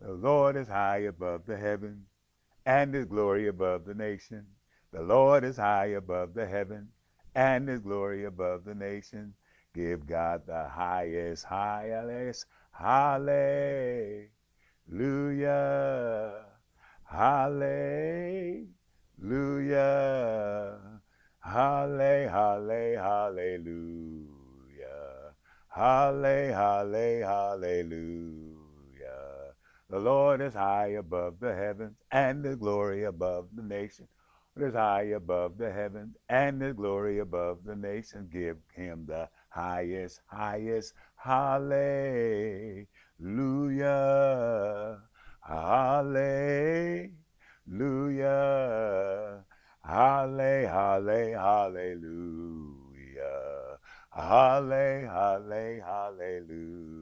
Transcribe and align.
The 0.00 0.12
Lord 0.12 0.56
is 0.56 0.68
high 0.68 0.98
above 0.98 1.44
the 1.44 1.58
heaven, 1.58 2.06
and 2.64 2.94
his 2.94 3.04
glory 3.04 3.48
above 3.48 3.84
the 3.84 3.92
nation. 3.94 4.46
The 4.92 5.02
Lord 5.02 5.44
is 5.44 5.58
high 5.58 5.88
above 5.88 6.32
the 6.32 6.46
heaven, 6.46 6.88
and 7.34 7.68
his 7.68 7.80
glory 7.80 8.24
above 8.24 8.64
the 8.64 8.74
nation. 8.74 9.34
Give 9.74 10.06
God 10.06 10.46
the 10.46 10.68
highest, 10.68 11.44
highest, 11.44 12.46
hallelujah, 12.72 14.30
hallelujah, 17.04 18.70
halle, 21.40 22.28
halle, 22.28 22.94
hallelujah, 22.96 24.24
halle, 25.68 26.52
halle, 26.52 27.20
hallelujah. 27.20 28.29
The 29.90 29.98
Lord 29.98 30.40
is 30.40 30.54
high 30.54 30.94
above 30.98 31.40
the 31.40 31.54
heavens, 31.54 31.96
and 32.12 32.44
his 32.44 32.56
glory 32.56 33.04
above 33.04 33.48
the 33.54 33.62
nation 33.62 34.06
is 34.56 34.74
high 34.74 35.02
above 35.14 35.58
the 35.58 35.72
heavens, 35.72 36.16
and 36.28 36.60
his 36.62 36.74
glory 36.74 37.18
above 37.18 37.64
the 37.64 37.76
nations. 37.76 38.28
Give 38.32 38.56
him 38.74 39.06
the 39.06 39.28
highest, 39.48 40.20
highest, 40.26 40.94
hallelujah, 41.16 42.86
hallelujah, 45.40 47.10
halle, 49.84 50.66
halle, 50.66 51.32
hallelujah, 51.32 52.68
halle, 54.10 55.06
halle, 55.06 55.80
hallelujah, 55.80 56.99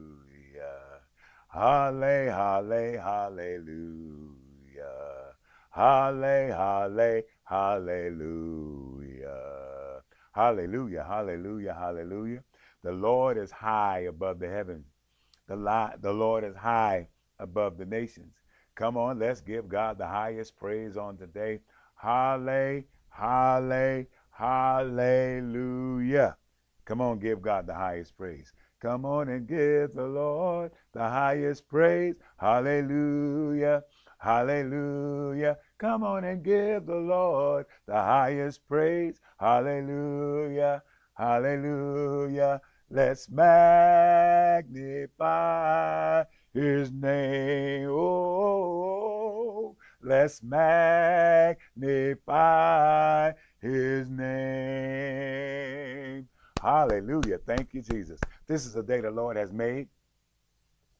halle, 1.49 2.29
halle, 2.31 2.97
hallelujah, 2.97 4.85
halle, 5.71 6.51
halle, 6.51 7.23
hallelujah. 7.43 8.89
Hallelujah, 10.31 11.03
hallelujah, 11.03 11.73
hallelujah. 11.73 12.43
The 12.83 12.91
Lord 12.91 13.37
is 13.37 13.51
high 13.51 14.01
above 14.07 14.39
the 14.39 14.47
heavens. 14.47 14.85
The, 15.47 15.55
li- 15.55 15.95
the 15.99 16.13
Lord 16.13 16.43
is 16.43 16.55
high 16.55 17.09
above 17.39 17.77
the 17.77 17.85
nations. 17.85 18.35
Come 18.75 18.95
on, 18.95 19.19
let's 19.19 19.41
give 19.41 19.67
God 19.67 19.97
the 19.97 20.07
highest 20.07 20.55
praise 20.55 20.95
on 20.95 21.17
today. 21.17 21.59
Halle, 21.95 22.85
halle, 23.09 24.05
hallelujah. 24.31 24.77
Come 26.85 27.01
on, 27.01 27.19
give 27.19 27.41
God 27.41 27.67
the 27.67 27.73
highest 27.73 28.15
praise. 28.15 28.53
Come 28.81 29.05
on 29.05 29.27
and 29.27 29.45
give 29.45 29.93
the 29.93 30.07
Lord 30.07 30.71
the 30.93 31.01
highest 31.01 31.67
praise. 31.67 32.15
Hallelujah. 32.37 33.83
Hallelujah. 34.19 35.57
Come 35.77 36.03
on 36.03 36.23
and 36.23 36.41
give 36.43 36.85
the 36.85 36.95
Lord 36.95 37.65
the 37.87 37.95
highest 37.95 38.65
praise. 38.67 39.19
Hallelujah. 39.37 40.81
Hallelujah. 41.13 42.61
Let's 42.89 43.29
magnify 43.29 44.63
his 46.53 46.91
name. 46.91 47.89
Oh, 47.89 49.75
let's 50.01 50.41
magnify 50.41 51.57
his 53.61 54.09
name. 54.09 55.49
Hallelujah. 56.61 57.37
Thank 57.37 57.73
you, 57.73 57.81
Jesus. 57.81 58.19
This 58.47 58.65
is 58.65 58.73
the 58.73 58.83
day 58.83 58.99
the 58.99 59.11
Lord 59.11 59.37
has 59.37 59.53
made. 59.53 59.87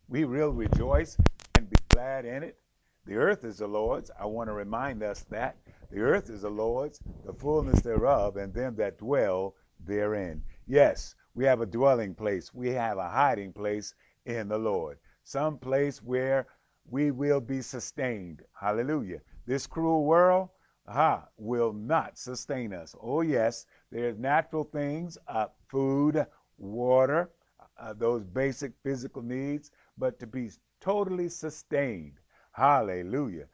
We 0.07 0.23
will 0.23 0.51
rejoice 0.51 1.17
and 1.57 1.69
be 1.69 1.75
glad 1.89 2.25
in 2.25 2.43
it. 2.43 2.57
The 3.05 3.15
earth 3.15 3.43
is 3.43 3.57
the 3.57 3.67
Lord's. 3.67 4.09
I 4.19 4.25
want 4.25 4.47
to 4.49 4.53
remind 4.53 5.03
us 5.03 5.25
that 5.29 5.57
the 5.91 5.99
earth 5.99 6.29
is 6.29 6.43
the 6.43 6.49
Lord's, 6.49 6.99
the 7.25 7.33
fullness 7.33 7.81
thereof, 7.81 8.37
and 8.37 8.53
them 8.53 8.75
that 8.77 8.99
dwell 8.99 9.55
therein. 9.85 10.43
Yes, 10.67 11.15
we 11.33 11.43
have 11.45 11.61
a 11.61 11.65
dwelling 11.65 12.15
place. 12.15 12.53
We 12.53 12.69
have 12.69 12.97
a 12.97 13.09
hiding 13.09 13.51
place 13.51 13.95
in 14.25 14.47
the 14.47 14.57
Lord. 14.57 14.99
Some 15.23 15.57
place 15.57 16.01
where 16.01 16.47
we 16.89 17.11
will 17.11 17.41
be 17.41 17.61
sustained. 17.61 18.43
Hallelujah. 18.59 19.21
This 19.45 19.67
cruel 19.67 20.05
world, 20.05 20.49
aha, 20.87 21.27
will 21.37 21.73
not 21.73 22.17
sustain 22.17 22.73
us. 22.73 22.95
Oh, 23.01 23.21
yes, 23.21 23.65
there's 23.91 24.17
natural 24.17 24.63
things, 24.63 25.17
uh, 25.27 25.47
food, 25.67 26.25
water, 26.57 27.29
uh, 27.79 27.93
those 27.93 28.23
basic 28.23 28.73
physical 28.83 29.21
needs, 29.21 29.71
but 29.97 30.19
to 30.19 30.27
be 30.27 30.49
totally 30.79 31.29
sustained, 31.29 32.19
hallelujah, 32.51 33.45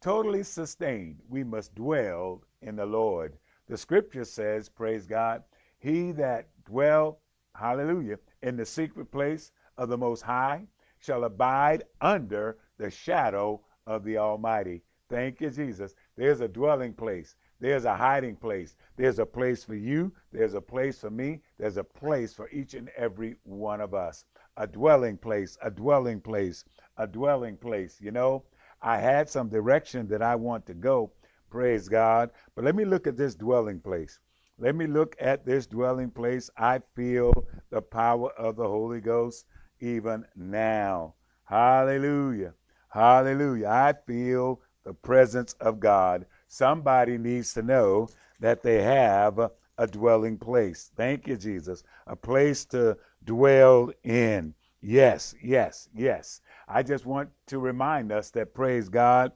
totally 0.00 0.42
sustained, 0.42 1.18
we 1.28 1.44
must 1.44 1.74
dwell 1.74 2.42
in 2.62 2.76
the 2.76 2.86
Lord. 2.86 3.36
The 3.68 3.76
scripture 3.76 4.24
says, 4.24 4.68
praise 4.68 5.06
God, 5.06 5.42
he 5.78 6.12
that 6.12 6.48
dwell, 6.64 7.20
hallelujah, 7.54 8.18
in 8.42 8.56
the 8.56 8.66
secret 8.66 9.10
place 9.10 9.52
of 9.78 9.88
the 9.88 9.98
Most 9.98 10.22
High 10.22 10.66
shall 10.98 11.24
abide 11.24 11.84
under 12.00 12.58
the 12.78 12.90
shadow 12.90 13.60
of 13.86 14.04
the 14.04 14.18
Almighty. 14.18 14.82
Thank 15.08 15.40
you, 15.40 15.50
Jesus. 15.50 15.94
There's 16.16 16.40
a 16.40 16.48
dwelling 16.48 16.94
place. 16.94 17.34
There's 17.62 17.84
a 17.84 17.94
hiding 17.94 18.34
place. 18.34 18.74
There's 18.96 19.20
a 19.20 19.24
place 19.24 19.62
for 19.62 19.76
you. 19.76 20.12
There's 20.32 20.54
a 20.54 20.60
place 20.60 20.98
for 20.98 21.10
me. 21.10 21.42
There's 21.58 21.76
a 21.76 21.84
place 21.84 22.34
for 22.34 22.50
each 22.50 22.74
and 22.74 22.88
every 22.96 23.36
one 23.44 23.80
of 23.80 23.94
us. 23.94 24.24
A 24.56 24.66
dwelling 24.66 25.16
place, 25.16 25.56
a 25.62 25.70
dwelling 25.70 26.20
place, 26.20 26.64
a 26.96 27.06
dwelling 27.06 27.56
place. 27.56 28.00
You 28.00 28.10
know, 28.10 28.42
I 28.82 28.98
had 28.98 29.28
some 29.28 29.48
direction 29.48 30.08
that 30.08 30.22
I 30.22 30.34
want 30.34 30.66
to 30.66 30.74
go. 30.74 31.12
Praise 31.50 31.88
God. 31.88 32.30
But 32.56 32.64
let 32.64 32.74
me 32.74 32.84
look 32.84 33.06
at 33.06 33.16
this 33.16 33.36
dwelling 33.36 33.78
place. 33.78 34.18
Let 34.58 34.74
me 34.74 34.88
look 34.88 35.14
at 35.20 35.46
this 35.46 35.68
dwelling 35.68 36.10
place. 36.10 36.50
I 36.56 36.80
feel 36.96 37.46
the 37.70 37.80
power 37.80 38.32
of 38.32 38.56
the 38.56 38.66
Holy 38.66 39.00
Ghost 39.00 39.46
even 39.78 40.24
now. 40.34 41.14
Hallelujah. 41.44 42.54
Hallelujah. 42.88 43.68
I 43.68 43.94
feel 44.04 44.60
the 44.84 44.94
presence 44.94 45.52
of 45.60 45.78
God. 45.78 46.26
Somebody 46.52 47.16
needs 47.16 47.54
to 47.54 47.62
know 47.62 48.10
that 48.38 48.62
they 48.62 48.82
have 48.82 49.38
a 49.78 49.86
dwelling 49.86 50.36
place. 50.36 50.90
Thank 50.94 51.26
you, 51.26 51.38
Jesus. 51.38 51.82
A 52.06 52.14
place 52.14 52.66
to 52.66 52.98
dwell 53.24 53.90
in. 54.04 54.52
Yes, 54.82 55.34
yes, 55.42 55.88
yes. 55.94 56.42
I 56.68 56.82
just 56.82 57.06
want 57.06 57.30
to 57.46 57.58
remind 57.58 58.12
us 58.12 58.28
that, 58.32 58.52
praise 58.52 58.90
God, 58.90 59.32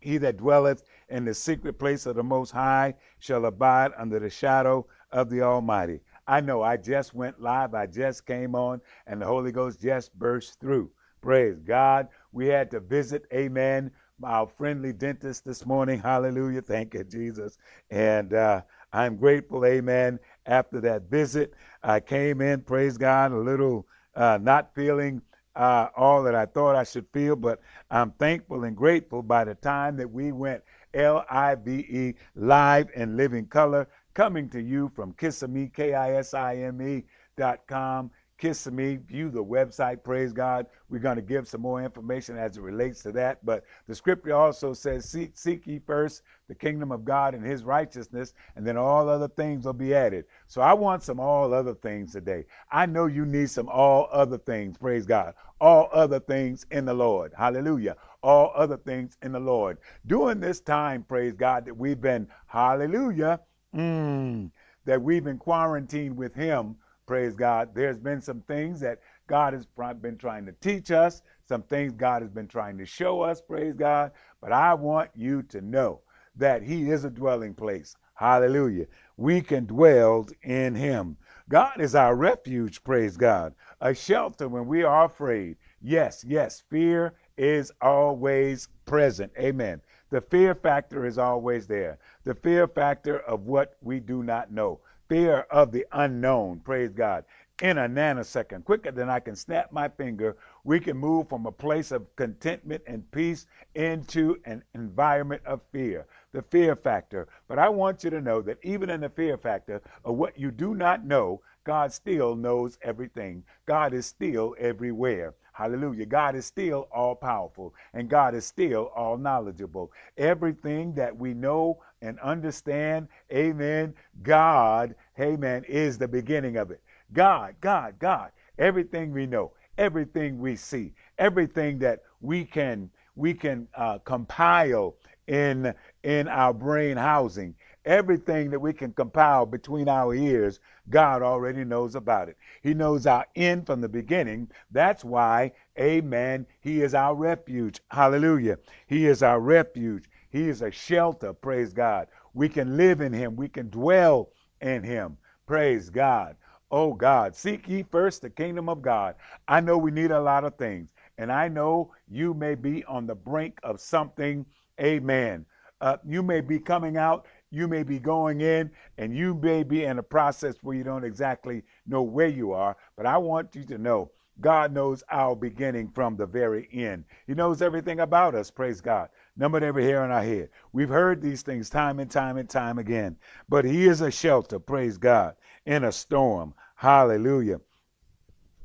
he 0.00 0.16
that 0.16 0.38
dwelleth 0.38 0.84
in 1.10 1.26
the 1.26 1.34
secret 1.34 1.78
place 1.78 2.06
of 2.06 2.16
the 2.16 2.22
Most 2.22 2.52
High 2.52 2.94
shall 3.18 3.44
abide 3.44 3.92
under 3.98 4.18
the 4.18 4.30
shadow 4.30 4.86
of 5.12 5.28
the 5.28 5.42
Almighty. 5.42 6.00
I 6.26 6.40
know 6.40 6.62
I 6.62 6.78
just 6.78 7.12
went 7.12 7.38
live, 7.38 7.74
I 7.74 7.84
just 7.84 8.24
came 8.24 8.54
on, 8.54 8.80
and 9.06 9.20
the 9.20 9.26
Holy 9.26 9.52
Ghost 9.52 9.78
just 9.78 10.18
burst 10.18 10.58
through. 10.58 10.90
Praise 11.20 11.58
God. 11.58 12.08
We 12.32 12.46
had 12.46 12.70
to 12.70 12.80
visit, 12.80 13.26
amen, 13.30 13.90
our 14.22 14.46
friendly 14.46 14.92
dentist 14.92 15.44
this 15.44 15.66
morning. 15.66 15.98
Hallelujah. 15.98 16.62
Thank 16.62 16.94
you, 16.94 17.04
Jesus. 17.04 17.58
And 17.90 18.32
uh, 18.32 18.62
I'm 18.92 19.16
grateful, 19.16 19.64
amen. 19.64 20.20
After 20.46 20.80
that 20.82 21.10
visit, 21.10 21.54
I 21.82 22.00
came 22.00 22.40
in, 22.40 22.60
praise 22.60 22.96
God, 22.96 23.32
a 23.32 23.36
little 23.36 23.86
uh, 24.14 24.38
not 24.40 24.74
feeling 24.74 25.20
uh, 25.56 25.88
all 25.96 26.22
that 26.22 26.34
I 26.34 26.46
thought 26.46 26.76
I 26.76 26.84
should 26.84 27.06
feel, 27.12 27.36
but 27.36 27.60
I'm 27.90 28.12
thankful 28.12 28.64
and 28.64 28.76
grateful 28.76 29.22
by 29.22 29.44
the 29.44 29.54
time 29.56 29.96
that 29.96 30.10
we 30.10 30.32
went 30.32 30.62
L 30.94 31.24
I 31.28 31.56
V 31.56 31.72
E 31.72 32.14
live 32.36 32.88
and 32.94 33.16
living 33.16 33.46
color, 33.46 33.88
coming 34.14 34.48
to 34.50 34.60
you 34.60 34.92
from 34.94 35.12
Kisime, 35.14 35.72
K 35.72 35.94
I 35.94 36.14
S 36.14 36.34
I 36.34 36.56
M 36.56 36.80
E 36.80 37.04
dot 37.36 37.66
com. 37.66 38.10
Kissimmee, 38.38 38.96
view 38.96 39.30
the 39.30 39.44
website, 39.44 40.02
praise 40.02 40.32
God. 40.32 40.66
We're 40.88 40.98
going 40.98 41.16
to 41.16 41.22
give 41.22 41.46
some 41.46 41.60
more 41.60 41.82
information 41.82 42.36
as 42.36 42.56
it 42.56 42.62
relates 42.62 43.02
to 43.02 43.12
that. 43.12 43.44
But 43.44 43.64
the 43.86 43.94
scripture 43.94 44.34
also 44.34 44.72
says, 44.72 45.08
seek, 45.08 45.36
seek 45.38 45.66
ye 45.66 45.78
first 45.78 46.22
the 46.48 46.54
kingdom 46.54 46.90
of 46.90 47.04
God 47.04 47.34
and 47.34 47.44
his 47.44 47.62
righteousness, 47.62 48.34
and 48.56 48.66
then 48.66 48.76
all 48.76 49.08
other 49.08 49.28
things 49.28 49.64
will 49.64 49.72
be 49.72 49.94
added. 49.94 50.24
So 50.46 50.60
I 50.60 50.74
want 50.74 51.02
some 51.02 51.20
all 51.20 51.54
other 51.54 51.74
things 51.74 52.12
today. 52.12 52.44
I 52.70 52.86
know 52.86 53.06
you 53.06 53.24
need 53.24 53.50
some 53.50 53.68
all 53.68 54.08
other 54.12 54.38
things, 54.38 54.76
praise 54.78 55.06
God. 55.06 55.34
All 55.60 55.88
other 55.92 56.20
things 56.20 56.66
in 56.70 56.84
the 56.84 56.94
Lord. 56.94 57.32
Hallelujah. 57.38 57.96
All 58.22 58.52
other 58.54 58.76
things 58.76 59.16
in 59.22 59.32
the 59.32 59.40
Lord. 59.40 59.78
During 60.06 60.40
this 60.40 60.60
time, 60.60 61.04
praise 61.04 61.34
God, 61.34 61.64
that 61.66 61.76
we've 61.76 62.00
been, 62.00 62.28
hallelujah, 62.46 63.40
mm, 63.74 64.50
that 64.84 65.00
we've 65.00 65.24
been 65.24 65.38
quarantined 65.38 66.16
with 66.16 66.34
him 66.34 66.76
Praise 67.06 67.34
God. 67.34 67.74
There's 67.74 67.98
been 67.98 68.20
some 68.20 68.40
things 68.42 68.80
that 68.80 69.00
God 69.26 69.52
has 69.52 69.66
been 70.00 70.16
trying 70.16 70.46
to 70.46 70.52
teach 70.52 70.90
us, 70.90 71.22
some 71.46 71.62
things 71.62 71.92
God 71.92 72.22
has 72.22 72.30
been 72.30 72.48
trying 72.48 72.78
to 72.78 72.86
show 72.86 73.20
us, 73.20 73.40
praise 73.40 73.74
God. 73.74 74.12
But 74.40 74.52
I 74.52 74.74
want 74.74 75.10
you 75.14 75.42
to 75.44 75.60
know 75.60 76.00
that 76.36 76.62
He 76.62 76.90
is 76.90 77.04
a 77.04 77.10
dwelling 77.10 77.54
place. 77.54 77.96
Hallelujah. 78.14 78.86
We 79.16 79.40
can 79.40 79.66
dwell 79.66 80.26
in 80.42 80.74
Him. 80.74 81.16
God 81.48 81.80
is 81.80 81.94
our 81.94 82.16
refuge, 82.16 82.82
praise 82.84 83.16
God, 83.16 83.54
a 83.80 83.94
shelter 83.94 84.48
when 84.48 84.66
we 84.66 84.82
are 84.82 85.04
afraid. 85.04 85.56
Yes, 85.82 86.24
yes, 86.26 86.62
fear 86.70 87.14
is 87.36 87.70
always 87.82 88.68
present. 88.86 89.30
Amen. 89.38 89.82
The 90.10 90.22
fear 90.22 90.54
factor 90.54 91.04
is 91.04 91.18
always 91.18 91.66
there. 91.66 91.98
The 92.24 92.34
fear 92.34 92.66
factor 92.66 93.18
of 93.20 93.46
what 93.46 93.76
we 93.82 94.00
do 94.00 94.22
not 94.22 94.50
know. 94.50 94.80
Fear 95.08 95.46
of 95.50 95.70
the 95.70 95.86
unknown. 95.92 96.60
Praise 96.60 96.90
God. 96.90 97.24
In 97.62 97.78
a 97.78 97.88
nanosecond, 97.88 98.64
quicker 98.64 98.90
than 98.90 99.08
I 99.08 99.20
can 99.20 99.36
snap 99.36 99.70
my 99.70 99.88
finger, 99.88 100.36
we 100.64 100.80
can 100.80 100.96
move 100.96 101.28
from 101.28 101.46
a 101.46 101.52
place 101.52 101.92
of 101.92 102.14
contentment 102.16 102.82
and 102.86 103.08
peace 103.12 103.46
into 103.74 104.36
an 104.44 104.64
environment 104.74 105.42
of 105.44 105.60
fear, 105.70 106.06
the 106.32 106.42
fear 106.42 106.74
factor. 106.74 107.28
But 107.46 107.60
I 107.60 107.68
want 107.68 108.02
you 108.02 108.10
to 108.10 108.20
know 108.20 108.42
that 108.42 108.58
even 108.64 108.90
in 108.90 109.02
the 109.02 109.08
fear 109.08 109.38
factor 109.38 109.82
of 110.04 110.16
what 110.16 110.38
you 110.38 110.50
do 110.50 110.74
not 110.74 111.04
know, 111.04 111.42
God 111.64 111.92
still 111.92 112.34
knows 112.34 112.78
everything. 112.82 113.44
God 113.66 113.94
is 113.94 114.06
still 114.06 114.56
everywhere. 114.58 115.34
Hallelujah. 115.54 116.06
God 116.06 116.34
is 116.34 116.46
still 116.46 116.88
all 116.92 117.14
powerful 117.14 117.74
and 117.92 118.10
God 118.10 118.34
is 118.34 118.44
still 118.44 118.90
all 118.96 119.16
knowledgeable. 119.16 119.92
Everything 120.16 120.92
that 120.94 121.16
we 121.16 121.32
know 121.32 121.80
and 122.04 122.18
understand, 122.20 123.08
amen, 123.32 123.94
God, 124.22 124.94
amen, 125.18 125.64
is 125.64 125.98
the 125.98 126.08
beginning 126.08 126.56
of 126.56 126.70
it. 126.70 126.80
God, 127.12 127.54
God, 127.60 127.98
God. 127.98 128.30
Everything 128.58 129.12
we 129.12 129.26
know, 129.26 129.52
everything 129.78 130.38
we 130.38 130.54
see, 130.54 130.92
everything 131.18 131.78
that 131.80 132.02
we 132.20 132.44
can 132.44 132.90
we 133.16 133.32
can 133.32 133.68
uh, 133.76 133.98
compile 133.98 134.96
in 135.28 135.74
in 136.02 136.28
our 136.28 136.52
brain 136.52 136.96
housing, 136.96 137.54
everything 137.84 138.50
that 138.50 138.60
we 138.60 138.72
can 138.72 138.92
compile 138.92 139.46
between 139.46 139.88
our 139.88 140.14
ears, 140.14 140.60
God 140.90 141.22
already 141.22 141.64
knows 141.64 141.94
about 141.94 142.28
it. 142.28 142.36
He 142.62 142.74
knows 142.74 143.06
our 143.06 143.26
end 143.36 143.66
from 143.66 143.80
the 143.80 143.88
beginning. 143.88 144.50
That's 144.70 145.04
why, 145.04 145.52
Amen. 145.78 146.46
He 146.60 146.82
is 146.82 146.94
our 146.94 147.14
refuge. 147.14 147.80
Hallelujah. 147.90 148.58
He 148.86 149.06
is 149.06 149.22
our 149.22 149.40
refuge. 149.40 150.04
He 150.34 150.48
is 150.48 150.62
a 150.62 150.70
shelter. 150.72 151.32
Praise 151.32 151.72
God. 151.72 152.08
We 152.32 152.48
can 152.48 152.76
live 152.76 153.00
in 153.00 153.12
Him. 153.12 153.36
We 153.36 153.48
can 153.48 153.70
dwell 153.70 154.30
in 154.60 154.82
Him. 154.82 155.16
Praise 155.46 155.90
God. 155.90 156.34
Oh 156.72 156.92
God, 156.92 157.36
seek 157.36 157.68
ye 157.68 157.84
first 157.84 158.20
the 158.20 158.30
kingdom 158.30 158.68
of 158.68 158.82
God. 158.82 159.14
I 159.46 159.60
know 159.60 159.78
we 159.78 159.92
need 159.92 160.10
a 160.10 160.20
lot 160.20 160.42
of 160.42 160.56
things, 160.56 160.88
and 161.18 161.30
I 161.30 161.46
know 161.46 161.92
you 162.08 162.34
may 162.34 162.56
be 162.56 162.84
on 162.86 163.06
the 163.06 163.14
brink 163.14 163.60
of 163.62 163.80
something. 163.80 164.44
Amen. 164.80 165.46
Uh, 165.80 165.98
you 166.04 166.20
may 166.20 166.40
be 166.40 166.58
coming 166.58 166.96
out, 166.96 167.26
you 167.52 167.68
may 167.68 167.84
be 167.84 168.00
going 168.00 168.40
in, 168.40 168.72
and 168.98 169.16
you 169.16 169.34
may 169.34 169.62
be 169.62 169.84
in 169.84 170.00
a 170.00 170.02
process 170.02 170.56
where 170.62 170.76
you 170.76 170.82
don't 170.82 171.04
exactly 171.04 171.62
know 171.86 172.02
where 172.02 172.26
you 172.26 172.50
are. 172.50 172.76
But 172.96 173.06
I 173.06 173.18
want 173.18 173.54
you 173.54 173.62
to 173.66 173.78
know 173.78 174.10
God 174.40 174.72
knows 174.72 175.04
our 175.10 175.36
beginning 175.36 175.90
from 175.94 176.16
the 176.16 176.26
very 176.26 176.68
end. 176.72 177.04
He 177.26 177.34
knows 177.34 177.62
everything 177.62 178.00
about 178.00 178.34
us, 178.34 178.50
praise 178.50 178.80
God. 178.80 179.08
Numbered 179.36 179.62
every 179.64 179.84
hair 179.84 180.02
on 180.02 180.10
our 180.10 180.22
head. 180.22 180.50
We've 180.72 180.88
heard 180.88 181.20
these 181.20 181.42
things 181.42 181.68
time 181.68 181.98
and 181.98 182.10
time 182.10 182.36
and 182.36 182.48
time 182.48 182.78
again. 182.78 183.16
But 183.48 183.64
He 183.64 183.86
is 183.86 184.00
a 184.00 184.10
shelter, 184.10 184.58
praise 184.58 184.96
God, 184.96 185.34
in 185.66 185.84
a 185.84 185.92
storm. 185.92 186.54
Hallelujah. 186.76 187.60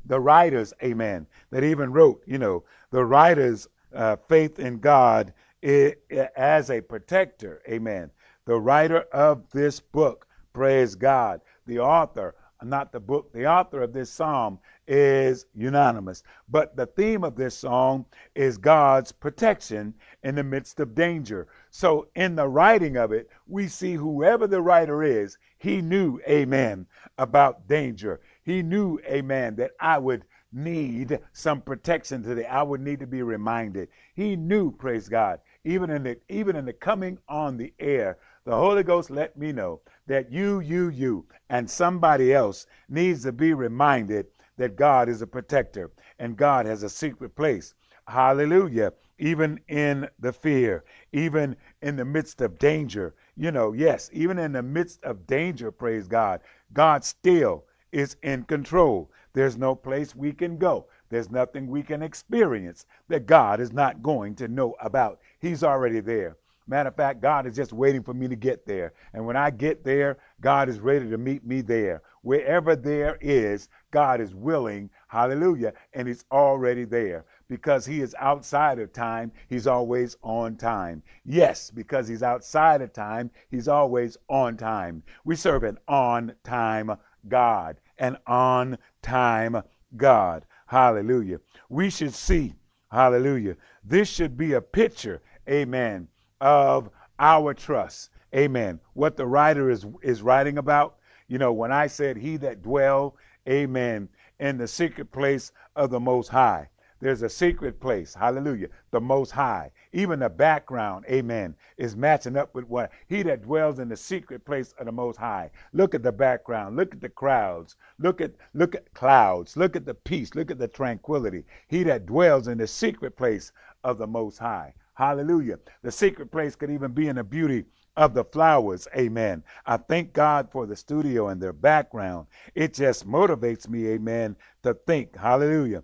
The 0.06 0.20
writers, 0.20 0.74
amen, 0.84 1.28
that 1.52 1.64
even 1.64 1.92
wrote, 1.92 2.24
you 2.26 2.38
know, 2.38 2.64
the 2.92 3.06
writers' 3.06 3.68
uh, 3.94 4.16
faith 4.28 4.60
in 4.60 4.80
God 4.80 5.34
it, 5.62 6.04
it, 6.10 6.32
as 6.36 6.70
a 6.70 6.82
protector, 6.82 7.62
amen. 7.68 8.12
The 8.46 8.60
writer 8.60 9.02
of 9.12 9.50
this 9.52 9.80
book, 9.80 10.28
praise 10.54 10.96
God, 10.96 11.42
the 11.66 11.80
author, 11.80 12.36
not 12.64 12.92
the 12.92 13.00
book, 13.00 13.32
the 13.34 13.46
author 13.46 13.82
of 13.82 13.94
this 13.94 14.12
psalm 14.12 14.60
is 14.90 15.46
unanimous. 15.54 16.24
But 16.50 16.76
the 16.76 16.88
theme 16.88 17.24
of 17.24 17.36
this 17.36 17.56
song 17.56 18.06
is 18.34 18.58
God's 18.58 19.12
protection 19.12 19.94
in 20.24 20.34
the 20.34 20.44
midst 20.44 20.80
of 20.80 20.96
danger. 20.96 21.48
So 21.70 22.08
in 22.16 22.36
the 22.36 22.48
writing 22.48 22.98
of 22.98 23.12
it, 23.12 23.30
we 23.48 23.68
see 23.68 23.94
whoever 23.94 24.48
the 24.48 24.62
writer 24.62 25.04
is, 25.04 25.38
he 25.60 25.82
knew, 25.82 26.20
amen, 26.28 26.88
about 27.20 27.68
danger. 27.68 28.20
He 28.42 28.64
knew, 28.64 29.00
amen, 29.06 29.56
that 29.58 29.72
I 29.80 30.00
would 30.00 30.26
need 30.52 31.20
some 31.34 31.62
protection 31.62 32.24
today. 32.24 32.46
I 32.46 32.64
would 32.64 32.82
need 32.82 33.00
to 33.02 33.08
be 33.08 33.22
reminded. 33.22 33.90
He 34.16 34.36
knew, 34.36 34.72
praise 34.72 35.08
God, 35.08 35.40
even 35.64 35.92
in 35.92 36.02
the 36.02 36.18
even 36.30 36.56
in 36.56 36.66
the 36.66 36.74
coming 36.74 37.20
on 37.28 37.58
the 37.58 37.74
air, 37.80 38.18
the 38.46 38.56
Holy 38.56 38.82
Ghost 38.82 39.12
let 39.12 39.38
me 39.38 39.52
know 39.52 39.82
that 40.08 40.32
you, 40.32 40.62
you, 40.62 40.90
you, 40.90 41.28
and 41.52 41.70
somebody 41.70 42.34
else 42.34 42.66
needs 42.88 43.22
to 43.24 43.32
be 43.32 43.54
reminded 43.54 44.26
that 44.60 44.76
God 44.76 45.08
is 45.08 45.22
a 45.22 45.28
protector 45.28 45.90
and 46.20 46.36
God 46.36 46.66
has 46.66 46.84
a 46.84 46.90
secret 46.90 47.34
place. 47.34 47.74
Hallelujah. 48.08 48.92
Even 49.18 49.60
in 49.70 50.08
the 50.20 50.34
fear, 50.34 50.84
even 51.14 51.56
in 51.82 51.96
the 51.96 52.06
midst 52.06 52.42
of 52.42 52.60
danger, 52.60 53.16
you 53.38 53.52
know, 53.52 53.72
yes, 53.72 54.10
even 54.12 54.38
in 54.38 54.52
the 54.52 54.62
midst 54.62 55.02
of 55.04 55.26
danger, 55.26 55.72
praise 55.72 56.08
God, 56.08 56.42
God 56.74 57.06
still 57.06 57.64
is 57.94 58.18
in 58.22 58.44
control. 58.44 59.10
There's 59.34 59.58
no 59.58 59.76
place 59.76 60.14
we 60.14 60.34
can 60.34 60.58
go. 60.58 60.88
There's 61.10 61.32
nothing 61.32 61.68
we 61.68 61.82
can 61.82 62.02
experience 62.04 62.86
that 63.08 63.26
God 63.26 63.62
is 63.62 63.72
not 63.72 64.04
going 64.04 64.36
to 64.36 64.48
know 64.50 64.76
about. 64.82 65.20
He's 65.40 65.64
already 65.64 66.02
there. 66.02 66.36
Matter 66.70 66.90
of 66.90 66.96
fact, 66.96 67.20
God 67.20 67.48
is 67.48 67.56
just 67.56 67.74
waiting 67.74 68.04
for 68.04 68.14
me 68.14 68.28
to 68.28 68.36
get 68.36 68.64
there. 68.64 68.94
And 69.14 69.26
when 69.26 69.36
I 69.36 69.50
get 69.50 69.84
there, 69.84 70.20
God 70.40 70.70
is 70.70 70.80
ready 70.80 71.10
to 71.10 71.18
meet 71.18 71.44
me 71.44 71.62
there. 71.62 72.04
Wherever 72.22 72.76
there 72.76 73.18
is, 73.22 73.70
God 73.90 74.22
is 74.22 74.36
willing, 74.36 74.92
hallelujah, 75.08 75.74
and 75.94 76.08
He's 76.08 76.26
already 76.32 76.86
there. 76.86 77.26
Because 77.48 77.88
He 77.88 78.02
is 78.02 78.16
outside 78.20 78.78
of 78.78 78.94
time, 78.94 79.32
He's 79.48 79.66
always 79.66 80.16
on 80.22 80.58
time. 80.58 81.02
Yes, 81.26 81.72
because 81.72 82.08
He's 82.08 82.22
outside 82.22 82.84
of 82.84 82.94
time, 82.94 83.32
He's 83.50 83.68
always 83.68 84.16
on 84.28 84.56
time. 84.56 85.02
We 85.26 85.36
serve 85.36 85.64
an 85.64 85.80
on 85.88 86.36
time 86.44 86.96
God, 87.28 87.80
an 87.98 88.16
on 88.28 88.78
time 89.02 89.64
God. 89.98 90.46
Hallelujah. 90.68 91.40
We 91.68 91.90
should 91.90 92.14
see, 92.14 92.54
hallelujah. 92.92 93.56
This 93.84 94.08
should 94.08 94.38
be 94.38 94.54
a 94.54 94.62
picture, 94.62 95.24
amen, 95.50 96.10
of 96.42 96.90
our 97.20 97.54
trust. 97.54 98.10
Amen. 98.36 98.80
What 98.94 99.18
the 99.18 99.28
writer 99.28 99.70
is 99.70 99.86
is 100.02 100.22
writing 100.22 100.58
about, 100.58 100.98
you 101.28 101.38
know, 101.38 101.52
when 101.52 101.72
I 101.72 101.88
said 101.88 102.18
he 102.18 102.38
that 102.38 102.62
dwell, 102.62 103.16
amen, 103.48 104.10
in 104.40 104.58
the 104.58 104.68
secret 104.68 105.12
place 105.12 105.52
of 105.76 105.90
the 105.90 106.00
most 106.00 106.30
high. 106.30 106.70
There's 107.02 107.22
a 107.22 107.30
secret 107.30 107.80
place, 107.80 108.14
hallelujah, 108.14 108.68
the 108.92 109.00
most 109.00 109.32
high. 109.32 109.72
Even 109.94 110.20
the 110.20 110.30
background, 110.30 111.06
amen, 111.10 111.56
is 111.78 111.96
matching 111.96 112.36
up 112.36 112.54
with 112.54 112.66
what 112.66 112.92
he 113.08 113.24
that 113.24 113.42
dwells 113.42 113.80
in 113.80 113.88
the 113.88 113.96
secret 113.96 114.44
place 114.44 114.74
of 114.78 114.86
the 114.86 114.92
most 114.92 115.16
high. 115.18 115.50
Look 115.72 115.96
at 115.96 116.04
the 116.04 116.12
background, 116.12 116.76
look 116.76 116.94
at 116.94 117.00
the 117.00 117.10
crowds, 117.10 117.78
look 118.00 118.20
at 118.20 118.34
look 118.54 118.76
at 118.76 118.94
clouds, 118.94 119.56
look 119.56 119.78
at 119.78 119.86
the 119.86 119.94
peace, 119.94 120.36
look 120.36 120.52
at 120.52 120.60
the 120.60 120.68
tranquility. 120.68 121.46
He 121.70 121.84
that 121.84 122.06
dwells 122.06 122.50
in 122.50 122.58
the 122.58 122.68
secret 122.68 123.16
place 123.16 123.54
of 123.84 123.98
the 123.98 124.08
most 124.08 124.38
high. 124.38 124.74
Hallelujah. 125.00 125.60
The 125.82 125.94
secret 125.94 126.30
place 126.30 126.58
could 126.58 126.70
even 126.70 126.92
be 126.92 127.08
in 127.08 127.16
the 127.16 127.24
beauty 127.24 127.64
of 127.96 128.14
the 128.14 128.26
flowers. 128.26 128.86
Amen. 128.98 129.46
I 129.66 129.78
thank 129.78 130.12
God 130.12 130.50
for 130.52 130.66
the 130.66 130.76
studio 130.76 131.30
and 131.30 131.42
their 131.42 131.54
background. 131.54 132.28
It 132.54 132.74
just 132.74 133.08
motivates 133.08 133.70
me, 133.70 133.88
amen, 133.88 134.36
to 134.64 134.74
think. 134.74 135.16
Hallelujah. 135.16 135.84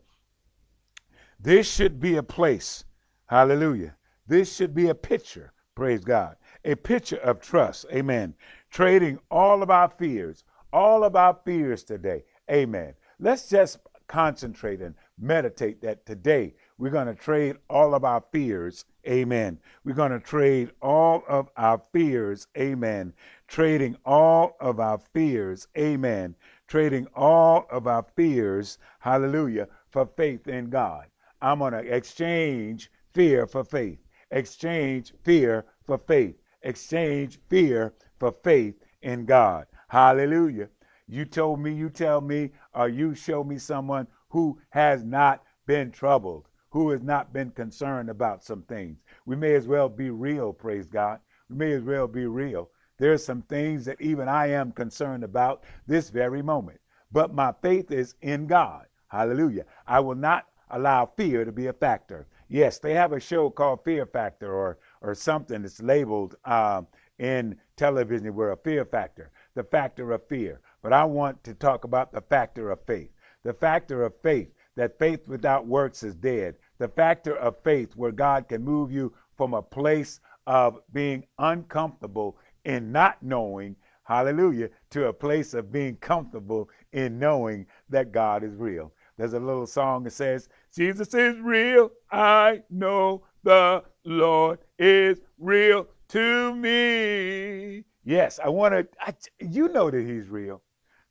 This 1.40 1.74
should 1.74 2.02
be 2.02 2.18
a 2.18 2.24
place. 2.24 2.84
Hallelujah. 3.28 3.96
This 4.28 4.54
should 4.54 4.76
be 4.76 4.90
a 4.90 4.96
picture. 4.96 5.54
Praise 5.76 6.04
God. 6.04 6.36
A 6.66 6.76
picture 6.76 7.20
of 7.20 7.40
trust. 7.40 7.86
Amen. 7.94 8.34
Trading 8.70 9.18
all 9.32 9.64
of 9.64 9.70
our 9.70 9.90
fears, 9.98 10.44
all 10.74 11.06
of 11.06 11.16
our 11.16 11.40
fears 11.46 11.86
today. 11.86 12.26
Amen. 12.52 12.94
Let's 13.22 13.48
just 13.48 13.80
concentrate 14.08 14.82
and 14.82 14.94
meditate 15.18 15.82
that 15.84 16.06
today 16.06 16.54
we're 16.78 16.90
going 16.90 17.08
to 17.08 17.16
trade 17.16 17.56
all 17.70 17.96
of 17.96 18.04
our 18.04 18.22
fears. 18.34 18.84
Amen. 19.08 19.60
We're 19.84 19.94
going 19.94 20.12
to 20.12 20.20
trade 20.20 20.72
all 20.82 21.24
of 21.28 21.50
our 21.58 21.82
fears. 21.92 22.48
Amen. 22.58 23.14
Trading 23.48 23.96
all 24.06 24.56
of 24.60 24.80
our 24.80 25.00
fears. 25.14 25.68
Amen. 25.78 26.36
Trading 26.68 27.08
all 27.16 27.68
of 27.70 27.88
our 27.88 28.06
fears. 28.16 28.78
Hallelujah. 29.00 29.68
For 29.90 30.06
faith 30.18 30.48
in 30.48 30.70
God. 30.70 31.06
I'm 31.42 31.60
going 31.60 31.74
to 31.74 31.80
exchange 31.80 32.90
fear 33.14 33.46
for 33.46 33.64
faith. 33.64 34.00
Exchange 34.32 35.14
fear 35.24 35.66
for 35.84 35.98
faith. 35.98 36.36
Exchange 36.64 37.40
fear 37.50 37.94
for 38.20 38.34
faith 38.44 38.76
in 39.02 39.26
God. 39.26 39.68
Hallelujah. 39.88 40.70
You 41.08 41.26
told 41.26 41.60
me, 41.60 41.72
you 41.74 41.90
tell 41.90 42.22
me, 42.22 42.52
or 42.74 42.90
you 42.90 43.14
show 43.14 43.44
me 43.44 43.60
someone 43.60 44.08
who 44.30 44.60
has 44.70 45.04
not 45.04 45.44
been 45.68 45.92
troubled 45.92 46.48
who 46.76 46.90
has 46.90 47.02
not 47.02 47.32
been 47.32 47.50
concerned 47.52 48.10
about 48.10 48.44
some 48.44 48.62
things. 48.64 48.98
We 49.26 49.38
may 49.38 49.56
as 49.56 49.66
well 49.66 49.88
be 49.88 50.10
real, 50.10 50.52
praise 50.52 50.88
God. 50.88 51.22
We 51.50 51.56
may 51.56 51.72
as 51.72 51.84
well 51.84 52.06
be 52.06 52.26
real. 52.26 52.70
There 52.98 53.14
are 53.14 53.18
some 53.18 53.44
things 53.44 53.86
that 53.86 54.02
even 54.02 54.28
I 54.28 54.48
am 54.48 54.74
concerned 54.74 55.24
about 55.24 55.64
this 55.88 56.10
very 56.10 56.42
moment. 56.42 56.82
But 57.14 57.34
my 57.34 57.54
faith 57.62 57.92
is 57.92 58.16
in 58.22 58.46
God. 58.46 58.88
Hallelujah. 59.08 59.64
I 59.88 60.02
will 60.02 60.16
not 60.16 60.48
allow 60.70 61.06
fear 61.06 61.46
to 61.46 61.52
be 61.54 61.68
a 61.68 61.74
factor. 61.74 62.28
Yes, 62.50 62.78
they 62.78 62.94
have 62.94 63.14
a 63.14 63.22
show 63.22 63.50
called 63.50 63.86
Fear 63.86 64.08
Factor 64.08 64.54
or 64.54 64.78
or 65.02 65.16
something 65.16 65.62
that's 65.62 65.82
labeled 65.82 66.36
um, 66.44 66.88
in 67.20 67.56
television 67.78 68.36
where 68.36 68.52
a 68.52 68.58
fear 68.58 68.84
factor, 68.84 69.32
the 69.54 69.64
factor 69.64 70.12
of 70.12 70.28
fear. 70.28 70.60
But 70.82 70.92
I 70.92 71.06
want 71.06 71.42
to 71.46 71.54
talk 71.54 71.86
about 71.86 72.12
the 72.12 72.20
factor 72.20 72.70
of 72.70 72.82
faith. 72.86 73.12
The 73.44 73.54
factor 73.54 74.04
of 74.04 74.14
faith, 74.22 74.50
that 74.76 75.00
faith 75.00 75.28
without 75.28 75.68
works 75.68 76.04
is 76.04 76.16
dead. 76.16 76.56
The 76.78 76.88
factor 76.88 77.36
of 77.38 77.58
faith 77.64 77.96
where 77.96 78.12
God 78.12 78.48
can 78.48 78.64
move 78.64 78.92
you 78.92 79.14
from 79.38 79.54
a 79.54 79.62
place 79.62 80.20
of 80.48 80.80
being 80.94 81.26
uncomfortable 81.40 82.38
in 82.66 82.92
not 82.92 83.22
knowing, 83.22 83.76
hallelujah, 84.04 84.70
to 84.92 85.08
a 85.08 85.14
place 85.14 85.54
of 85.54 85.72
being 85.72 85.96
comfortable 85.98 86.70
in 86.94 87.20
knowing 87.20 87.66
that 87.90 88.12
God 88.12 88.44
is 88.44 88.56
real. 88.56 88.92
There's 89.18 89.34
a 89.34 89.40
little 89.40 89.68
song 89.68 90.04
that 90.04 90.12
says, 90.12 90.50
Jesus 90.76 91.14
is 91.14 91.40
real. 91.40 91.92
I 92.12 92.64
know 92.70 93.24
the 93.44 93.84
Lord 94.04 94.60
is 94.78 95.22
real 95.40 95.88
to 96.10 96.56
me. 96.56 97.84
Yes, 98.04 98.40
I 98.44 98.50
want 98.50 98.74
to, 98.74 99.16
you 99.40 99.70
know 99.70 99.90
that 99.90 100.06
He's 100.06 100.28
real 100.28 100.62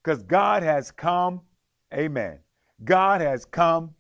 because 0.03 0.23
God 0.23 0.63
has 0.63 0.91
come. 0.91 1.41
Amen. 1.93 2.39
God 2.85 3.21
has 3.21 3.45
come. 3.45 3.95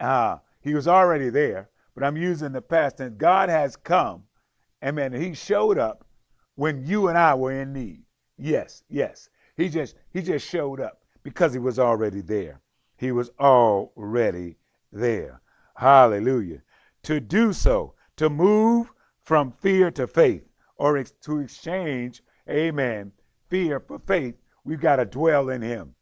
Uh, 0.00 0.38
he 0.66 0.74
was 0.74 0.88
already 0.88 1.30
there, 1.30 1.70
but 1.94 2.02
I'm 2.02 2.16
using 2.16 2.50
the 2.50 2.60
past 2.60 2.96
tense. 2.96 3.14
God 3.16 3.48
has 3.48 3.76
come. 3.76 4.24
Amen. 4.84 5.12
He 5.12 5.32
showed 5.32 5.78
up 5.78 6.04
when 6.56 6.84
you 6.84 7.06
and 7.06 7.16
I 7.16 7.36
were 7.36 7.52
in 7.52 7.72
need. 7.72 8.02
Yes, 8.36 8.82
yes. 8.88 9.28
He 9.56 9.68
just 9.68 9.94
he 10.12 10.22
just 10.22 10.44
showed 10.44 10.80
up 10.80 11.02
because 11.22 11.52
he 11.52 11.60
was 11.60 11.78
already 11.78 12.20
there. 12.20 12.60
He 12.96 13.12
was 13.12 13.30
already 13.38 14.56
there. 14.90 15.40
Hallelujah. 15.76 16.62
To 17.04 17.20
do 17.20 17.52
so, 17.52 17.94
to 18.16 18.28
move 18.28 18.90
from 19.22 19.52
fear 19.52 19.92
to 19.92 20.08
faith, 20.08 20.48
or 20.78 20.96
ex- 20.96 21.12
to 21.22 21.38
exchange, 21.38 22.24
amen, 22.50 23.12
fear 23.48 23.78
for 23.78 24.00
faith, 24.00 24.34
we've 24.64 24.80
got 24.80 24.96
to 24.96 25.04
dwell 25.04 25.48
in 25.50 25.62
him. 25.62 25.94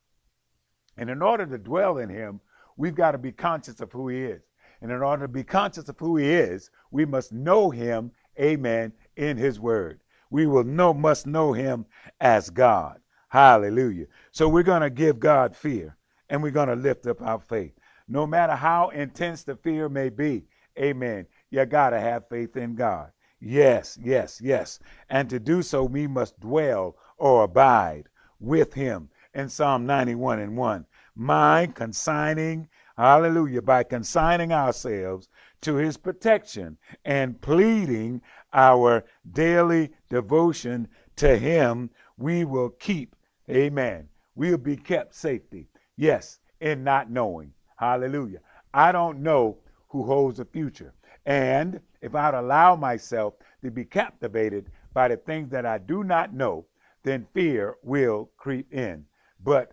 And 0.97 1.11
in 1.11 1.21
order 1.21 1.44
to 1.44 1.59
dwell 1.59 1.99
in 1.99 2.09
him, 2.09 2.40
we've 2.78 2.94
got 2.94 3.11
to 3.11 3.18
be 3.18 3.30
conscious 3.30 3.80
of 3.80 3.92
who 3.92 4.09
he 4.09 4.25
is. 4.25 4.40
And 4.85 4.93
in 4.93 5.00
order 5.00 5.23
to 5.23 5.33
be 5.33 5.43
conscious 5.43 5.88
of 5.88 5.99
who 5.99 6.19
he 6.19 6.31
is, 6.31 6.71
we 6.91 7.07
must 7.07 7.33
know 7.33 7.71
him, 7.71 8.11
amen, 8.38 8.93
in 9.17 9.38
his 9.38 9.59
word. 9.59 9.99
We 10.29 10.47
will 10.47 10.62
know, 10.62 10.93
must 10.93 11.26
know 11.26 11.55
him 11.55 11.87
as 12.21 12.50
God. 12.50 13.00
Hallelujah. 13.31 14.05
So 14.31 14.47
we're 14.47 14.62
going 14.62 14.83
to 14.83 14.91
give 14.91 15.19
God 15.19 15.57
fear 15.57 15.97
and 16.29 16.43
we're 16.43 16.50
going 16.50 16.69
to 16.69 16.76
lift 16.76 17.07
up 17.07 17.23
our 17.23 17.41
faith. 17.41 17.73
No 18.09 18.26
matter 18.26 18.55
how 18.55 18.91
intense 18.91 19.43
the 19.43 19.57
fear 19.57 19.88
may 19.88 20.11
be, 20.11 20.45
amen, 20.79 21.29
you 21.50 21.64
got 21.64 21.91
to 21.91 21.99
have 21.99 22.29
faith 22.29 22.55
in 22.59 22.75
God. 22.75 23.11
Yes, 23.41 23.99
yes, 24.03 24.38
yes. 24.45 24.81
And 25.09 25.31
to 25.31 25.41
do 25.41 25.62
so, 25.62 25.83
we 25.83 26.07
must 26.07 26.38
dwell 26.41 26.97
or 27.17 27.45
abide 27.45 28.11
with 28.38 28.75
him 28.75 29.09
in 29.33 29.49
Psalm 29.49 29.87
91 29.87 30.41
and 30.41 30.59
1. 30.59 30.85
Mind 31.17 31.75
consigning, 31.75 32.69
hallelujah, 32.96 33.62
by 33.62 33.82
consigning 33.82 34.52
ourselves 34.52 35.28
to 35.62 35.76
his 35.76 35.96
protection 35.96 36.76
and 37.04 37.40
pleading 37.40 38.20
our 38.52 39.04
daily 39.32 39.90
devotion 40.08 40.88
to 41.16 41.36
him, 41.36 41.90
we 42.16 42.44
will 42.44 42.70
keep 42.70 43.14
Amen. 43.50 44.08
We'll 44.34 44.58
be 44.58 44.76
kept 44.76 45.14
safety. 45.14 45.68
Yes, 45.96 46.38
in 46.60 46.82
not 46.82 47.10
knowing. 47.10 47.52
Hallelujah. 47.76 48.40
I 48.72 48.90
don't 48.90 49.20
know 49.20 49.58
who 49.88 50.04
holds 50.04 50.38
the 50.38 50.44
future. 50.44 50.94
And 51.26 51.80
if 52.00 52.14
I'd 52.14 52.34
allow 52.34 52.74
myself 52.74 53.34
to 53.62 53.70
be 53.70 53.84
captivated 53.84 54.70
by 54.92 55.08
the 55.08 55.16
things 55.16 55.50
that 55.50 55.66
I 55.66 55.78
do 55.78 56.04
not 56.04 56.32
know, 56.32 56.66
then 57.02 57.26
fear 57.34 57.76
will 57.82 58.30
creep 58.36 58.72
in. 58.72 59.04
But 59.42 59.72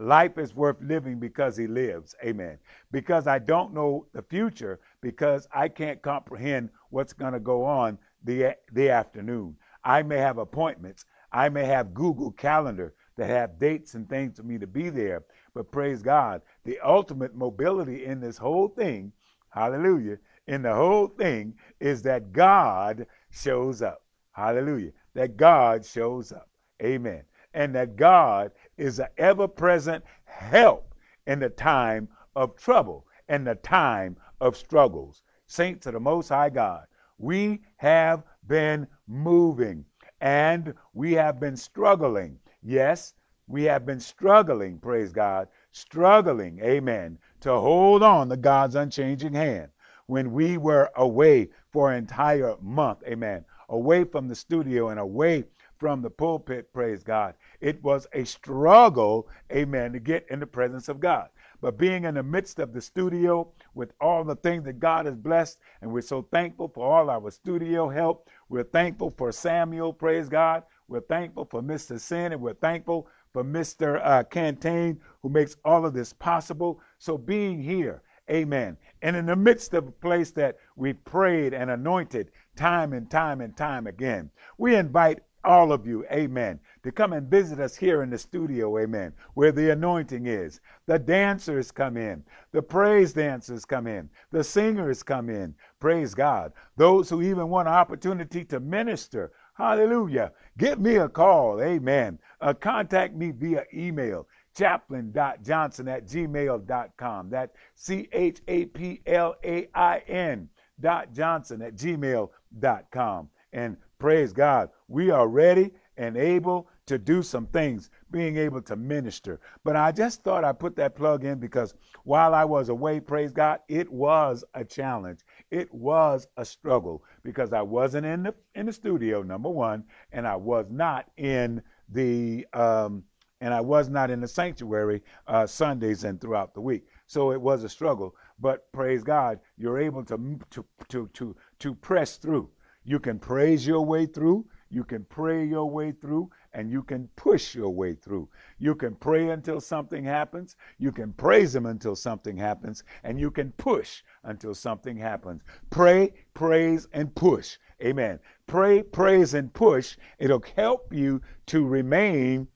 life 0.00 0.38
is 0.38 0.54
worth 0.54 0.76
living 0.80 1.18
because 1.18 1.56
he 1.56 1.66
lives. 1.66 2.14
Amen. 2.24 2.58
Because 2.90 3.26
I 3.26 3.38
don't 3.38 3.72
know 3.72 4.06
the 4.12 4.22
future, 4.22 4.80
because 5.00 5.46
I 5.54 5.68
can't 5.68 6.02
comprehend 6.02 6.70
what's 6.90 7.12
going 7.12 7.32
to 7.32 7.40
go 7.40 7.64
on 7.64 7.98
the, 8.24 8.56
the 8.72 8.90
afternoon. 8.90 9.56
I 9.84 10.02
may 10.02 10.18
have 10.18 10.38
appointments. 10.38 11.04
I 11.32 11.48
may 11.48 11.64
have 11.64 11.94
Google 11.94 12.32
Calendar 12.32 12.94
that 13.16 13.28
have 13.28 13.58
dates 13.58 13.94
and 13.94 14.08
things 14.08 14.38
for 14.38 14.42
me 14.42 14.58
to 14.58 14.66
be 14.66 14.88
there, 14.88 15.24
but 15.54 15.70
praise 15.70 16.02
God, 16.02 16.42
the 16.64 16.78
ultimate 16.80 17.34
mobility 17.34 18.04
in 18.04 18.20
this 18.20 18.38
whole 18.38 18.68
thing, 18.68 19.12
hallelujah, 19.50 20.18
in 20.46 20.62
the 20.62 20.74
whole 20.74 21.06
thing 21.06 21.54
is 21.78 22.02
that 22.02 22.32
God 22.32 23.06
shows 23.30 23.82
up. 23.82 24.02
Hallelujah. 24.32 24.92
That 25.14 25.36
God 25.36 25.84
shows 25.84 26.32
up. 26.32 26.48
Amen. 26.82 27.24
And 27.52 27.74
that 27.74 27.96
God 27.96 28.52
is 28.80 28.98
an 28.98 29.08
ever 29.18 29.46
present 29.46 30.02
help 30.24 30.94
in 31.26 31.38
the 31.38 31.50
time 31.50 32.08
of 32.34 32.56
trouble 32.56 33.06
and 33.28 33.46
the 33.46 33.54
time 33.56 34.16
of 34.40 34.56
struggles. 34.56 35.22
Saints 35.46 35.86
of 35.86 35.92
the 35.92 36.00
Most 36.00 36.30
High 36.30 36.50
God, 36.50 36.86
we 37.18 37.60
have 37.76 38.22
been 38.46 38.86
moving 39.06 39.84
and 40.20 40.74
we 40.94 41.12
have 41.12 41.38
been 41.38 41.56
struggling. 41.56 42.38
Yes, 42.62 43.14
we 43.46 43.64
have 43.64 43.84
been 43.84 44.00
struggling, 44.00 44.78
praise 44.78 45.12
God, 45.12 45.48
struggling, 45.72 46.60
amen, 46.60 47.18
to 47.40 47.52
hold 47.52 48.02
on 48.02 48.28
to 48.30 48.36
God's 48.36 48.76
unchanging 48.76 49.34
hand. 49.34 49.68
When 50.06 50.32
we 50.32 50.56
were 50.56 50.90
away 50.96 51.50
for 51.70 51.92
an 51.92 51.98
entire 51.98 52.56
month, 52.60 53.02
amen, 53.06 53.44
away 53.68 54.04
from 54.04 54.26
the 54.26 54.34
studio 54.34 54.88
and 54.88 54.98
away 54.98 55.44
from 55.80 56.02
the 56.02 56.10
pulpit, 56.10 56.72
praise 56.74 57.02
God, 57.02 57.34
it 57.60 57.82
was 57.82 58.06
a 58.12 58.24
struggle, 58.24 59.26
amen, 59.50 59.94
to 59.94 59.98
get 59.98 60.26
in 60.30 60.38
the 60.38 60.46
presence 60.46 60.88
of 60.90 61.00
God. 61.00 61.30
But 61.62 61.78
being 61.78 62.04
in 62.04 62.14
the 62.14 62.22
midst 62.22 62.58
of 62.58 62.72
the 62.72 62.80
studio 62.80 63.50
with 63.74 63.92
all 64.00 64.22
the 64.22 64.36
things 64.36 64.64
that 64.64 64.78
God 64.78 65.06
has 65.06 65.16
blessed, 65.16 65.58
and 65.80 65.90
we're 65.90 66.02
so 66.02 66.22
thankful 66.30 66.68
for 66.68 66.86
all 66.86 67.10
our 67.10 67.30
studio 67.30 67.88
help. 67.88 68.28
We're 68.48 68.62
thankful 68.62 69.10
for 69.10 69.32
Samuel, 69.32 69.92
praise 69.92 70.28
God. 70.28 70.64
We're 70.86 71.00
thankful 71.00 71.46
for 71.46 71.62
Mr. 71.62 71.98
Sin, 71.98 72.32
and 72.32 72.42
we're 72.42 72.54
thankful 72.54 73.08
for 73.32 73.42
Mr. 73.44 74.00
Uh, 74.04 74.24
Cantain, 74.24 75.00
who 75.22 75.28
makes 75.28 75.56
all 75.64 75.86
of 75.86 75.94
this 75.94 76.12
possible. 76.12 76.80
So 76.98 77.16
being 77.16 77.62
here, 77.62 78.02
amen, 78.30 78.76
and 79.02 79.16
in 79.16 79.26
the 79.26 79.36
midst 79.36 79.72
of 79.72 79.88
a 79.88 79.92
place 79.92 80.30
that 80.32 80.58
we 80.76 80.92
prayed 80.92 81.54
and 81.54 81.70
anointed 81.70 82.32
time 82.56 82.92
and 82.92 83.10
time 83.10 83.40
and 83.40 83.56
time 83.56 83.86
again, 83.86 84.30
we 84.58 84.74
invite 84.74 85.20
all 85.44 85.72
of 85.72 85.86
you, 85.86 86.04
amen, 86.12 86.60
to 86.82 86.92
come 86.92 87.12
and 87.12 87.30
visit 87.30 87.60
us 87.60 87.76
here 87.76 88.02
in 88.02 88.10
the 88.10 88.18
studio, 88.18 88.78
amen, 88.78 89.12
where 89.34 89.52
the 89.52 89.70
anointing 89.70 90.26
is. 90.26 90.60
The 90.86 90.98
dancers 90.98 91.70
come 91.70 91.96
in, 91.96 92.22
the 92.52 92.62
praise 92.62 93.12
dancers 93.12 93.64
come 93.64 93.86
in, 93.86 94.10
the 94.30 94.44
singers 94.44 95.02
come 95.02 95.30
in, 95.30 95.54
praise 95.78 96.14
God. 96.14 96.52
Those 96.76 97.08
who 97.08 97.22
even 97.22 97.48
want 97.48 97.68
an 97.68 97.74
opportunity 97.74 98.44
to 98.46 98.60
minister, 98.60 99.32
hallelujah, 99.54 100.32
give 100.58 100.78
me 100.80 100.96
a 100.96 101.08
call, 101.08 101.60
amen. 101.62 102.18
Uh, 102.40 102.54
contact 102.54 103.14
me 103.14 103.30
via 103.30 103.64
email, 103.72 104.26
chaplain.johnson 104.56 105.88
at 105.88 106.06
gmail.com. 106.06 107.30
That 107.30 107.52
C 107.74 108.08
H 108.12 108.40
A 108.48 108.66
P 108.66 109.00
L 109.06 109.36
A 109.44 109.68
I 109.74 109.98
N 110.08 110.48
dot 110.80 111.12
Johnson 111.14 111.62
at 111.62 111.76
gmail.com. 111.76 113.28
And 113.52 113.76
Praise 114.00 114.32
God. 114.32 114.70
We 114.90 115.10
are 115.10 115.28
ready 115.28 115.70
and 115.96 116.16
able 116.16 116.68
to 116.86 116.98
do 116.98 117.22
some 117.22 117.46
things, 117.46 117.90
being 118.10 118.36
able 118.36 118.60
to 118.62 118.74
minister. 118.74 119.38
But 119.62 119.76
I 119.76 119.92
just 119.92 120.24
thought 120.24 120.42
I'd 120.44 120.58
put 120.58 120.74
that 120.76 120.96
plug 120.96 121.24
in 121.24 121.38
because 121.38 121.74
while 122.02 122.34
I 122.34 122.44
was 122.44 122.70
away, 122.70 122.98
praise 122.98 123.30
God, 123.30 123.60
it 123.68 123.88
was 123.88 124.44
a 124.54 124.64
challenge. 124.64 125.20
It 125.52 125.72
was 125.72 126.26
a 126.36 126.44
struggle 126.44 127.04
because 127.22 127.52
I 127.52 127.62
wasn't 127.62 128.04
in 128.04 128.24
the 128.24 128.34
in 128.56 128.66
the 128.66 128.72
studio, 128.72 129.22
number 129.22 129.48
one, 129.48 129.84
and 130.10 130.26
I 130.26 130.34
was 130.34 130.66
not 130.70 131.08
in 131.16 131.62
the 131.88 132.44
um, 132.52 133.04
and 133.40 133.54
I 133.54 133.60
was 133.60 133.88
not 133.88 134.10
in 134.10 134.20
the 134.20 134.28
sanctuary 134.28 135.02
uh, 135.28 135.46
Sundays 135.46 136.02
and 136.02 136.20
throughout 136.20 136.52
the 136.52 136.60
week. 136.60 136.88
So 137.06 137.30
it 137.30 137.40
was 137.40 137.62
a 137.62 137.68
struggle. 137.68 138.16
But 138.40 138.72
praise 138.72 139.04
God, 139.04 139.38
you're 139.56 139.78
able 139.78 140.04
to 140.06 140.40
to 140.50 140.64
to 140.88 141.08
to 141.14 141.36
to 141.60 141.74
press 141.76 142.16
through. 142.16 142.50
You 142.82 142.98
can 142.98 143.18
praise 143.20 143.66
your 143.66 143.84
way 143.84 144.06
through, 144.06 144.46
you 144.70 144.84
can 144.84 145.04
pray 145.04 145.44
your 145.44 145.68
way 145.68 145.90
through, 145.90 146.30
and 146.52 146.70
you 146.70 146.82
can 146.82 147.08
push 147.16 147.54
your 147.54 147.70
way 147.70 147.94
through. 147.94 148.28
You 148.58 148.74
can 148.76 148.94
pray 148.94 149.30
until 149.30 149.60
something 149.60 150.04
happens, 150.04 150.56
you 150.78 150.92
can 150.92 151.12
praise 151.12 151.54
Him 151.54 151.66
until 151.66 151.96
something 151.96 152.36
happens, 152.36 152.84
and 153.02 153.18
you 153.18 153.30
can 153.30 153.50
push 153.52 154.02
until 154.22 154.54
something 154.54 154.96
happens. 154.96 155.42
Pray, 155.70 156.12
praise, 156.34 156.86
and 156.92 157.14
push. 157.14 157.58
Amen. 157.82 158.20
Pray, 158.46 158.82
praise, 158.82 159.34
and 159.34 159.52
push. 159.52 159.96
It'll 160.18 160.44
help 160.56 160.92
you 160.92 161.20
to 161.46 161.66
remain 161.66 162.46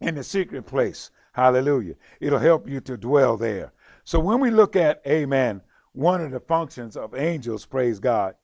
in 0.00 0.16
the 0.16 0.24
secret 0.24 0.66
place. 0.66 1.10
Hallelujah. 1.32 1.94
It'll 2.20 2.38
help 2.38 2.68
you 2.68 2.80
to 2.80 2.96
dwell 2.96 3.36
there. 3.36 3.72
So 4.04 4.18
when 4.18 4.40
we 4.40 4.50
look 4.50 4.76
at, 4.76 5.00
amen, 5.06 5.62
one 5.92 6.20
of 6.20 6.32
the 6.32 6.40
functions 6.40 6.96
of 6.96 7.14
angels, 7.14 7.66
praise 7.66 8.00
God, 8.00 8.34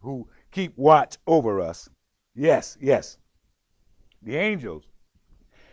who 0.00 0.28
keep 0.50 0.76
watch 0.76 1.18
over 1.26 1.60
us. 1.60 1.88
Yes, 2.34 2.78
yes. 2.80 3.18
The 4.22 4.36
angels, 4.36 4.84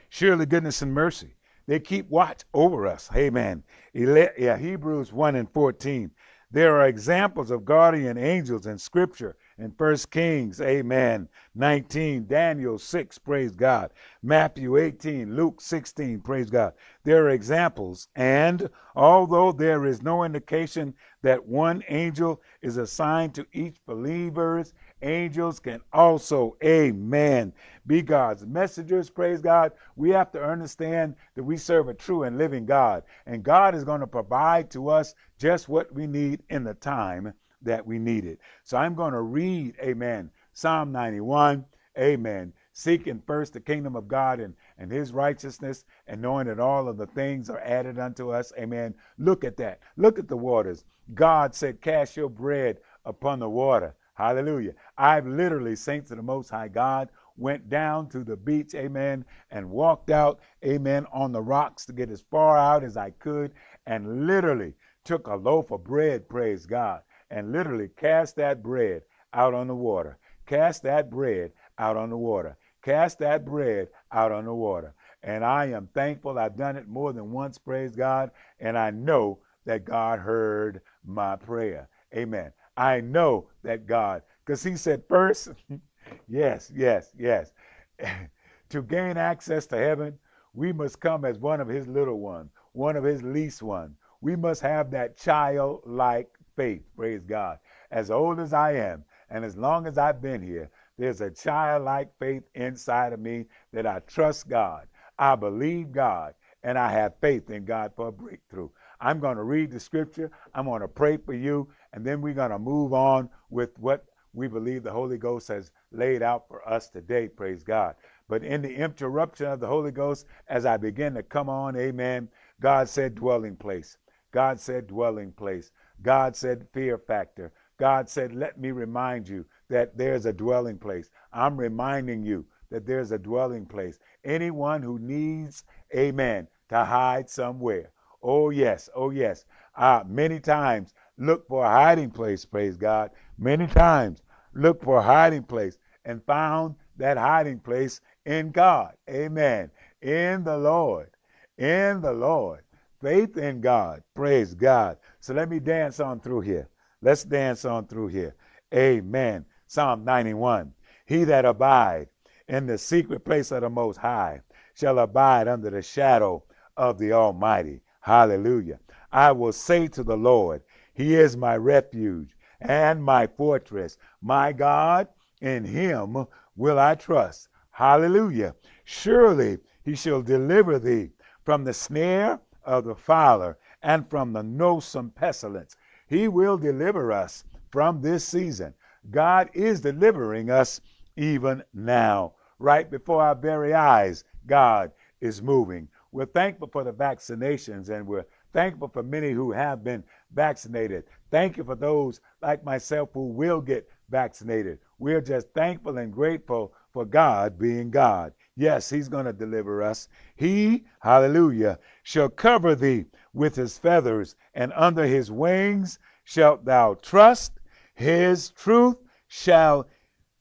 surely 0.09 0.45
goodness 0.45 0.81
and 0.81 0.93
mercy, 0.93 1.35
they 1.67 1.79
keep 1.79 2.09
watch 2.09 2.43
over 2.53 2.87
us. 2.87 3.09
Amen. 3.15 3.63
Yeah, 3.93 4.57
Hebrews 4.57 5.13
1 5.13 5.35
and 5.35 5.51
14. 5.51 6.11
There 6.51 6.75
are 6.77 6.87
examples 6.87 7.51
of 7.51 7.63
guardian 7.63 8.17
angels 8.17 8.65
in 8.65 8.79
Scripture 8.79 9.37
in 9.59 9.71
First 9.71 10.09
Kings, 10.09 10.59
amen, 10.61 11.27
19, 11.53 12.25
Daniel 12.25 12.79
6, 12.79 13.17
praise 13.19 13.55
God, 13.55 13.91
Matthew 14.23 14.77
18, 14.77 15.35
Luke 15.35 15.61
16, 15.61 16.21
praise 16.21 16.49
God. 16.49 16.73
There 17.03 17.25
are 17.25 17.29
examples, 17.29 18.07
and 18.15 18.67
although 18.95 19.51
there 19.51 19.85
is 19.85 20.01
no 20.01 20.23
indication 20.23 20.95
that 21.21 21.45
one 21.45 21.83
angel 21.87 22.41
is 22.63 22.77
assigned 22.77 23.35
to 23.35 23.45
each 23.53 23.77
believer's 23.85 24.73
angels 25.01 25.59
can 25.59 25.81
also, 25.93 26.57
amen, 26.63 27.53
be 27.87 28.01
God's 28.01 28.45
messengers, 28.45 29.09
praise 29.09 29.41
God. 29.41 29.71
We 29.95 30.09
have 30.11 30.31
to 30.31 30.43
understand 30.43 31.15
that 31.35 31.43
we 31.43 31.57
serve 31.57 31.87
a 31.87 31.93
true 31.93 32.23
and 32.23 32.37
living 32.37 32.65
God, 32.65 33.03
and 33.25 33.43
God 33.43 33.75
is 33.75 33.83
going 33.83 34.01
to 34.01 34.07
provide 34.07 34.69
to 34.71 34.89
us 34.89 35.15
just 35.37 35.69
what 35.69 35.93
we 35.93 36.07
need 36.07 36.43
in 36.49 36.63
the 36.63 36.73
time 36.73 37.33
that 37.61 37.85
we 37.85 37.99
need 37.99 38.25
it. 38.25 38.39
So 38.63 38.77
I'm 38.77 38.95
going 38.95 39.13
to 39.13 39.21
read, 39.21 39.75
amen, 39.81 40.31
Psalm 40.53 40.91
91, 40.91 41.65
amen. 41.97 42.53
Seeking 42.73 43.21
first 43.25 43.53
the 43.53 43.59
kingdom 43.59 43.95
of 43.95 44.07
God 44.07 44.39
and, 44.39 44.53
and 44.77 44.91
his 44.91 45.11
righteousness, 45.11 45.83
and 46.07 46.21
knowing 46.21 46.47
that 46.47 46.59
all 46.59 46.87
of 46.87 46.97
the 46.97 47.07
things 47.07 47.49
are 47.49 47.59
added 47.59 47.99
unto 47.99 48.31
us. 48.31 48.53
Amen. 48.57 48.93
Look 49.17 49.43
at 49.43 49.57
that. 49.57 49.79
Look 49.97 50.17
at 50.17 50.29
the 50.29 50.37
waters. 50.37 50.85
God 51.13 51.53
said, 51.53 51.81
Cast 51.81 52.15
your 52.15 52.29
bread 52.29 52.77
upon 53.03 53.39
the 53.39 53.49
water. 53.49 53.95
Hallelujah. 54.19 54.73
I've 54.97 55.25
literally, 55.25 55.77
saints 55.77 56.11
of 56.11 56.17
the 56.17 56.23
Most 56.23 56.49
High 56.49 56.67
God, 56.67 57.07
went 57.38 57.69
down 57.69 58.09
to 58.09 58.21
the 58.25 58.35
beach, 58.35 58.75
amen, 58.75 59.23
and 59.49 59.69
walked 59.69 60.09
out, 60.09 60.41
amen, 60.61 61.05
on 61.13 61.31
the 61.31 61.41
rocks 61.41 61.85
to 61.85 61.93
get 61.93 62.11
as 62.11 62.19
far 62.29 62.57
out 62.57 62.83
as 62.83 62.97
I 62.97 63.11
could, 63.11 63.53
and 63.85 64.27
literally 64.27 64.73
took 65.05 65.27
a 65.27 65.35
loaf 65.35 65.71
of 65.71 65.85
bread, 65.85 66.27
praise 66.27 66.65
God, 66.65 67.01
and 67.31 67.53
literally 67.53 67.91
cast 67.95 68.35
that 68.35 68.61
bread 68.61 69.03
out 69.33 69.53
on 69.53 69.67
the 69.67 69.75
water. 69.75 70.17
Cast 70.45 70.83
that 70.83 71.09
bread 71.09 71.53
out 71.77 71.95
on 71.95 72.09
the 72.09 72.17
water. 72.17 72.57
Cast 72.81 73.19
that 73.19 73.45
bread 73.45 73.88
out 74.11 74.33
on 74.33 74.43
the 74.43 74.53
water. 74.53 74.95
And 75.23 75.45
I 75.45 75.67
am 75.67 75.88
thankful 75.93 76.38
I've 76.38 76.57
done 76.57 76.75
it 76.75 76.89
more 76.89 77.13
than 77.13 77.31
once, 77.31 77.57
praise 77.57 77.95
God. 77.95 78.31
And 78.59 78.77
I 78.77 78.89
know 78.89 79.39
that 79.65 79.85
God 79.85 80.19
heard 80.19 80.81
my 81.05 81.38
prayer. 81.38 81.88
Amen. 82.13 82.51
I 82.79 83.01
know 83.01 83.50
that 83.63 83.86
God, 83.86 84.24
because 84.45 84.63
He 84.63 84.77
said 84.77 85.03
first, 85.09 85.50
yes, 86.29 86.71
yes, 86.74 87.12
yes. 87.19 87.51
to 88.69 88.81
gain 88.81 89.17
access 89.17 89.65
to 89.67 89.77
heaven, 89.77 90.17
we 90.53 90.71
must 90.71 91.01
come 91.01 91.25
as 91.25 91.38
one 91.38 91.59
of 91.59 91.67
His 91.67 91.88
little 91.88 92.21
ones, 92.21 92.51
one 92.71 92.95
of 92.95 93.03
His 93.03 93.21
least 93.21 93.62
ones. 93.62 93.98
We 94.21 94.38
must 94.38 94.62
have 94.62 94.91
that 94.91 95.17
childlike 95.17 96.29
faith, 96.55 96.83
praise 96.95 97.25
God. 97.25 97.59
As 97.91 98.09
old 98.09 98.39
as 98.39 98.53
I 98.53 98.74
am, 98.75 99.03
and 99.29 99.43
as 99.43 99.57
long 99.57 99.86
as 99.86 99.98
I've 99.98 100.21
been 100.21 100.41
here, 100.41 100.69
there's 100.98 101.19
a 101.19 101.29
childlike 101.29 102.12
faith 102.17 102.43
inside 102.55 103.12
of 103.12 103.19
me 103.19 103.45
that 103.74 103.86
I 103.86 104.00
trust 104.07 104.48
God. 104.48 104.88
I 105.17 105.36
believe 105.36 105.91
God, 105.91 106.33
and 106.63 106.77
I 106.77 106.91
have 106.91 107.19
faith 107.19 107.50
in 107.50 107.65
God 107.65 107.91
for 107.95 108.07
a 108.07 108.12
breakthrough. 108.12 108.69
I'm 109.01 109.19
going 109.19 109.38
to 109.38 109.43
read 109.43 109.71
the 109.71 109.79
scripture, 109.79 110.31
I'm 110.53 110.65
going 110.65 110.81
to 110.81 110.88
pray 110.88 111.17
for 111.17 111.33
you, 111.33 111.69
and 111.93 112.05
then 112.05 112.22
we're 112.22 112.34
going 112.34 112.51
to 112.51 112.60
move 112.60 112.93
on 112.93 113.29
with 113.50 113.77
what 113.79 114.05
we 114.34 114.48
believe 114.48 114.84
the 114.84 114.91
Holy 114.91 115.17
Ghost 115.17 115.48
has 115.48 115.71
laid 115.91 116.21
out 116.21 116.47
for 116.47 116.67
us 116.67 116.89
today, 116.89 117.28
praise 117.28 117.63
God. 117.63 117.95
But 118.28 118.43
in 118.43 118.62
the 118.62 118.73
interruption 118.73 119.47
of 119.47 119.60
the 119.60 119.67
Holy 119.67 119.91
Ghost, 119.91 120.25
as 120.47 120.65
I 120.65 120.78
begin 120.78 121.15
to 121.15 121.23
come 121.23 121.49
on, 121.49 121.75
amen, 121.75 122.30
God 122.62 122.88
said 122.88 123.15
dwelling 123.15 123.56
place. 123.56 123.97
God 124.32 124.60
said 124.60 124.88
dwelling 124.88 125.32
place. 125.32 125.71
God 126.04 126.36
said 126.36 126.67
fear 126.71 126.97
factor. 126.97 127.52
God 127.78 128.10
said, 128.10 128.36
let 128.36 128.60
me 128.60 128.71
remind 128.71 129.28
you 129.28 129.45
that 129.69 129.97
there's 129.97 130.25
a 130.25 130.34
dwelling 130.34 130.78
place. 130.78 131.10
I'm 131.34 131.58
reminding 131.58 132.23
you 132.23 132.45
that 132.69 132.86
there's 132.86 133.12
a 133.12 133.17
dwelling 133.17 133.65
place. 133.65 133.99
Anyone 134.23 134.84
who 134.84 134.99
needs, 134.99 135.63
amen, 135.95 136.47
to 136.69 136.86
hide 136.86 137.30
somewhere. 137.30 137.91
Oh, 138.21 138.49
yes, 138.49 138.89
oh, 138.93 139.10
yes. 139.10 139.45
Uh, 139.75 140.04
many 140.06 140.39
times 140.39 140.93
look 141.19 141.47
for 141.47 141.65
a 141.65 141.69
hiding 141.69 142.10
place, 142.10 142.45
praise 142.45 142.77
God. 142.77 143.12
Many 143.38 143.67
times 143.67 144.23
look 144.53 144.84
for 144.84 144.97
a 144.97 145.03
hiding 145.03 145.43
place 145.43 145.77
and 146.05 146.23
found 146.25 146.75
that 146.97 147.17
hiding 147.17 147.60
place 147.60 148.01
in 148.25 148.51
God. 148.51 148.93
Amen. 149.10 149.69
In 150.01 150.43
the 150.43 150.58
Lord. 150.58 151.12
In 151.58 152.01
the 152.01 152.13
Lord. 152.13 152.62
Faith 153.01 153.38
in 153.38 153.62
God. 153.62 154.03
Praise 154.15 154.53
God. 154.53 154.97
So 155.19 155.34
let 155.34 155.49
me 155.49 155.60
dance 155.60 155.99
on 155.99 156.19
through 156.19 156.41
here. 156.41 156.69
Let's 157.01 157.23
dance 157.23 157.63
on 157.65 157.88
through 157.88 158.08
here. 158.08 158.36
Amen. 158.73 159.45
Psalm 159.67 160.03
91. 160.03 160.73
He 161.05 161.23
that 161.25 161.45
abide 161.45 162.08
in 162.47 162.65
the 162.65 162.77
secret 162.77 163.23
place 163.23 163.51
of 163.51 163.62
the 163.62 163.69
Most 163.69 163.97
High 163.97 164.41
shall 164.73 164.99
abide 164.99 165.47
under 165.47 165.69
the 165.69 165.82
shadow 165.82 166.43
of 166.77 166.97
the 166.97 167.13
Almighty. 167.13 167.82
Hallelujah. 168.01 168.79
I 169.12 169.32
will 169.32 169.53
say 169.53 169.88
to 169.89 170.03
the 170.03 170.17
Lord, 170.17 170.62
He 170.99 171.15
is 171.15 171.38
my 171.38 171.55
refuge 171.55 172.35
and 172.59 173.01
my 173.01 173.25
fortress. 173.25 173.97
My 174.21 174.51
God, 174.51 175.07
in 175.39 175.63
Him 175.63 176.27
will 176.57 176.77
I 176.77 176.95
trust. 176.95 177.47
Hallelujah. 177.71 178.53
Surely 178.83 179.59
He 179.81 179.95
shall 179.95 180.21
deliver 180.21 180.77
thee 180.77 181.12
from 181.45 181.63
the 181.63 181.73
snare 181.73 182.41
of 182.65 182.83
the 182.83 182.95
fowler 182.95 183.57
and 183.81 184.09
from 184.09 184.33
the 184.33 184.43
noisome 184.43 185.12
pestilence. 185.12 185.77
He 186.05 186.27
will 186.27 186.57
deliver 186.57 187.13
us 187.13 187.45
from 187.71 188.01
this 188.01 188.25
season. 188.25 188.73
God 189.09 189.49
is 189.53 189.79
delivering 189.79 190.49
us 190.49 190.81
even 191.15 191.63
now. 191.73 192.33
Right 192.57 192.91
before 192.91 193.21
our 193.21 193.35
very 193.35 193.73
eyes, 193.73 194.25
God 194.47 194.91
is 195.21 195.41
moving. 195.41 195.88
We're 196.12 196.25
thankful 196.25 196.67
for 196.67 196.83
the 196.83 196.91
vaccinations 196.91 197.88
and 197.88 198.05
we're 198.05 198.25
thankful 198.51 198.88
for 198.88 199.03
many 199.03 199.31
who 199.31 199.51
have 199.51 199.83
been 199.83 200.03
vaccinated. 200.33 201.05
Thank 201.31 201.57
you 201.57 201.63
for 201.63 201.75
those 201.75 202.21
like 202.41 202.63
myself 202.63 203.09
who 203.13 203.27
will 203.27 203.61
get 203.61 203.87
vaccinated. 204.09 204.79
We're 204.97 205.21
just 205.21 205.47
thankful 205.53 205.97
and 205.97 206.11
grateful 206.11 206.73
for 206.91 207.05
God 207.05 207.57
being 207.57 207.89
God. 207.89 208.33
Yes, 208.55 208.89
He's 208.89 209.07
going 209.07 209.25
to 209.25 209.33
deliver 209.33 209.81
us. 209.81 210.09
He, 210.35 210.85
hallelujah, 210.99 211.79
shall 212.03 212.29
cover 212.29 212.75
thee 212.75 213.05
with 213.33 213.55
his 213.55 213.77
feathers, 213.77 214.35
and 214.53 214.73
under 214.75 215.05
his 215.05 215.31
wings 215.31 215.99
shalt 216.23 216.65
thou 216.65 216.95
trust. 216.95 217.53
His 217.93 218.49
truth 218.51 218.97
shall 219.27 219.87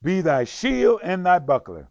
be 0.02 0.20
thy 0.20 0.44
shield 0.44 1.00
and 1.02 1.24
thy 1.24 1.38
buckler. 1.38 1.88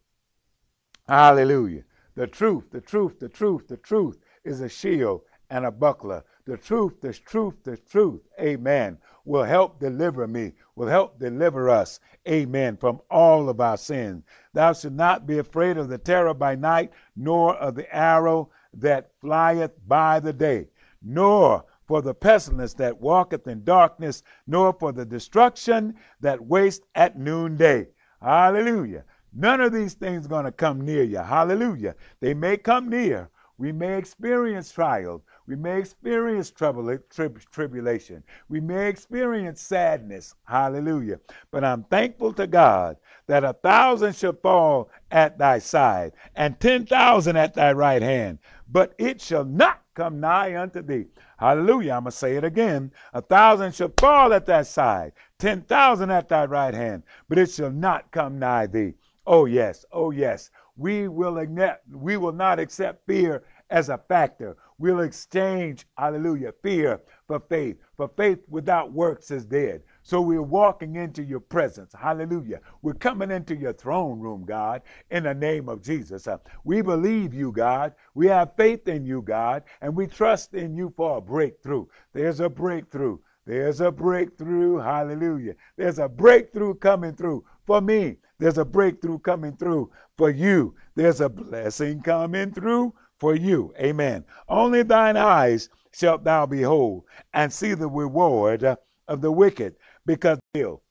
Hallelujah. 1.07 1.83
The 2.15 2.27
truth, 2.27 2.71
the 2.71 2.81
truth, 2.81 3.19
the 3.19 3.29
truth, 3.29 3.67
the 3.67 3.77
truth 3.77 4.17
is 4.43 4.61
a 4.61 4.69
shield 4.69 5.21
and 5.49 5.65
a 5.65 5.71
buckler. 5.71 6.23
The 6.47 6.55
truth, 6.55 7.01
the 7.01 7.11
truth, 7.11 7.55
the 7.63 7.75
truth, 7.75 8.21
amen, 8.39 8.99
will 9.25 9.43
help 9.43 9.81
deliver 9.81 10.25
me, 10.27 10.53
will 10.75 10.87
help 10.87 11.19
deliver 11.19 11.69
us, 11.69 11.99
amen, 12.25 12.77
from 12.77 13.01
all 13.11 13.49
of 13.49 13.59
our 13.59 13.75
sins. 13.75 14.23
Thou 14.53 14.71
shalt 14.71 14.93
not 14.93 15.27
be 15.27 15.39
afraid 15.39 15.77
of 15.77 15.89
the 15.89 15.97
terror 15.97 16.33
by 16.33 16.55
night, 16.55 16.93
nor 17.17 17.57
of 17.57 17.75
the 17.75 17.93
arrow 17.93 18.49
that 18.75 19.11
flieth 19.19 19.71
by 19.87 20.21
the 20.21 20.31
day, 20.31 20.69
nor 21.03 21.65
for 21.85 22.01
the 22.01 22.13
pestilence 22.13 22.73
that 22.75 23.01
walketh 23.01 23.45
in 23.47 23.65
darkness, 23.65 24.23
nor 24.47 24.71
for 24.71 24.93
the 24.93 25.05
destruction 25.05 25.95
that 26.21 26.45
waste 26.45 26.83
at 26.95 27.19
noonday. 27.19 27.87
Hallelujah. 28.21 29.03
None 29.33 29.59
of 29.59 29.73
these 29.73 29.95
things 29.95 30.25
are 30.25 30.29
going 30.29 30.45
to 30.45 30.53
come 30.53 30.79
near 30.79 31.03
you. 31.03 31.17
Hallelujah. 31.17 31.95
They 32.21 32.33
may 32.33 32.55
come 32.55 32.87
near. 32.87 33.29
We 33.57 33.71
may 33.73 33.97
experience 33.97 34.71
trials. 34.71 35.23
We 35.47 35.55
may 35.55 35.79
experience 35.79 36.51
trouble, 36.51 36.97
trib- 37.09 37.39
tribulation. 37.51 38.21
We 38.49 38.59
may 38.59 38.89
experience 38.89 39.61
sadness. 39.61 40.35
Hallelujah. 40.43 41.21
But 41.51 41.63
I'm 41.63 41.85
thankful 41.85 42.33
to 42.33 42.47
God 42.47 42.97
that 43.27 43.45
a 43.45 43.53
thousand 43.53 44.15
shall 44.15 44.33
fall 44.33 44.89
at 45.09 45.37
thy 45.37 45.59
side 45.59 46.11
and 46.35 46.59
10,000 46.59 47.37
at 47.37 47.53
thy 47.53 47.71
right 47.71 48.01
hand, 48.01 48.39
but 48.69 48.93
it 48.97 49.21
shall 49.21 49.45
not 49.45 49.81
come 49.93 50.19
nigh 50.19 50.59
unto 50.59 50.81
thee. 50.81 51.05
Hallelujah. 51.37 51.93
I'm 51.93 52.03
going 52.03 52.11
to 52.11 52.17
say 52.17 52.35
it 52.35 52.43
again. 52.43 52.91
A 53.13 53.21
thousand 53.21 53.73
shall 53.73 53.91
fall 53.97 54.33
at 54.33 54.45
thy 54.45 54.63
side, 54.63 55.13
10,000 55.39 56.11
at 56.11 56.27
thy 56.27 56.45
right 56.45 56.73
hand, 56.73 57.03
but 57.29 57.37
it 57.37 57.51
shall 57.51 57.71
not 57.71 58.11
come 58.11 58.37
nigh 58.37 58.67
thee. 58.67 58.95
Oh, 59.25 59.45
yes. 59.45 59.85
Oh, 59.93 60.11
yes. 60.11 60.49
We 60.75 61.07
will, 61.07 61.43
we 61.89 62.17
will 62.17 62.33
not 62.33 62.59
accept 62.59 63.07
fear 63.07 63.43
as 63.69 63.89
a 63.89 63.97
factor. 63.97 64.57
We'll 64.79 64.99
exchange, 64.99 65.87
hallelujah, 65.97 66.53
fear 66.61 67.01
for 67.25 67.39
faith. 67.39 67.77
For 67.95 68.07
faith 68.15 68.39
without 68.47 68.93
works 68.93 69.31
is 69.31 69.43
dead. 69.43 69.81
So 70.03 70.21
we're 70.21 70.41
walking 70.43 70.97
into 70.97 71.23
your 71.23 71.39
presence. 71.39 71.93
Hallelujah. 71.99 72.61
We're 72.83 72.93
coming 72.93 73.31
into 73.31 73.55
your 73.55 73.73
throne 73.73 74.19
room, 74.19 74.45
God, 74.45 74.83
in 75.09 75.23
the 75.23 75.33
name 75.33 75.67
of 75.67 75.81
Jesus. 75.81 76.27
Uh, 76.27 76.37
we 76.63 76.81
believe 76.81 77.33
you, 77.33 77.51
God. 77.51 77.95
We 78.13 78.27
have 78.27 78.55
faith 78.55 78.87
in 78.87 79.03
you, 79.03 79.23
God, 79.23 79.63
and 79.81 79.95
we 79.95 80.05
trust 80.05 80.53
in 80.53 80.75
you 80.75 80.93
for 80.95 81.17
a 81.17 81.21
breakthrough. 81.21 81.87
There's 82.13 82.39
a 82.39 82.47
breakthrough. 82.47 83.17
There's 83.47 83.81
a 83.81 83.91
breakthrough. 83.91 84.77
Hallelujah. 84.77 85.55
There's 85.75 85.97
a 85.97 86.07
breakthrough 86.07 86.75
coming 86.75 87.15
through 87.15 87.45
for 87.65 87.81
me. 87.81 88.17
There's 88.37 88.59
a 88.59 88.65
breakthrough 88.65 89.19
coming 89.19 89.57
through 89.57 89.91
for 90.17 90.29
you. 90.29 90.75
There's 90.95 91.21
a 91.21 91.29
blessing 91.29 92.01
coming 92.01 92.51
through 92.51 92.93
for 93.19 93.35
you. 93.35 93.73
Amen. 93.79 94.25
Only 94.47 94.83
thine 94.83 95.17
eyes 95.17 95.69
shalt 95.91 96.23
thou 96.23 96.45
behold 96.45 97.03
and 97.33 97.51
see 97.51 97.73
the 97.73 97.87
reward 97.87 98.63
of 99.07 99.21
the 99.21 99.31
wicked 99.31 99.75
because 100.05 100.39
ill. 100.53 100.81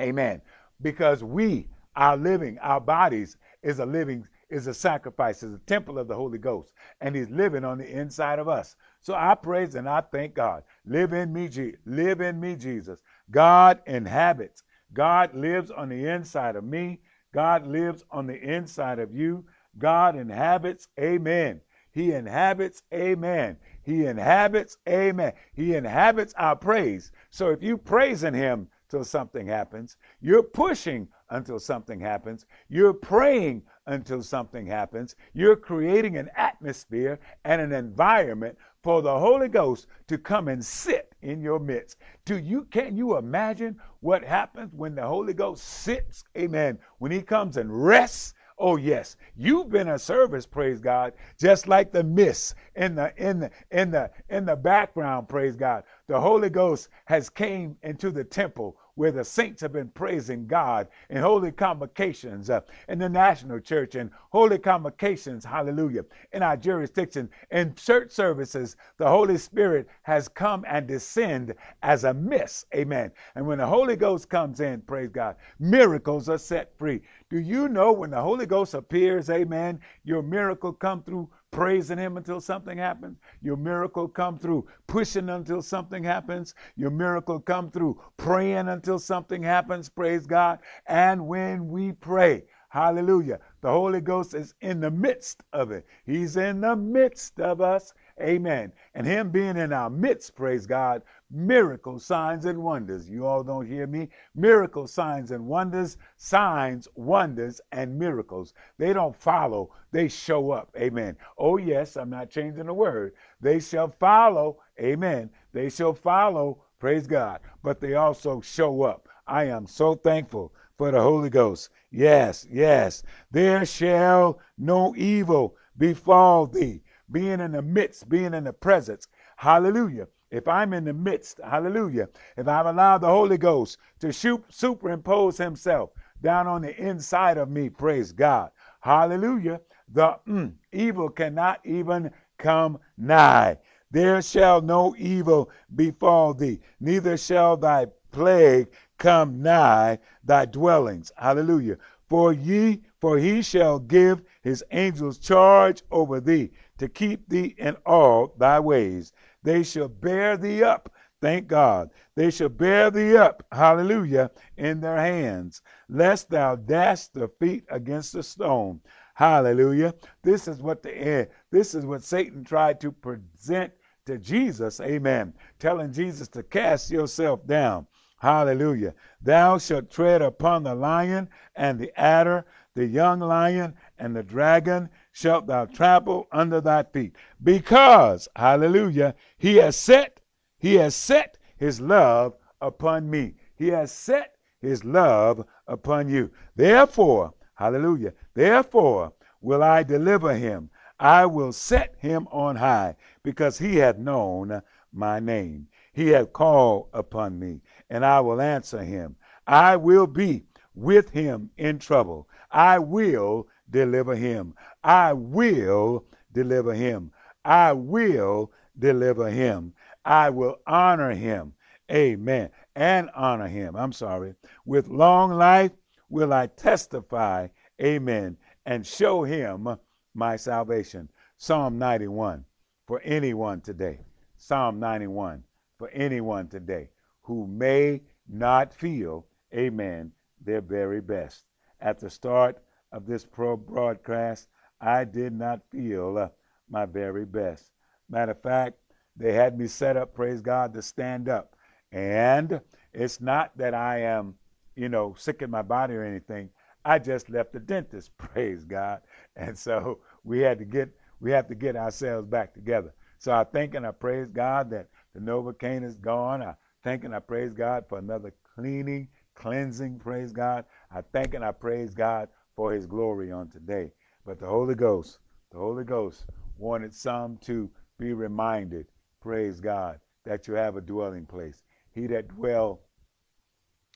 Amen. 0.00 0.40
Because 0.80 1.22
we 1.22 1.68
are 1.96 2.16
living, 2.16 2.58
our 2.60 2.80
bodies 2.80 3.36
is 3.62 3.78
a 3.78 3.86
living, 3.86 4.26
is 4.48 4.66
a 4.66 4.74
sacrifice, 4.74 5.42
is 5.42 5.54
a 5.54 5.58
temple 5.66 5.98
of 5.98 6.08
the 6.08 6.14
Holy 6.14 6.38
Ghost, 6.38 6.72
and 7.00 7.14
He's 7.14 7.28
living 7.28 7.64
on 7.64 7.78
the 7.78 7.88
inside 7.88 8.38
of 8.38 8.48
us. 8.48 8.76
So 9.02 9.14
I 9.14 9.34
praise 9.34 9.74
and 9.74 9.88
I 9.88 10.00
thank 10.00 10.34
God. 10.34 10.62
Live 10.86 11.12
in 11.12 11.32
me, 11.32 11.48
Je- 11.48 11.76
live 11.84 12.20
in 12.20 12.40
me, 12.40 12.56
Jesus. 12.56 13.00
God 13.30 13.80
inhabits. 13.86 14.62
God 14.92 15.34
lives 15.34 15.70
on 15.70 15.88
the 15.88 16.06
inside 16.06 16.56
of 16.56 16.64
me. 16.64 17.00
God 17.32 17.66
lives 17.66 18.04
on 18.10 18.26
the 18.26 18.40
inside 18.40 18.98
of 18.98 19.14
you. 19.14 19.44
God 19.78 20.16
inhabits. 20.16 20.88
Amen. 20.98 21.60
He 21.92 22.12
inhabits. 22.12 22.82
Amen. 22.92 23.56
He 23.82 24.06
inhabits. 24.06 24.76
Amen. 24.88 25.32
He 25.52 25.74
inhabits 25.74 26.34
our 26.34 26.56
praise. 26.56 27.12
So 27.30 27.50
if 27.50 27.62
you 27.62 27.76
praising 27.76 28.34
him 28.34 28.68
till 28.88 29.04
something 29.04 29.46
happens, 29.46 29.96
you're 30.20 30.42
pushing 30.42 31.08
until 31.30 31.60
something 31.60 32.00
happens, 32.00 32.44
you're 32.68 32.92
praying 32.92 33.62
until 33.86 34.22
something 34.22 34.66
happens, 34.66 35.14
you're 35.32 35.56
creating 35.56 36.16
an 36.16 36.28
atmosphere 36.36 37.18
and 37.44 37.60
an 37.60 37.72
environment 37.72 38.58
for 38.82 39.02
the 39.02 39.18
Holy 39.18 39.48
Ghost 39.48 39.86
to 40.08 40.18
come 40.18 40.48
and 40.48 40.64
sit 40.64 41.14
in 41.22 41.40
your 41.40 41.60
midst. 41.60 41.98
Do 42.24 42.38
you 42.38 42.64
can 42.64 42.96
you 42.96 43.16
imagine 43.16 43.78
what 44.00 44.24
happens 44.24 44.72
when 44.74 44.94
the 44.94 45.06
Holy 45.06 45.34
Ghost 45.34 45.64
sits? 45.64 46.24
Amen. 46.36 46.78
When 46.98 47.12
he 47.12 47.22
comes 47.22 47.56
and 47.56 47.84
rests 47.84 48.34
Oh 48.60 48.76
yes, 48.76 49.16
you've 49.36 49.70
been 49.70 49.88
a 49.88 49.98
service, 49.98 50.46
praise 50.46 50.80
God, 50.80 51.14
just 51.40 51.68
like 51.68 51.92
the 51.92 52.04
mist 52.04 52.56
in 52.76 52.94
the 52.96 53.12
in 53.18 53.40
the 53.40 53.52
in 53.72 53.90
the 53.90 54.10
in 54.30 54.46
the 54.46 54.56
background, 54.56 55.28
praise 55.30 55.56
God. 55.56 55.84
The 56.08 56.20
Holy 56.20 56.50
Ghost 56.50 56.90
has 57.06 57.30
came 57.30 57.78
into 57.82 58.12
the 58.12 58.24
temple 58.24 58.76
where 59.00 59.10
the 59.10 59.24
saints 59.24 59.62
have 59.62 59.72
been 59.72 59.88
praising 59.88 60.46
God 60.46 60.86
in 61.08 61.16
holy 61.22 61.52
convocations 61.52 62.50
uh, 62.50 62.60
in 62.86 62.98
the 62.98 63.08
national 63.08 63.58
church 63.58 63.94
and 63.94 64.10
holy 64.28 64.58
convocations, 64.58 65.42
hallelujah, 65.42 66.04
in 66.34 66.42
our 66.42 66.54
jurisdiction. 66.54 67.30
In 67.50 67.74
church 67.76 68.10
services, 68.10 68.76
the 68.98 69.08
Holy 69.08 69.38
Spirit 69.38 69.88
has 70.02 70.28
come 70.28 70.66
and 70.68 70.86
descend 70.86 71.54
as 71.82 72.04
a 72.04 72.12
mist, 72.12 72.66
amen. 72.74 73.10
And 73.36 73.46
when 73.46 73.56
the 73.56 73.66
Holy 73.66 73.96
Ghost 73.96 74.28
comes 74.28 74.60
in, 74.60 74.82
praise 74.82 75.08
God, 75.08 75.36
miracles 75.58 76.28
are 76.28 76.36
set 76.36 76.76
free. 76.76 77.00
Do 77.30 77.38
you 77.40 77.68
know 77.68 77.92
when 77.92 78.10
the 78.10 78.20
Holy 78.20 78.44
Ghost 78.44 78.74
appears, 78.74 79.30
amen, 79.30 79.80
your 80.04 80.20
miracle 80.20 80.74
come 80.74 81.02
through 81.04 81.30
praising 81.50 81.98
him 81.98 82.16
until 82.16 82.40
something 82.40 82.78
happens. 82.78 83.18
Your 83.42 83.56
miracle 83.56 84.08
come 84.08 84.38
through 84.38 84.66
pushing 84.86 85.28
until 85.28 85.62
something 85.62 86.04
happens. 86.04 86.54
Your 86.76 86.90
miracle 86.90 87.40
come 87.40 87.70
through 87.70 88.00
praying 88.16 88.68
until 88.68 88.98
something 88.98 89.42
happens. 89.42 89.88
Praise 89.88 90.26
God. 90.26 90.60
And 90.86 91.26
when 91.26 91.68
we 91.68 91.92
pray, 91.92 92.44
hallelujah, 92.68 93.40
the 93.60 93.70
Holy 93.70 94.00
Ghost 94.00 94.34
is 94.34 94.54
in 94.60 94.80
the 94.80 94.90
midst 94.90 95.42
of 95.52 95.70
it. 95.70 95.86
He's 96.06 96.36
in 96.36 96.60
the 96.60 96.76
midst 96.76 97.40
of 97.40 97.60
us. 97.60 97.92
Amen. 98.20 98.72
And 98.94 99.06
him 99.06 99.30
being 99.30 99.56
in 99.56 99.72
our 99.72 99.90
midst, 99.90 100.34
praise 100.34 100.66
God, 100.66 101.02
miracles, 101.30 102.04
signs, 102.04 102.44
and 102.44 102.62
wonders. 102.62 103.08
You 103.08 103.24
all 103.24 103.42
don't 103.42 103.66
hear 103.66 103.86
me? 103.86 104.08
Miracles, 104.34 104.92
signs, 104.92 105.30
and 105.30 105.46
wonders, 105.46 105.96
signs, 106.16 106.88
wonders, 106.94 107.60
and 107.72 107.98
miracles. 107.98 108.52
They 108.78 108.92
don't 108.92 109.14
follow, 109.14 109.72
they 109.92 110.08
show 110.08 110.50
up. 110.50 110.74
Amen. 110.76 111.16
Oh, 111.38 111.56
yes, 111.56 111.96
I'm 111.96 112.10
not 112.10 112.30
changing 112.30 112.66
the 112.66 112.74
word. 112.74 113.14
They 113.40 113.60
shall 113.60 113.88
follow. 113.88 114.58
Amen. 114.80 115.30
They 115.52 115.70
shall 115.70 115.94
follow. 115.94 116.64
Praise 116.78 117.06
God. 117.06 117.40
But 117.62 117.80
they 117.80 117.94
also 117.94 118.40
show 118.40 118.82
up. 118.82 119.08
I 119.26 119.44
am 119.44 119.66
so 119.66 119.94
thankful 119.94 120.52
for 120.76 120.90
the 120.90 121.00
Holy 121.00 121.30
Ghost. 121.30 121.70
Yes, 121.90 122.46
yes. 122.50 123.02
There 123.30 123.64
shall 123.64 124.40
no 124.58 124.94
evil 124.96 125.56
befall 125.76 126.46
thee. 126.46 126.82
Being 127.10 127.40
in 127.40 127.52
the 127.52 127.62
midst, 127.62 128.08
being 128.08 128.34
in 128.34 128.44
the 128.44 128.52
presence. 128.52 129.08
Hallelujah 129.36 130.06
if 130.30 130.46
I'm 130.46 130.72
in 130.72 130.84
the 130.84 130.92
midst, 130.92 131.40
hallelujah, 131.44 132.08
if 132.36 132.46
I've 132.46 132.66
allowed 132.66 132.98
the 132.98 133.08
Holy 133.08 133.38
Ghost 133.38 133.78
to 134.00 134.12
shoot, 134.12 134.44
superimpose 134.48 135.38
himself 135.38 135.90
down 136.22 136.46
on 136.46 136.62
the 136.62 136.76
inside 136.76 137.38
of 137.38 137.50
me, 137.50 137.68
praise 137.68 138.12
God, 138.12 138.50
hallelujah, 138.80 139.60
the 139.92 140.18
mm, 140.28 140.52
evil 140.72 141.08
cannot 141.08 141.60
even 141.64 142.10
come 142.38 142.78
nigh. 142.96 143.58
There 143.90 144.22
shall 144.22 144.62
no 144.62 144.94
evil 144.96 145.50
befall 145.74 146.34
thee, 146.34 146.60
neither 146.78 147.16
shall 147.16 147.56
thy 147.56 147.86
plague 148.12 148.68
come 148.98 149.42
nigh 149.42 149.98
thy 150.22 150.44
dwellings. 150.44 151.10
Hallelujah. 151.16 151.78
For 152.08 152.32
ye, 152.32 152.82
for 153.00 153.18
he 153.18 153.42
shall 153.42 153.78
give 153.78 154.22
his 154.42 154.64
angels 154.70 155.18
charge 155.18 155.82
over 155.90 156.20
thee 156.20 156.50
to 156.78 156.88
keep 156.88 157.28
thee 157.28 157.54
in 157.58 157.76
all 157.86 158.34
thy 158.38 158.60
ways. 158.60 159.12
They 159.42 159.62
shall 159.62 159.88
bear 159.88 160.36
thee 160.36 160.62
up. 160.62 160.92
Thank 161.20 161.48
God. 161.48 161.90
They 162.14 162.30
shall 162.30 162.48
bear 162.48 162.90
thee 162.90 163.16
up, 163.16 163.46
hallelujah, 163.52 164.30
in 164.56 164.80
their 164.80 164.96
hands, 164.96 165.60
lest 165.88 166.30
thou 166.30 166.56
dash 166.56 167.08
the 167.08 167.28
feet 167.28 167.64
against 167.70 168.14
a 168.14 168.22
stone. 168.22 168.80
Hallelujah. 169.14 169.94
This 170.22 170.48
is 170.48 170.62
what 170.62 170.82
the 170.82 170.96
eh, 170.96 171.26
this 171.50 171.74
is 171.74 171.84
what 171.84 172.02
Satan 172.02 172.42
tried 172.42 172.80
to 172.80 172.90
present 172.90 173.72
to 174.06 174.16
Jesus. 174.16 174.80
Amen. 174.80 175.34
Telling 175.58 175.92
Jesus 175.92 176.26
to 176.28 176.42
cast 176.42 176.90
yourself 176.90 177.46
down. 177.46 177.86
Hallelujah. 178.18 178.94
Thou 179.20 179.58
shalt 179.58 179.90
tread 179.90 180.22
upon 180.22 180.62
the 180.62 180.74
lion 180.74 181.28
and 181.54 181.78
the 181.78 181.92
adder, 182.00 182.46
the 182.74 182.86
young 182.86 183.20
lion 183.20 183.74
and 183.98 184.16
the 184.16 184.22
dragon 184.22 184.88
shalt 185.12 185.46
thou 185.46 185.64
trample 185.64 186.26
under 186.32 186.60
thy 186.60 186.82
feet. 186.82 187.16
Because, 187.42 188.28
hallelujah, 188.36 189.14
he 189.38 189.56
has 189.56 189.76
set, 189.76 190.20
he 190.58 190.74
has 190.76 190.94
set 190.94 191.38
his 191.56 191.80
love 191.80 192.34
upon 192.60 193.10
me. 193.10 193.34
He 193.56 193.68
has 193.68 193.92
set 193.92 194.36
his 194.60 194.84
love 194.84 195.44
upon 195.66 196.08
you. 196.08 196.30
Therefore, 196.56 197.34
hallelujah, 197.54 198.14
therefore 198.34 199.12
will 199.40 199.62
I 199.62 199.82
deliver 199.82 200.34
him. 200.34 200.70
I 200.98 201.24
will 201.26 201.52
set 201.52 201.94
him 201.98 202.28
on 202.30 202.56
high, 202.56 202.94
because 203.22 203.58
he 203.58 203.76
hath 203.76 203.96
known 203.96 204.60
my 204.92 205.18
name. 205.18 205.68
He 205.92 206.08
hath 206.08 206.32
called 206.32 206.88
upon 206.92 207.38
me, 207.38 207.62
and 207.88 208.04
I 208.04 208.20
will 208.20 208.40
answer 208.40 208.82
him. 208.82 209.16
I 209.46 209.76
will 209.76 210.06
be 210.06 210.44
with 210.74 211.10
him 211.10 211.50
in 211.56 211.78
trouble. 211.78 212.28
I 212.50 212.78
will 212.78 213.48
deliver 213.70 214.14
him. 214.14 214.54
I 214.82 215.12
will 215.12 216.04
deliver 216.32 216.74
him. 216.74 217.12
I 217.44 217.72
will 217.72 218.52
deliver 218.78 219.30
him. 219.30 219.74
I 220.04 220.30
will 220.30 220.60
honor 220.66 221.14
him. 221.14 221.54
Amen. 221.90 222.50
And 222.76 223.10
honor 223.14 223.48
him. 223.48 223.76
I'm 223.76 223.92
sorry. 223.92 224.34
With 224.64 224.88
long 224.88 225.32
life 225.32 225.72
will 226.08 226.32
I 226.32 226.46
testify. 226.46 227.48
Amen. 227.82 228.36
And 228.66 228.86
show 228.86 229.24
him 229.24 229.76
my 230.14 230.36
salvation. 230.36 231.08
Psalm 231.36 231.78
91 231.78 232.44
for 232.86 233.00
anyone 233.04 233.60
today. 233.60 234.00
Psalm 234.36 234.78
91 234.78 235.42
for 235.78 235.88
anyone 235.90 236.48
today 236.48 236.90
who 237.22 237.46
may 237.46 238.00
not 238.28 238.72
feel, 238.72 239.26
amen, 239.54 240.12
their 240.40 240.60
very 240.60 241.00
best. 241.00 241.44
At 241.80 241.98
the 241.98 242.10
start 242.10 242.58
of 242.92 243.06
this 243.06 243.24
pro 243.24 243.56
broadcast, 243.56 244.48
I 244.80 245.04
did 245.04 245.32
not 245.32 245.60
feel 245.70 246.18
uh, 246.18 246.28
my 246.68 246.86
very 246.86 247.24
best. 247.24 247.72
Matter 248.08 248.32
of 248.32 248.42
fact, 248.42 248.78
they 249.16 249.32
had 249.32 249.58
me 249.58 249.66
set 249.66 249.96
up, 249.96 250.14
praise 250.14 250.40
God, 250.40 250.72
to 250.74 250.82
stand 250.82 251.28
up. 251.28 251.54
And 251.92 252.60
it's 252.92 253.20
not 253.20 253.56
that 253.58 253.74
I 253.74 254.00
am, 254.00 254.34
you 254.76 254.88
know, 254.88 255.14
sick 255.18 255.42
in 255.42 255.50
my 255.50 255.62
body 255.62 255.94
or 255.94 256.04
anything. 256.04 256.50
I 256.84 256.98
just 256.98 257.28
left 257.28 257.52
the 257.52 257.60
dentist, 257.60 258.10
praise 258.18 258.64
God. 258.64 259.02
And 259.36 259.56
so 259.58 260.00
we 260.24 260.40
had 260.40 260.58
to 260.58 260.64
get 260.64 260.90
We 261.20 261.30
have 261.32 261.48
to 261.48 261.54
get 261.54 261.76
ourselves 261.76 262.28
back 262.28 262.54
together. 262.54 262.94
So 263.18 263.32
I 263.32 263.44
thank 263.44 263.74
and 263.74 263.86
I 263.86 263.90
praise 263.90 264.28
God 264.28 264.70
that 264.70 264.88
the 265.14 265.20
Novocaine 265.20 265.84
is 265.84 265.96
gone. 265.98 266.42
I 266.42 266.54
thank 266.82 267.04
and 267.04 267.14
I 267.14 267.18
praise 267.18 267.52
God 267.52 267.84
for 267.88 267.98
another 267.98 268.32
cleaning, 268.54 269.08
cleansing, 269.34 269.98
praise 269.98 270.32
God. 270.32 270.64
I 270.90 271.02
thank 271.12 271.34
and 271.34 271.44
I 271.44 271.52
praise 271.52 271.92
God 271.92 272.28
for 272.60 272.74
his 272.74 272.84
glory 272.84 273.32
on 273.32 273.48
today. 273.48 273.90
But 274.26 274.38
the 274.38 274.46
Holy 274.46 274.74
Ghost, 274.74 275.20
the 275.50 275.56
Holy 275.56 275.82
Ghost 275.82 276.26
wanted 276.58 276.94
some 276.94 277.38
to 277.38 277.70
be 277.98 278.12
reminded, 278.12 278.86
praise 279.18 279.60
God, 279.60 279.98
that 280.26 280.46
you 280.46 280.52
have 280.52 280.76
a 280.76 280.82
dwelling 280.82 281.24
place. 281.24 281.62
He 281.94 282.06
that 282.08 282.28
dwell, 282.28 282.82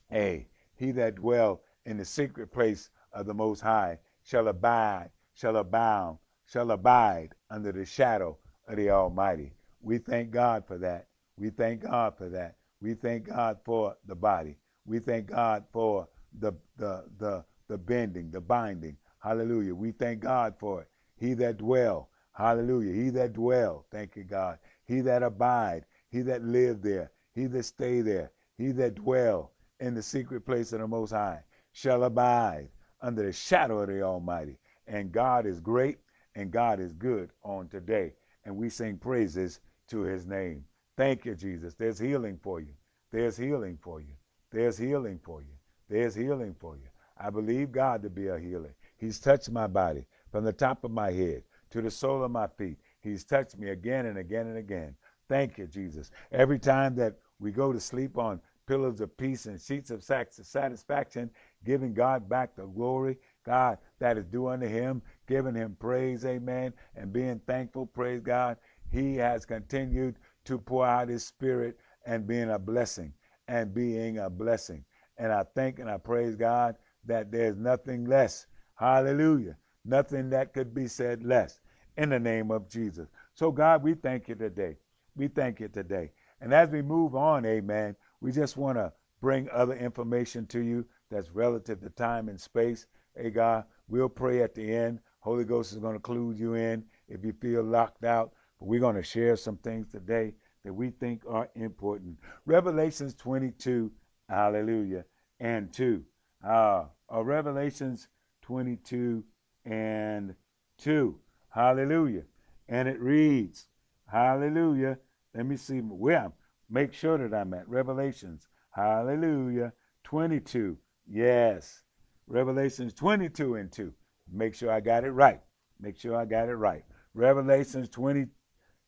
hey, 0.09 0.49
he 0.77 0.93
that 0.93 1.17
dwell 1.17 1.61
in 1.85 1.99
the 1.99 2.07
secret 2.07 2.51
place 2.51 2.89
of 3.13 3.27
the 3.27 3.35
Most 3.35 3.61
High 3.61 3.99
shall 4.23 4.49
abide, 4.49 5.11
shall 5.35 5.59
abound, 5.59 6.17
shall 6.47 6.71
abide 6.71 7.35
under 7.51 7.71
the 7.71 7.85
shadow 7.85 8.39
of 8.67 8.77
the 8.77 8.89
Almighty. 8.89 9.53
We 9.83 9.99
thank 9.99 10.31
God 10.31 10.67
for 10.67 10.79
that. 10.79 11.09
We 11.37 11.51
thank 11.51 11.83
God 11.83 12.17
for 12.17 12.31
that. 12.31 12.57
We 12.81 12.95
thank 12.95 13.25
God 13.29 13.59
for 13.63 13.95
the 14.07 14.15
body. 14.15 14.57
We 14.87 15.01
thank 15.01 15.27
God 15.27 15.65
for 15.71 16.09
the 16.41 16.55
the 16.79 17.05
the 17.19 17.45
the 17.69 17.79
bending, 17.79 18.31
the 18.31 18.41
binding. 18.41 18.97
Hallelujah. 19.19 19.75
We 19.75 19.93
thank 19.93 20.21
God 20.21 20.55
for 20.59 20.83
it. 20.83 20.89
He 21.17 21.35
that 21.35 21.59
dwell, 21.59 22.11
hallelujah. 22.33 22.93
He 22.93 23.11
that 23.11 23.33
dwell, 23.33 23.87
thank 23.91 24.17
you, 24.17 24.25
God. 24.25 24.59
He 24.85 25.01
that 25.03 25.23
abide, 25.23 25.85
he 26.11 26.23
that 26.23 26.43
live 26.43 26.83
there, 26.83 27.11
he 27.35 27.47
that 27.47 27.65
stay 27.65 28.01
there, 28.01 28.31
he 28.59 28.73
that 28.73 28.97
dwell 28.97 29.53
in 29.81 29.95
the 29.95 30.03
secret 30.03 30.45
place 30.45 30.73
of 30.73 30.81
the 30.81 30.89
Most 30.89 31.11
High 31.11 31.43
shall 31.73 32.05
abide 32.05 32.69
under 33.01 33.23
the 33.23 33.33
shadow 33.33 33.81
of 33.81 33.89
the 33.89 34.03
Almighty. 34.03 34.59
And 34.87 35.13
God 35.13 35.47
is 35.47 35.61
great 35.61 35.99
and 36.35 36.51
God 36.51 36.81
is 36.81 36.93
good 36.93 37.31
on 37.43 37.69
today. 37.69 38.15
And 38.45 38.57
we 38.57 38.69
sing 38.69 38.99
praises 38.99 39.61
to 39.89 40.03
his 40.03 40.27
name. 40.27 40.65
Thank 40.97 41.25
you, 41.25 41.35
Jesus. 41.35 41.75
There's 41.75 41.99
healing 41.99 42.39
for 42.43 42.61
you. 42.61 42.75
There's 43.11 43.37
healing 43.37 43.79
for 43.81 44.01
you. 44.01 44.15
There's 44.51 44.79
healing 44.79 45.19
for 45.23 45.41
you. 45.41 45.55
There's 45.89 46.15
healing 46.15 46.55
for 46.59 46.77
you. 46.77 46.89
I 47.17 47.31
believe 47.31 47.73
God 47.73 48.03
to 48.03 48.11
be 48.11 48.29
a 48.29 48.39
healer. 48.39 48.75
He's 48.97 49.21
touched 49.21 49.51
my 49.51 49.67
body 49.67 50.07
from 50.31 50.45
the 50.45 50.53
top 50.53 50.85
of 50.85 50.91
my 50.91 51.11
head 51.13 51.45
to 51.71 51.83
the 51.83 51.91
sole 51.91 52.25
of 52.25 52.31
my 52.31 52.47
feet. 52.47 52.79
He's 53.01 53.25
touched 53.25 53.59
me 53.59 53.71
again 53.71 54.07
and 54.07 54.19
again 54.19 54.47
and 54.47 54.57
again. 54.57 54.97
Thank 55.29 55.59
you, 55.59 55.67
Jesus. 55.67 56.11
Every 56.33 56.59
time 56.59 56.95
that 56.97 57.17
we 57.39 57.51
go 57.51 57.73
to 57.73 57.81
sleep 57.81 58.19
on 58.19 58.41
pillows 58.67 59.01
of 59.01 59.17
peace 59.17 59.47
and 59.47 59.61
sheets 59.61 59.91
of 59.91 60.03
satisfaction, 60.03 61.31
giving 61.65 61.93
God 61.93 62.29
back 62.29 62.57
the 62.57 62.67
glory, 62.67 63.19
God, 63.45 63.79
that 63.99 64.17
is 64.17 64.25
due 64.25 64.49
unto 64.49 64.67
him, 64.67 65.03
giving 65.27 65.55
him 65.55 65.77
praise, 65.79 66.25
amen, 66.25 66.73
and 66.97 67.13
being 67.13 67.41
thankful, 67.47 67.87
praise 67.87 68.21
God. 68.21 68.57
He 68.91 69.17
has 69.17 69.45
continued 69.45 70.17
to 70.45 70.59
pour 70.59 70.87
out 70.87 71.09
his 71.09 71.25
spirit 71.27 71.79
and 72.07 72.27
being 72.27 72.51
a 72.51 72.59
blessing 72.59 73.13
and 73.49 73.75
being 73.75 74.19
a 74.19 74.31
blessing. 74.31 74.85
And 75.19 75.33
I 75.33 75.45
thank 75.55 75.79
and 75.79 75.91
I 75.91 75.99
praise 75.99 76.37
God 76.37 76.77
that 77.07 77.31
there's 77.31 77.57
nothing 77.57 78.05
less. 78.05 78.47
Hallelujah. 78.75 79.57
Nothing 79.85 80.31
that 80.31 80.53
could 80.53 80.75
be 80.75 80.87
said 80.89 81.23
less 81.25 81.61
in 81.97 82.09
the 82.09 82.19
name 82.19 82.51
of 82.51 82.69
Jesus. 82.69 83.09
So, 83.35 83.51
God, 83.53 83.83
we 83.83 83.95
thank 83.95 84.29
you 84.29 84.35
today. 84.35 84.77
We 85.17 85.29
thank 85.29 85.61
you 85.61 85.69
today. 85.69 86.13
And 86.41 86.53
as 86.53 86.71
we 86.71 86.83
move 86.83 87.15
on, 87.15 87.47
amen, 87.47 87.97
we 88.21 88.33
just 88.33 88.57
want 88.57 88.79
to 88.79 88.93
bring 89.21 89.49
other 89.51 89.75
information 89.75 90.47
to 90.47 90.61
you 90.61 90.85
that's 91.11 91.31
relative 91.31 91.81
to 91.81 91.91
time 91.91 92.29
and 92.29 92.41
space. 92.41 92.87
Hey, 93.17 93.31
God, 93.31 93.65
we'll 93.89 94.09
pray 94.09 94.43
at 94.43 94.55
the 94.55 94.75
end. 94.75 95.01
Holy 95.21 95.45
Ghost 95.45 95.73
is 95.73 95.79
going 95.79 95.95
to 95.95 96.01
clue 96.01 96.33
you 96.33 96.55
in 96.55 96.85
if 97.09 97.25
you 97.25 97.33
feel 97.41 97.63
locked 97.63 98.05
out. 98.05 98.33
But 98.59 98.69
we're 98.69 98.81
going 98.81 98.97
to 98.97 99.03
share 99.03 99.37
some 99.37 99.57
things 99.59 99.89
today 99.91 100.35
that 100.65 100.73
we 100.73 100.91
think 100.91 101.23
are 101.29 101.49
important. 101.55 102.19
Revelations 102.47 103.15
22, 103.15 103.91
hallelujah, 104.29 105.05
and 105.41 105.73
2. 105.73 106.03
Uh, 106.47 106.85
uh, 107.15 107.23
Revelations 107.23 108.09
22 108.43 109.25
and 109.65 110.35
2, 110.79 111.19
hallelujah. 111.51 112.23
And 112.69 112.89
it 112.89 113.01
reads, 113.01 113.69
hallelujah. 114.07 114.99
Let 115.35 115.47
me 115.47 115.57
see 115.57 115.79
where 115.79 116.25
I'm, 116.25 116.33
make 116.69 116.93
sure 116.93 117.17
that 117.19 117.35
I'm 117.35 117.55
at. 117.55 117.69
Revelations, 117.69 118.49
hallelujah, 118.71 119.73
22, 120.05 120.77
yes. 121.09 121.83
Revelations 122.27 122.95
22 122.95 123.57
and 123.57 123.71
2. 123.71 123.93
Make 124.33 124.55
sure 124.55 124.73
I 124.73 124.81
got 124.81 125.05
it 125.05 125.11
right. 125.11 125.41
Make 125.81 125.99
sure 125.99 126.17
I 126.17 126.25
got 126.25 126.49
it 126.49 126.55
right. 126.55 126.85
Revelations 127.15 127.89
20, 127.91 128.27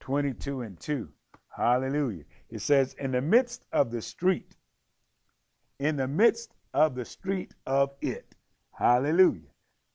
22 0.00 0.62
and 0.62 0.80
2. 0.80 1.08
Hallelujah. 1.54 2.24
It 2.50 2.60
says, 2.60 2.94
in 2.98 3.12
the 3.12 3.20
midst 3.20 3.66
of 3.72 3.90
the 3.90 4.02
street, 4.02 4.56
in 5.78 5.96
the 5.96 6.08
midst 6.08 6.55
of 6.76 6.94
the 6.94 7.06
street 7.06 7.54
of 7.66 7.90
it. 8.02 8.34
Hallelujah. 8.70 9.48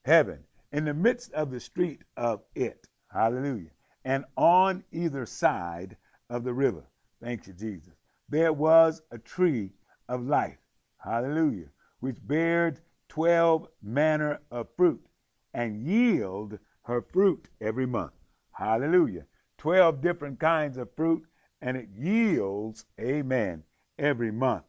Heaven, 0.04 0.40
in 0.72 0.84
the 0.84 0.92
midst 0.92 1.32
of 1.32 1.52
the 1.52 1.60
street 1.60 2.02
of 2.16 2.42
it. 2.56 2.88
Hallelujah. 3.06 3.70
And 4.04 4.24
on 4.36 4.82
either 4.90 5.24
side 5.24 5.96
of 6.28 6.42
the 6.42 6.52
river. 6.52 6.82
Thank 7.22 7.46
you, 7.46 7.52
Jesus. 7.52 7.94
There 8.28 8.52
was 8.52 9.00
a 9.12 9.18
tree 9.18 9.70
of 10.08 10.26
life. 10.26 10.58
Hallelujah. 10.98 11.68
Which 12.00 12.16
bared 12.26 12.80
12 13.10 13.68
manner 13.80 14.40
of 14.50 14.66
fruit 14.76 15.06
and 15.54 15.86
yield 15.86 16.58
her 16.82 17.00
fruit 17.00 17.48
every 17.60 17.86
month. 17.86 18.14
Hallelujah. 18.50 19.26
12 19.58 20.00
different 20.00 20.40
kinds 20.40 20.78
of 20.78 20.88
fruit 20.96 21.22
and 21.60 21.76
it 21.76 21.90
yields, 21.96 22.86
amen, 23.00 23.62
every 24.00 24.32
month. 24.32 24.64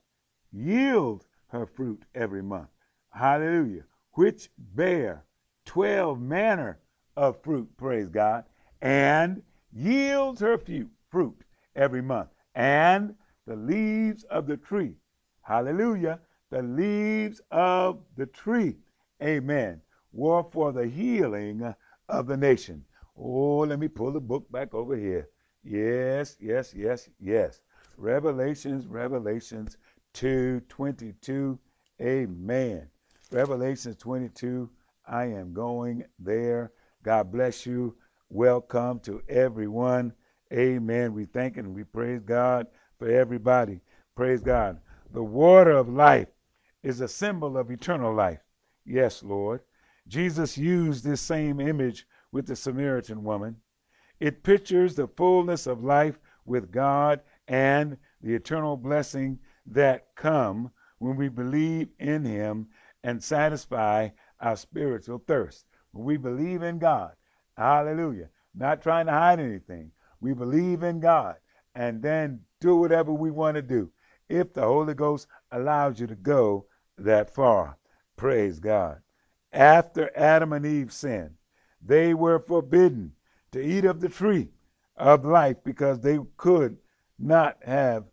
Yield 0.51 1.25
her 1.53 1.65
fruit 1.65 2.03
every 2.13 2.41
month. 2.43 2.67
Hallelujah. 3.11 3.83
Which 4.13 4.49
bear 4.57 5.23
12 5.65 6.19
manner 6.19 6.79
of 7.15 7.41
fruit, 7.41 7.69
praise 7.77 8.09
God, 8.09 8.43
and 8.81 9.41
yields 9.71 10.41
her 10.41 10.59
fruit 11.09 11.37
every 11.75 12.01
month. 12.01 12.29
And 12.55 13.15
the 13.47 13.55
leaves 13.55 14.23
of 14.25 14.47
the 14.47 14.57
tree, 14.57 14.95
hallelujah, 15.41 16.19
the 16.49 16.61
leaves 16.61 17.41
of 17.51 17.99
the 18.17 18.25
tree, 18.25 18.77
amen, 19.21 19.81
were 20.11 20.43
for 20.43 20.71
the 20.71 20.87
healing 20.87 21.73
of 22.09 22.27
the 22.27 22.37
nation. 22.37 22.83
Oh, 23.17 23.59
let 23.59 23.79
me 23.79 23.87
pull 23.87 24.11
the 24.11 24.19
book 24.19 24.51
back 24.51 24.73
over 24.73 24.95
here. 24.95 25.29
Yes, 25.63 26.35
yes, 26.39 26.73
yes, 26.75 27.09
yes. 27.19 27.61
Revelations, 27.97 28.87
Revelations 28.87 29.77
2 30.13 30.61
22. 30.69 31.59
Amen. 32.01 32.87
Revelations 33.31 33.95
22. 33.95 34.69
I 35.07 35.25
am 35.25 35.53
going 35.53 36.05
there. 36.19 36.71
God 37.03 37.31
bless 37.31 37.65
you. 37.65 37.95
Welcome 38.29 38.99
to 39.01 39.21
everyone. 39.27 40.13
Amen. 40.53 41.13
We 41.13 41.25
thank 41.25 41.57
and 41.57 41.73
we 41.73 41.83
praise 41.83 42.21
God 42.21 42.67
for 42.99 43.09
everybody. 43.09 43.81
Praise 44.15 44.41
God. 44.41 44.79
The 45.11 45.23
water 45.23 45.71
of 45.71 45.89
life 45.89 46.27
is 46.83 47.01
a 47.01 47.07
symbol 47.07 47.57
of 47.57 47.71
eternal 47.71 48.13
life. 48.13 48.39
Yes, 48.85 49.23
Lord. 49.23 49.61
Jesus 50.07 50.57
used 50.57 51.03
this 51.03 51.21
same 51.21 51.59
image 51.59 52.05
with 52.31 52.45
the 52.45 52.55
Samaritan 52.55 53.23
woman. 53.23 53.55
It 54.19 54.43
pictures 54.43 54.95
the 54.95 55.07
fullness 55.07 55.65
of 55.65 55.83
life 55.83 56.19
with 56.45 56.71
God 56.71 57.21
and 57.47 57.97
the 58.21 58.35
eternal 58.35 58.77
blessing 58.77 59.39
that 59.65 60.15
come 60.15 60.71
when 60.99 61.15
we 61.15 61.29
believe 61.29 61.89
in 61.99 62.25
him 62.25 62.67
and 63.03 63.23
satisfy 63.23 64.09
our 64.39 64.55
spiritual 64.55 65.19
thirst. 65.19 65.65
When 65.91 66.05
we 66.05 66.17
believe 66.17 66.63
in 66.63 66.79
God, 66.79 67.13
hallelujah, 67.57 68.29
not 68.55 68.81
trying 68.81 69.05
to 69.07 69.11
hide 69.11 69.39
anything. 69.39 69.91
We 70.19 70.33
believe 70.33 70.83
in 70.83 70.99
God 70.99 71.35
and 71.75 72.01
then 72.01 72.41
do 72.59 72.75
whatever 72.75 73.11
we 73.11 73.31
want 73.31 73.55
to 73.55 73.61
do 73.61 73.91
if 74.29 74.53
the 74.53 74.61
Holy 74.61 74.93
Ghost 74.93 75.27
allows 75.51 75.99
you 75.99 76.07
to 76.07 76.15
go 76.15 76.65
that 76.97 77.33
far. 77.33 77.77
Praise 78.15 78.59
God. 78.59 79.01
After 79.51 80.09
Adam 80.15 80.53
and 80.53 80.65
Eve 80.65 80.91
sinned, 80.91 81.35
they 81.81 82.13
were 82.13 82.39
forbidden 82.39 83.13
to 83.51 83.61
eat 83.61 83.85
of 83.85 84.01
the 84.01 84.09
tree 84.09 84.49
of 84.95 85.25
life 85.25 85.57
because 85.63 85.99
they 85.99 86.19
could 86.37 86.77
not 87.19 87.57
have 87.63 88.05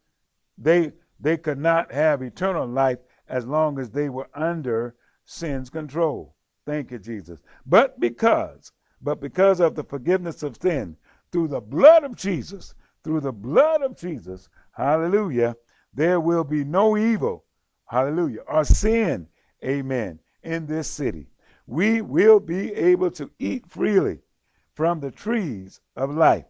they 0.58 0.92
they 1.20 1.36
could 1.36 1.58
not 1.58 1.92
have 1.92 2.22
eternal 2.22 2.66
life 2.66 2.98
as 3.28 3.46
long 3.46 3.78
as 3.78 3.90
they 3.90 4.08
were 4.08 4.28
under 4.34 4.96
sin's 5.24 5.70
control. 5.70 6.34
Thank 6.66 6.90
you, 6.90 6.98
Jesus. 6.98 7.40
But 7.66 8.00
because, 8.00 8.72
but 9.00 9.20
because 9.20 9.60
of 9.60 9.74
the 9.74 9.84
forgiveness 9.84 10.42
of 10.42 10.58
sin 10.60 10.96
through 11.30 11.48
the 11.48 11.60
blood 11.60 12.04
of 12.04 12.16
Jesus, 12.16 12.74
through 13.04 13.20
the 13.20 13.32
blood 13.32 13.82
of 13.82 13.96
Jesus, 13.96 14.48
hallelujah, 14.72 15.56
there 15.92 16.20
will 16.20 16.44
be 16.44 16.64
no 16.64 16.96
evil, 16.96 17.44
hallelujah, 17.86 18.40
or 18.46 18.64
sin, 18.64 19.28
amen, 19.64 20.18
in 20.42 20.66
this 20.66 20.88
city. 20.88 21.28
We 21.66 22.00
will 22.00 22.40
be 22.40 22.74
able 22.74 23.10
to 23.12 23.30
eat 23.38 23.66
freely 23.66 24.18
from 24.74 25.00
the 25.00 25.10
trees 25.10 25.80
of 25.96 26.10
life. 26.10 26.46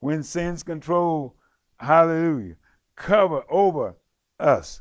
When 0.00 0.22
sin's 0.22 0.62
control, 0.62 1.36
hallelujah, 1.78 2.56
cover 2.96 3.42
over 3.50 3.96
us 4.38 4.80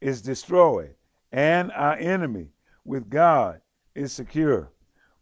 is 0.00 0.22
destroyed 0.22 0.94
and 1.32 1.72
our 1.72 1.96
enemy 1.96 2.48
with 2.84 3.08
God 3.08 3.60
is 3.94 4.12
secure, 4.12 4.72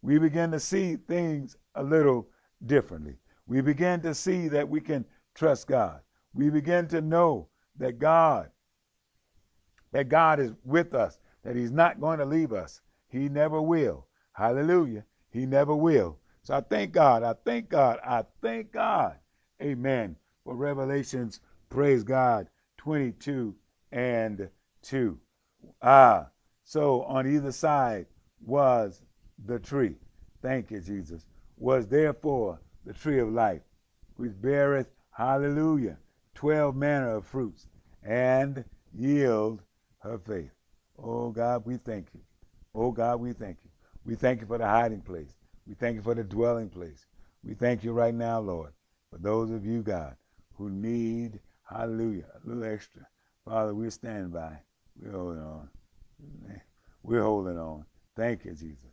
we 0.01 0.19
begin 0.19 0.51
to 0.51 0.59
see 0.59 0.95
things 0.95 1.55
a 1.75 1.83
little 1.83 2.27
differently. 2.65 3.17
We 3.47 3.61
begin 3.61 4.01
to 4.01 4.13
see 4.13 4.47
that 4.49 4.67
we 4.67 4.81
can 4.81 5.05
trust 5.33 5.67
God. 5.67 6.01
We 6.33 6.49
begin 6.49 6.87
to 6.89 7.01
know 7.01 7.47
that 7.77 7.99
God 7.99 8.49
that 9.95 10.09
God 10.09 10.41
is 10.41 10.51
with 10.65 10.93
us, 10.93 11.19
that 11.45 11.55
he's 11.55 11.71
not 11.71 12.01
going 12.01 12.19
to 12.19 12.25
leave 12.25 12.51
us. 12.51 12.81
He 13.07 13.29
never 13.29 13.61
will. 13.61 14.07
Hallelujah. 14.33 15.05
He 15.31 15.45
never 15.45 15.73
will. 15.73 16.19
So 16.43 16.55
I 16.55 16.59
thank 16.59 16.91
God. 16.91 17.23
I 17.23 17.33
thank 17.45 17.69
God. 17.69 17.99
I 18.05 18.25
thank 18.41 18.73
God. 18.73 19.15
Amen. 19.61 20.17
For 20.43 20.53
Revelations, 20.53 21.39
praise 21.69 22.03
God, 22.03 22.49
22 22.75 23.55
and 23.95 24.49
2. 24.83 25.17
Ah, 25.81 26.27
so 26.63 27.03
on 27.03 27.25
either 27.25 27.51
side 27.51 28.05
was 28.45 29.01
the 29.45 29.57
tree. 29.57 29.95
Thank 30.41 30.69
you, 30.69 30.81
Jesus. 30.81 31.25
Was 31.57 31.87
therefore 31.87 32.59
the 32.85 32.93
tree 32.93 33.19
of 33.19 33.31
life, 33.31 33.61
which 34.17 34.33
beareth, 34.41 34.91
hallelujah, 35.11 35.97
twelve 36.35 36.75
manner 36.75 37.15
of 37.15 37.25
fruits, 37.25 37.67
and 38.03 38.65
yield 38.93 39.61
her 39.99 40.19
faith. 40.19 40.51
Oh 41.01 41.29
God, 41.29 41.65
we 41.65 41.77
thank 41.77 42.07
you. 42.13 42.19
Oh 42.75 42.91
God, 42.91 43.21
we 43.21 43.31
thank 43.31 43.57
you. 43.63 43.69
We 44.05 44.15
thank 44.15 44.41
you 44.41 44.47
for 44.47 44.57
the 44.57 44.67
hiding 44.67 45.01
place. 45.01 45.33
We 45.65 45.73
thank 45.73 45.95
you 45.95 46.01
for 46.01 46.13
the 46.13 46.23
dwelling 46.23 46.69
place. 46.69 47.05
We 47.43 47.53
thank 47.53 47.83
you 47.83 47.93
right 47.93 48.13
now, 48.13 48.39
Lord, 48.39 48.73
for 49.09 49.17
those 49.19 49.51
of 49.51 49.65
you, 49.65 49.81
God, 49.81 50.15
who 50.57 50.69
need, 50.69 51.39
hallelujah, 51.63 52.25
a 52.35 52.47
little 52.47 52.65
extra. 52.65 53.07
Father, 53.47 53.75
we're 53.75 53.91
standing 53.91 54.29
by. 54.29 54.57
We're 54.99 55.11
holding 55.11 55.43
on. 55.43 55.69
We're 57.03 57.21
holding 57.21 57.59
on. 57.59 57.85
Thank 58.15 58.45
you, 58.45 58.51
Jesus. 58.51 58.91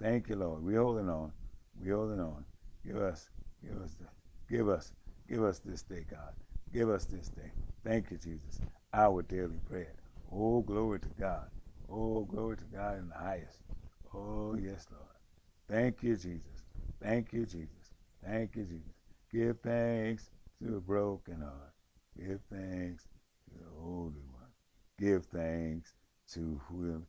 Thank 0.00 0.28
you, 0.28 0.36
Lord. 0.36 0.62
We're 0.62 0.82
holding 0.82 1.08
on. 1.08 1.32
We're 1.80 1.96
holding 1.96 2.20
on. 2.20 2.44
Give 2.86 2.96
us, 2.96 3.30
give 3.64 3.80
us, 3.80 3.96
give 4.50 4.68
us, 4.68 4.92
give 5.28 5.42
us 5.42 5.60
this 5.60 5.82
day, 5.82 6.04
God. 6.10 6.34
Give 6.72 6.90
us 6.90 7.06
this 7.06 7.28
day. 7.28 7.50
Thank 7.84 8.10
you, 8.10 8.18
Jesus. 8.18 8.60
Our 8.92 9.22
daily 9.22 9.60
bread. 9.68 9.94
Oh, 10.30 10.60
glory 10.60 11.00
to 11.00 11.08
God. 11.18 11.48
Oh, 11.90 12.24
glory 12.24 12.58
to 12.58 12.64
God 12.64 12.98
in 12.98 13.08
the 13.08 13.14
highest. 13.14 13.60
Oh, 14.14 14.54
yes, 14.60 14.86
Lord. 14.90 15.04
Thank 15.70 16.02
you, 16.02 16.14
Jesus. 16.14 16.64
Thank 17.02 17.32
you, 17.32 17.46
Jesus. 17.46 17.92
Thank 18.24 18.56
you, 18.56 18.64
Jesus. 18.64 18.92
Give 19.32 19.58
thanks 19.60 20.30
to 20.62 20.70
the 20.70 20.80
broken 20.80 21.40
heart. 21.40 21.72
Give 22.18 22.40
thanks 22.50 23.04
to 23.04 23.58
the 23.58 23.70
Holy 23.80 24.24
One. 24.32 24.50
Give 24.98 25.24
thanks 25.26 25.94
to 26.32 26.60
who 26.66 27.02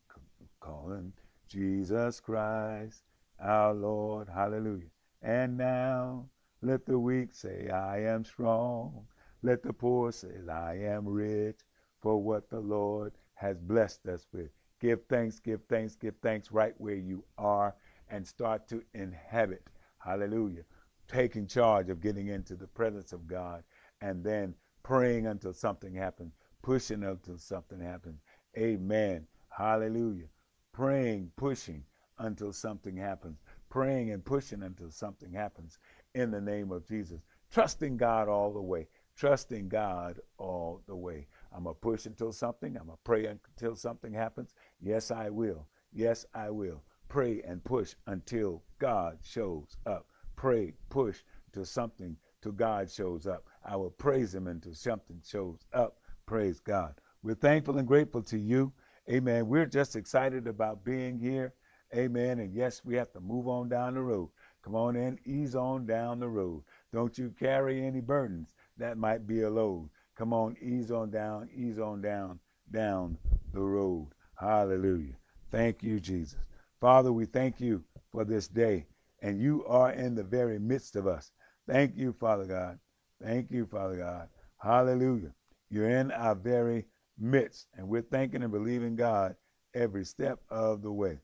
calling 0.60 1.12
Jesus 1.48 2.20
Christ, 2.20 3.02
our 3.40 3.74
Lord. 3.74 4.28
Hallelujah. 4.28 4.90
And 5.20 5.58
now 5.58 6.26
let 6.62 6.86
the 6.86 6.98
weak 6.98 7.34
say, 7.34 7.68
I 7.70 8.04
am 8.04 8.24
strong. 8.24 9.04
Let 9.42 9.64
the 9.64 9.72
poor 9.72 10.12
say, 10.12 10.28
I 10.48 10.76
am 10.76 11.08
rich 11.08 11.58
for 12.00 12.22
what 12.22 12.48
the 12.48 12.60
Lord 12.60 13.12
has 13.34 13.58
blessed 13.58 14.06
us 14.06 14.26
with. 14.32 14.50
Give 14.80 15.00
thanks, 15.08 15.40
give 15.40 15.60
thanks, 15.68 15.96
give 15.96 16.14
thanks 16.22 16.52
right 16.52 16.74
where 16.78 16.94
you 16.94 17.24
are 17.36 17.74
and 18.10 18.24
start 18.24 18.68
to 18.68 18.82
inhabit. 18.94 19.66
Hallelujah. 19.98 20.62
Taking 21.08 21.48
charge 21.48 21.88
of 21.90 22.00
getting 22.00 22.28
into 22.28 22.54
the 22.54 22.68
presence 22.68 23.12
of 23.12 23.26
God 23.26 23.64
and 24.00 24.22
then 24.22 24.54
praying 24.82 25.26
until 25.26 25.52
something 25.52 25.94
happens, 25.94 26.34
pushing 26.62 27.02
until 27.02 27.38
something 27.38 27.80
happens. 27.80 28.20
Amen. 28.56 29.26
Hallelujah. 29.48 30.28
Praying, 30.72 31.32
pushing 31.36 31.84
until 32.18 32.52
something 32.52 32.96
happens. 32.96 33.38
Praying 33.68 34.10
and 34.10 34.24
pushing 34.24 34.62
until 34.62 34.90
something 34.90 35.32
happens 35.32 35.78
in 36.14 36.30
the 36.30 36.40
name 36.40 36.72
of 36.72 36.86
Jesus. 36.86 37.20
Trusting 37.50 37.96
God 37.96 38.28
all 38.28 38.52
the 38.52 38.60
way 38.60 38.88
trusting 39.20 39.68
God 39.68 40.18
all 40.38 40.80
the 40.86 40.96
way. 40.96 41.26
I'm 41.52 41.64
going 41.64 41.74
to 41.74 41.80
push 41.80 42.06
until 42.06 42.32
something, 42.32 42.74
I'm 42.76 42.86
going 42.86 42.96
to 42.96 43.02
pray 43.04 43.26
until 43.26 43.76
something 43.76 44.14
happens. 44.14 44.54
Yes, 44.80 45.10
I 45.10 45.28
will. 45.28 45.66
Yes, 45.92 46.24
I 46.34 46.48
will. 46.48 46.82
Pray 47.08 47.42
and 47.42 47.62
push 47.62 47.94
until 48.06 48.62
God 48.78 49.18
shows 49.22 49.76
up. 49.84 50.06
Pray, 50.36 50.72
push 50.88 51.18
to 51.52 51.66
something, 51.66 52.16
till 52.40 52.52
God 52.52 52.90
shows 52.90 53.26
up. 53.26 53.44
I 53.64 53.76
will 53.76 53.90
praise 53.90 54.34
Him 54.34 54.46
until 54.46 54.74
something 54.74 55.20
shows 55.24 55.66
up. 55.72 55.98
Praise 56.26 56.60
God. 56.60 56.94
We're 57.22 57.34
thankful 57.34 57.78
and 57.78 57.86
grateful 57.86 58.22
to 58.24 58.38
you. 58.38 58.72
Amen. 59.10 59.48
We're 59.48 59.66
just 59.66 59.96
excited 59.96 60.46
about 60.46 60.84
being 60.84 61.18
here. 61.18 61.54
Amen. 61.94 62.38
And 62.38 62.54
yes, 62.54 62.82
we 62.84 62.94
have 62.94 63.12
to 63.12 63.20
move 63.20 63.48
on 63.48 63.68
down 63.68 63.94
the 63.94 64.02
road. 64.02 64.30
Come 64.62 64.74
on 64.74 64.94
in, 64.96 65.18
ease 65.24 65.54
on 65.54 65.86
down 65.86 66.20
the 66.20 66.28
road. 66.28 66.62
Don't 66.92 67.16
you 67.18 67.34
carry 67.38 67.84
any 67.84 68.00
burdens 68.00 68.54
that 68.76 68.98
might 68.98 69.26
be 69.26 69.42
a 69.42 69.50
load. 69.50 69.90
Come 70.16 70.32
on, 70.32 70.56
ease 70.60 70.90
on 70.90 71.10
down, 71.10 71.48
ease 71.54 71.78
on 71.78 72.02
down, 72.02 72.38
down 72.70 73.16
the 73.52 73.60
road. 73.60 74.08
Hallelujah. 74.34 75.14
Thank 75.50 75.82
you, 75.82 75.98
Jesus. 75.98 76.38
Father, 76.80 77.12
we 77.12 77.24
thank 77.24 77.60
you 77.60 77.82
for 78.12 78.24
this 78.24 78.48
day, 78.48 78.86
and 79.22 79.40
you 79.40 79.64
are 79.66 79.92
in 79.92 80.14
the 80.14 80.22
very 80.22 80.58
midst 80.58 80.96
of 80.96 81.06
us. 81.06 81.32
Thank 81.66 81.96
you, 81.96 82.12
Father 82.12 82.44
God. 82.44 82.78
Thank 83.22 83.50
you, 83.50 83.66
Father 83.66 83.96
God. 83.96 84.28
Hallelujah. 84.58 85.32
You're 85.70 85.90
in 85.90 86.10
our 86.12 86.34
very 86.34 86.86
midst, 87.18 87.68
and 87.76 87.88
we're 87.88 88.02
thanking 88.02 88.42
and 88.42 88.52
believing 88.52 88.96
God 88.96 89.36
every 89.74 90.04
step 90.04 90.40
of 90.50 90.82
the 90.82 90.92
way. 90.92 91.18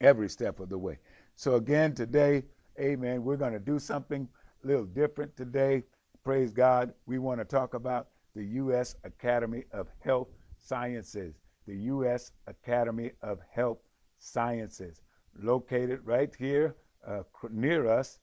Every 0.00 0.28
step 0.28 0.60
of 0.60 0.68
the 0.68 0.78
way. 0.78 0.98
So, 1.36 1.54
again, 1.56 1.94
today, 1.94 2.44
amen, 2.80 3.22
we're 3.24 3.36
going 3.36 3.52
to 3.52 3.58
do 3.58 3.78
something 3.78 4.28
a 4.64 4.66
little 4.66 4.86
different 4.86 5.36
today 5.36 5.84
praise 6.28 6.52
God, 6.52 6.92
we 7.06 7.18
want 7.18 7.40
to 7.40 7.44
talk 7.46 7.72
about 7.72 8.08
the 8.36 8.44
U.S. 8.44 8.94
Academy 9.04 9.64
of 9.72 9.88
Health 10.00 10.28
Sciences. 10.58 11.36
The 11.66 11.74
U.S. 11.74 12.32
Academy 12.46 13.12
of 13.22 13.38
Health 13.50 13.78
Sciences, 14.18 15.00
located 15.42 16.00
right 16.04 16.34
here 16.36 16.76
uh, 17.06 17.22
near 17.50 17.88
us, 17.88 18.18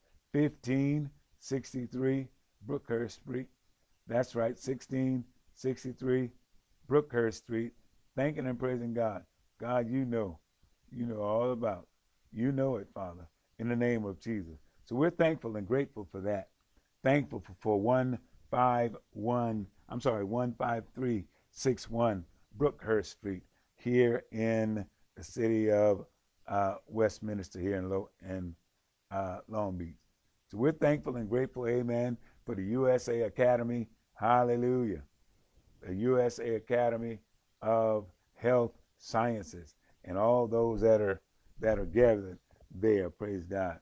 1563 1.48 2.28
Brookhurst 2.68 3.12
Street. 3.12 3.48
That's 4.08 4.36
right, 4.36 4.56
1663 4.56 6.30
Brookhurst 6.88 7.36
Street. 7.36 7.74
Thanking 8.16 8.48
and 8.48 8.60
praising 8.60 8.94
God. 8.94 9.24
God, 9.60 9.90
you 9.90 10.06
know, 10.06 10.40
you 10.92 11.06
know 11.06 11.22
all 11.22 11.52
about. 11.52 11.88
You 12.32 12.52
know 12.52 12.78
it, 12.78 12.88
Father, 12.94 13.28
in 13.60 13.70
the 13.70 13.76
name 13.76 14.06
of 14.06 14.20
Jesus. 14.20 14.58
So 14.86 14.96
we're 14.96 15.10
thankful 15.10 15.56
and 15.56 15.68
grateful 15.68 16.08
for 16.12 16.22
that 16.22 16.50
thankful 17.06 17.40
for, 17.40 17.56
for 17.60 17.80
151, 17.80 19.68
I'm 19.88 20.02
sorry, 20.02 20.26
15361 20.26 22.26
Brookhurst 22.58 23.12
Street 23.12 23.44
here 23.76 24.24
in 24.32 24.86
the 25.16 25.24
city 25.24 25.72
of 25.72 26.06
uh, 26.48 26.76
Westminster 26.88 27.60
here 27.60 27.76
in, 27.76 27.90
Lo- 27.90 28.10
in 28.28 28.56
uh, 29.12 29.38
Long 29.48 29.78
Beach. 29.78 29.94
So 30.56 30.60
we're 30.62 30.72
thankful 30.72 31.18
and 31.18 31.28
grateful, 31.28 31.68
amen, 31.68 32.16
for 32.46 32.56
the 32.56 32.64
USA 32.64 33.24
Academy. 33.24 33.90
Hallelujah. 34.14 35.02
The 35.86 35.94
USA 35.96 36.56
Academy 36.56 37.20
of 37.62 38.06
Health 38.36 38.72
Sciences 38.98 39.76
and 40.06 40.18
all 40.18 40.48
those 40.48 40.80
that 40.80 41.02
are 41.02 41.20
that 41.60 41.78
are 41.78 41.86
gathered 41.86 42.40
there. 42.72 43.10
Praise 43.10 43.44
God. 43.44 43.80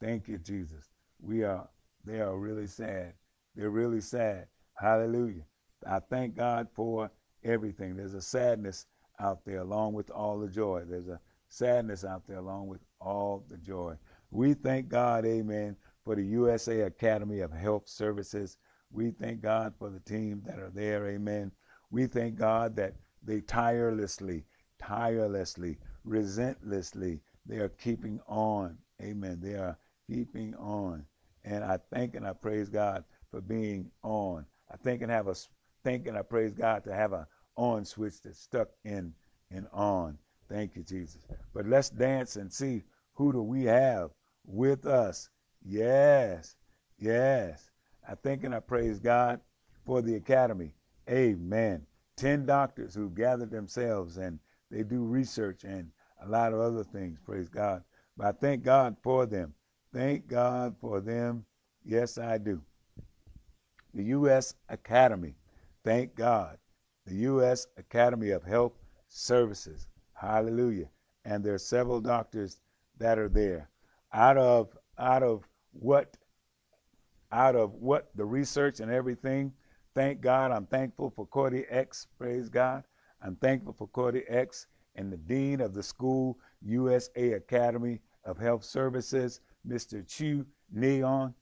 Thank 0.00 0.26
you, 0.26 0.38
Jesus. 0.38 0.88
We 1.20 1.44
are 1.44 1.68
they 2.06 2.20
are 2.20 2.38
really 2.38 2.68
sad. 2.68 3.12
They're 3.54 3.68
really 3.68 4.00
sad. 4.00 4.46
Hallelujah. 4.78 5.44
I 5.86 5.98
thank 5.98 6.36
God 6.36 6.68
for 6.74 7.10
everything. 7.44 7.96
There's 7.96 8.14
a 8.14 8.22
sadness 8.22 8.86
out 9.20 9.44
there 9.44 9.60
along 9.60 9.92
with 9.92 10.10
all 10.10 10.38
the 10.38 10.48
joy. 10.48 10.84
There's 10.88 11.08
a 11.08 11.20
sadness 11.48 12.02
out 12.02 12.26
there 12.26 12.38
along 12.38 12.68
with 12.68 12.80
all 12.98 13.44
the 13.50 13.58
joy. 13.58 13.96
We 14.30 14.54
thank 14.54 14.88
God, 14.88 15.26
amen, 15.26 15.76
for 16.04 16.14
the 16.14 16.24
USA 16.24 16.82
Academy 16.82 17.40
of 17.40 17.52
Health 17.52 17.88
Services. 17.88 18.58
We 18.90 19.10
thank 19.10 19.40
God 19.40 19.74
for 19.78 19.90
the 19.90 20.00
team 20.00 20.42
that 20.46 20.58
are 20.58 20.70
there, 20.70 21.08
amen. 21.08 21.52
We 21.90 22.06
thank 22.06 22.36
God 22.36 22.76
that 22.76 22.94
they 23.22 23.40
tirelessly, 23.40 24.44
tirelessly, 24.78 25.78
relentlessly, 26.04 27.20
they 27.46 27.58
are 27.58 27.70
keeping 27.70 28.20
on, 28.26 28.78
amen. 29.02 29.40
They 29.42 29.54
are 29.54 29.78
keeping 30.08 30.54
on. 30.56 31.04
And 31.44 31.62
I 31.64 31.78
thank 31.92 32.14
and 32.14 32.26
I 32.26 32.32
praise 32.32 32.68
God 32.68 33.04
for 33.30 33.40
being 33.40 33.90
on. 34.02 34.46
I 34.70 34.76
thank 34.76 35.02
and 35.02 35.10
have 35.10 35.28
a 35.28 35.34
thank 35.82 36.06
and 36.06 36.16
I 36.16 36.22
praise 36.22 36.54
God 36.54 36.84
to 36.84 36.94
have 36.94 37.12
a 37.12 37.26
on 37.56 37.84
switch 37.84 38.22
that's 38.22 38.40
stuck 38.40 38.68
in 38.84 39.12
and 39.50 39.66
on. 39.72 40.18
Thank 40.48 40.76
you, 40.76 40.82
Jesus. 40.82 41.26
But 41.52 41.66
let's 41.66 41.90
dance 41.90 42.36
and 42.36 42.52
see 42.52 42.82
Who 43.14 43.32
do 43.32 43.42
we 43.42 43.64
have 43.64 44.10
with 44.44 44.86
us? 44.86 45.28
Yes, 45.64 46.56
yes. 46.98 47.70
I 48.06 48.14
thank 48.14 48.44
and 48.44 48.54
I 48.54 48.60
praise 48.60 48.98
God 48.98 49.40
for 49.86 50.02
the 50.02 50.16
academy. 50.16 50.74
Amen. 51.08 51.86
10 52.16 52.46
doctors 52.46 52.94
who 52.94 53.10
gathered 53.10 53.50
themselves 53.50 54.18
and 54.18 54.38
they 54.70 54.82
do 54.82 55.04
research 55.04 55.64
and 55.64 55.90
a 56.22 56.28
lot 56.28 56.52
of 56.52 56.60
other 56.60 56.84
things, 56.84 57.18
praise 57.24 57.48
God. 57.48 57.82
But 58.16 58.26
I 58.26 58.32
thank 58.32 58.62
God 58.62 58.96
for 59.02 59.26
them. 59.26 59.54
Thank 59.92 60.28
God 60.28 60.76
for 60.80 61.00
them. 61.00 61.44
Yes, 61.84 62.18
I 62.18 62.38
do. 62.38 62.60
The 63.94 64.04
U.S. 64.04 64.54
Academy. 64.68 65.34
Thank 65.84 66.14
God. 66.14 66.58
The 67.06 67.14
U.S. 67.16 67.66
Academy 67.76 68.30
of 68.30 68.42
Health 68.42 68.72
Services. 69.08 69.86
Hallelujah. 70.14 70.88
And 71.24 71.44
there 71.44 71.54
are 71.54 71.58
several 71.58 72.00
doctors 72.00 72.60
that 72.98 73.18
are 73.18 73.28
there. 73.28 73.68
Out 74.12 74.36
of 74.36 74.76
out 74.98 75.22
of 75.22 75.46
what 75.78 76.16
out 77.32 77.56
of 77.56 77.74
what 77.74 78.10
the 78.14 78.24
research 78.24 78.80
and 78.80 78.90
everything, 78.90 79.52
thank 79.94 80.20
God. 80.20 80.52
I'm 80.52 80.66
thankful 80.66 81.10
for 81.10 81.26
Cordy 81.26 81.64
X. 81.68 82.06
Praise 82.16 82.48
God. 82.48 82.84
I'm 83.22 83.36
thankful 83.36 83.72
for 83.72 83.88
Cordy 83.88 84.22
X 84.28 84.66
and 84.94 85.12
the 85.12 85.16
dean 85.16 85.60
of 85.60 85.74
the 85.74 85.82
school, 85.82 86.38
USA 86.62 87.32
Academy 87.32 88.00
of 88.24 88.38
Health 88.38 88.64
Services, 88.64 89.40
Mr. 89.66 90.06
Chu 90.06 90.46
Neon, 90.72 91.34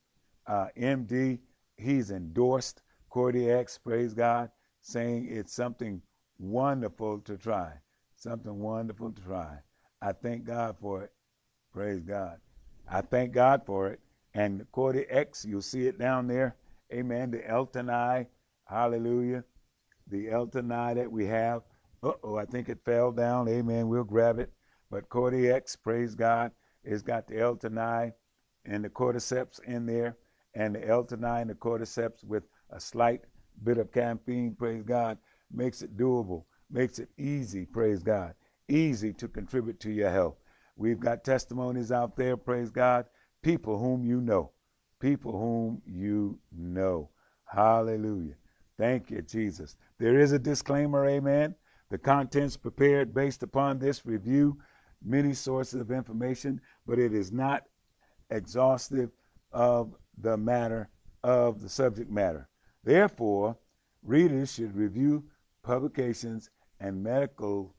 uh, 0.46 0.68
MD. 0.78 1.38
He's 1.76 2.10
endorsed 2.10 2.82
Cordy 3.10 3.50
X. 3.50 3.78
Praise 3.78 4.14
God, 4.14 4.50
saying 4.80 5.28
it's 5.30 5.52
something 5.52 6.00
wonderful 6.38 7.18
to 7.20 7.36
try. 7.36 7.72
Something 8.16 8.58
wonderful 8.58 9.10
to 9.12 9.22
try. 9.22 9.58
I 10.00 10.12
thank 10.12 10.44
God 10.44 10.76
for 10.80 11.02
it. 11.02 11.12
Praise 11.72 12.00
God. 12.00 12.38
I 12.88 13.00
thank 13.00 13.32
God 13.32 13.62
for 13.66 13.88
it. 13.88 14.00
And 14.34 14.64
Cordy 14.72 15.04
X, 15.08 15.44
you'll 15.44 15.62
see 15.62 15.86
it 15.86 15.98
down 15.98 16.26
there. 16.26 16.56
Amen. 16.92 17.30
The 17.30 17.48
Elton 17.48 17.90
I, 17.90 18.26
hallelujah. 18.64 19.44
The 20.08 20.30
Elton 20.30 20.72
I 20.72 20.94
that 20.94 21.10
we 21.10 21.26
have. 21.26 21.62
Uh 22.02 22.12
oh, 22.24 22.36
I 22.36 22.44
think 22.44 22.68
it 22.68 22.78
fell 22.84 23.12
down. 23.12 23.48
Amen. 23.48 23.88
We'll 23.88 24.04
grab 24.04 24.38
it. 24.38 24.50
But 24.90 25.08
Cordy 25.08 25.50
X, 25.50 25.76
praise 25.76 26.14
God, 26.14 26.52
it's 26.84 27.02
got 27.02 27.26
the 27.26 27.40
Elton 27.40 27.78
I 27.78 28.12
and 28.64 28.84
the 28.84 28.90
cordyceps 28.90 29.62
in 29.64 29.86
there. 29.86 30.16
And 30.54 30.74
the 30.74 30.86
Elton 30.86 31.24
I 31.24 31.40
and 31.40 31.50
the 31.50 31.54
cordyceps 31.54 32.24
with 32.24 32.42
a 32.70 32.80
slight 32.80 33.22
bit 33.64 33.78
of 33.78 33.92
caffeine, 33.92 34.54
praise 34.54 34.82
God, 34.82 35.18
makes 35.50 35.82
it 35.82 35.96
doable, 35.96 36.44
makes 36.70 36.98
it 36.98 37.08
easy, 37.16 37.64
praise 37.64 38.02
God, 38.02 38.34
easy 38.68 39.12
to 39.14 39.28
contribute 39.28 39.80
to 39.80 39.90
your 39.90 40.10
health. 40.10 40.36
We've 40.76 41.00
got 41.00 41.24
testimonies 41.24 41.92
out 41.92 42.16
there, 42.16 42.36
praise 42.36 42.70
God, 42.70 43.06
people 43.42 43.78
whom 43.78 44.04
you 44.04 44.20
know, 44.20 44.50
people 45.00 45.32
whom 45.32 45.82
you 45.86 46.38
know. 46.52 47.10
Hallelujah. 47.44 48.34
Thank 48.78 49.10
you, 49.10 49.22
Jesus. 49.22 49.76
There 49.98 50.18
is 50.18 50.32
a 50.32 50.38
disclaimer, 50.38 51.06
amen. 51.06 51.54
The 51.90 51.98
contents 51.98 52.56
prepared 52.56 53.12
based 53.12 53.42
upon 53.42 53.78
this 53.78 54.06
review, 54.06 54.58
many 55.04 55.34
sources 55.34 55.80
of 55.80 55.90
information, 55.90 56.60
but 56.86 56.98
it 56.98 57.12
is 57.12 57.32
not 57.32 57.64
exhaustive 58.30 59.10
of 59.52 59.94
the 60.18 60.36
matter 60.36 60.88
of 61.22 61.60
the 61.60 61.68
subject 61.68 62.10
matter. 62.10 62.48
Therefore, 62.84 63.56
readers 64.02 64.54
should 64.54 64.74
review 64.74 65.24
publications 65.62 66.50
and 66.80 67.02
medical 67.02 67.74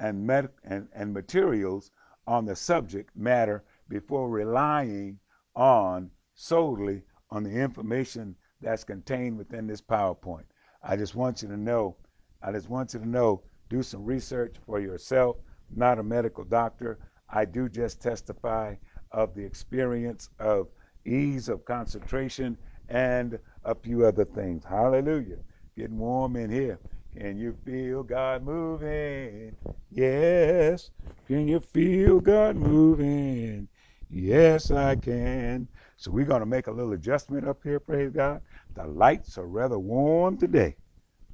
and, 0.00 0.26
med- 0.26 0.50
and, 0.64 0.88
and 0.94 1.12
materials 1.12 1.90
on 2.26 2.44
the 2.44 2.56
subject 2.56 3.14
matter 3.16 3.64
before 3.88 4.28
relying 4.28 5.18
on 5.54 6.10
solely 6.34 7.02
on 7.30 7.42
the 7.42 7.50
information 7.50 8.34
that's 8.60 8.84
contained 8.84 9.36
within 9.36 9.66
this 9.66 9.80
PowerPoint. 9.80 10.44
I 10.82 10.96
just 10.96 11.14
want 11.14 11.42
you 11.42 11.48
to 11.48 11.56
know, 11.56 11.96
I 12.42 12.52
just 12.52 12.68
want 12.68 12.94
you 12.94 13.00
to 13.00 13.08
know, 13.08 13.42
do 13.68 13.82
some 13.82 14.04
research 14.04 14.56
for 14.64 14.80
yourself. 14.80 15.36
I'm 15.70 15.78
not 15.78 15.98
a 15.98 16.02
medical 16.02 16.44
doctor. 16.44 16.98
I 17.28 17.44
do 17.44 17.68
just 17.68 18.00
testify 18.00 18.76
of 19.12 19.34
the 19.34 19.44
experience 19.44 20.30
of 20.38 20.68
ease 21.04 21.48
of 21.48 21.64
concentration 21.64 22.56
and 22.88 23.38
a 23.64 23.74
few 23.74 24.06
other 24.06 24.24
things. 24.24 24.64
Hallelujah. 24.64 25.38
Getting 25.76 25.98
warm 25.98 26.36
in 26.36 26.50
here. 26.50 26.78
Can 27.16 27.36
you 27.36 27.56
feel 27.64 28.02
God 28.02 28.44
moving? 28.44 29.56
Yes. 29.90 30.90
Can 31.26 31.48
you 31.48 31.60
feel 31.60 32.20
God 32.20 32.56
moving? 32.56 33.68
Yes, 34.10 34.70
I 34.70 34.96
can. 34.96 35.68
So 35.96 36.10
we're 36.10 36.24
going 36.24 36.40
to 36.40 36.46
make 36.46 36.66
a 36.66 36.72
little 36.72 36.92
adjustment 36.92 37.46
up 37.46 37.58
here, 37.62 37.80
praise 37.80 38.10
God. 38.10 38.40
The 38.74 38.86
lights 38.86 39.36
are 39.36 39.46
rather 39.46 39.78
warm 39.78 40.38
today. 40.38 40.76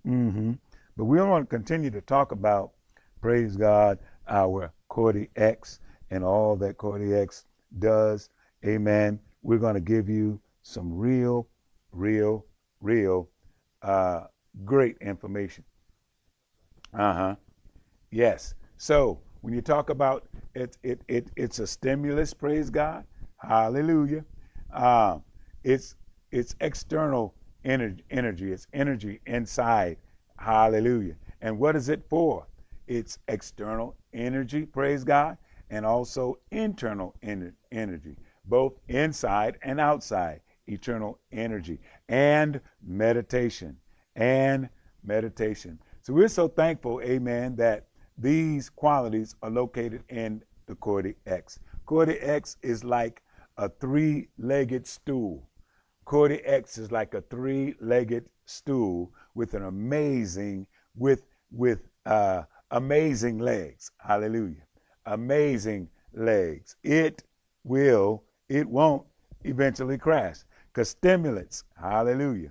Mm-hmm. 0.07 0.53
But 0.97 1.05
we 1.05 1.21
want 1.21 1.49
to 1.49 1.57
continue 1.57 1.91
to 1.91 2.01
talk 2.01 2.33
about, 2.33 2.73
praise 3.21 3.57
God, 3.57 3.99
our 4.29 4.73
Cordy 4.89 5.29
X 5.37 5.81
and 6.11 6.25
all 6.25 6.57
that 6.57 6.79
Cordy 6.79 7.15
X 7.15 7.47
does. 7.79 8.31
Amen. 8.65 9.21
We're 9.43 9.59
going 9.59 9.75
to 9.75 9.81
give 9.81 10.09
you 10.09 10.41
some 10.63 10.93
real, 10.93 11.49
real, 11.93 12.47
real 12.81 13.29
uh, 13.83 14.25
great 14.65 14.97
information. 15.01 15.65
Uh 16.93 17.13
huh. 17.13 17.35
Yes. 18.11 18.55
So 18.79 19.21
when 19.45 19.53
you 19.53 19.61
talk 19.61 19.91
about 19.91 20.27
it, 20.55 20.79
it, 20.83 21.03
it 21.07 21.31
it's 21.37 21.59
a 21.59 21.67
stimulus. 21.67 22.33
Praise 22.33 22.71
God. 22.71 23.05
Hallelujah. 23.37 24.25
Uh, 24.73 25.19
it's 25.63 25.97
it's 26.33 26.57
external 26.63 27.35
energy. 27.63 28.03
Energy. 28.11 28.53
It's 28.53 28.67
energy 28.73 29.21
inside. 29.27 29.99
Hallelujah. 30.39 31.17
And 31.43 31.59
what 31.59 31.77
is 31.77 31.91
it 31.91 32.03
for? 32.09 32.47
It's 32.87 33.19
external 33.29 33.97
energy. 34.15 34.65
Praise 34.65 35.05
God. 35.05 35.37
And 35.69 35.85
also 35.85 36.39
internal 36.51 37.15
ener- 37.23 37.53
energy, 37.71 38.17
both 38.47 38.73
inside 38.89 39.59
and 39.61 39.79
outside. 39.79 40.41
Eternal 40.69 41.19
energy 41.33 41.81
and 42.09 42.63
meditation 42.83 43.77
and 44.17 44.71
meditation. 45.03 45.79
So 46.01 46.15
we're 46.15 46.29
so 46.29 46.49
thankful, 46.49 47.03
amen, 47.03 47.57
that 47.57 47.89
these 48.17 48.71
qualities 48.71 49.35
are 49.43 49.51
located 49.51 50.03
in 50.09 50.43
the 50.67 50.75
Cordy 50.77 51.15
X. 51.27 51.59
Cordy 51.87 52.19
X 52.21 52.57
is 52.63 52.85
like 52.85 53.23
a 53.57 53.69
three 53.69 54.29
legged 54.39 54.87
stool. 54.87 55.49
Cordy 56.05 56.41
X 56.45 56.79
is 56.79 56.93
like 56.93 57.15
a 57.15 57.23
three 57.23 57.75
legged 57.81 58.29
stool 58.47 59.13
with 59.35 59.55
an 59.55 59.65
amazing, 59.65 60.67
with, 60.97 61.23
with, 61.51 61.89
uh, 62.07 62.43
amazing 62.71 63.39
legs. 63.39 63.91
Hallelujah. 63.99 64.65
Amazing 65.07 65.89
legs. 66.13 66.77
It 66.83 67.23
will, 67.65 68.25
it 68.49 68.69
won't 68.69 69.05
eventually 69.45 69.99
crash. 69.99 70.39
Because 70.73 70.91
stimulants, 70.91 71.65
hallelujah, 71.81 72.51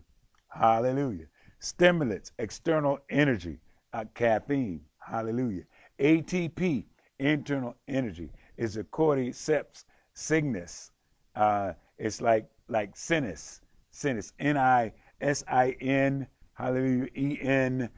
hallelujah, 0.49 1.25
Stimulants, 1.59 2.33
external 2.39 2.99
energy, 3.09 3.57
uh, 3.93 4.03
caffeine, 4.15 4.81
hallelujah. 5.05 5.63
ATP, 5.99 6.85
internal 7.19 7.75
energy, 7.87 8.31
is 8.57 8.77
a 8.77 8.83
cordyceps 8.83 9.85
cygnus. 10.13 10.91
Uh, 11.35 11.73
it's 11.97 12.21
like 12.21 12.47
like 12.67 12.95
sinus, 12.95 13.61
sinus, 13.91 14.33
N-I-S-I-N, 14.39 16.27
hallelujah, 16.53 17.07
E-N-S-I-S, 17.15 17.91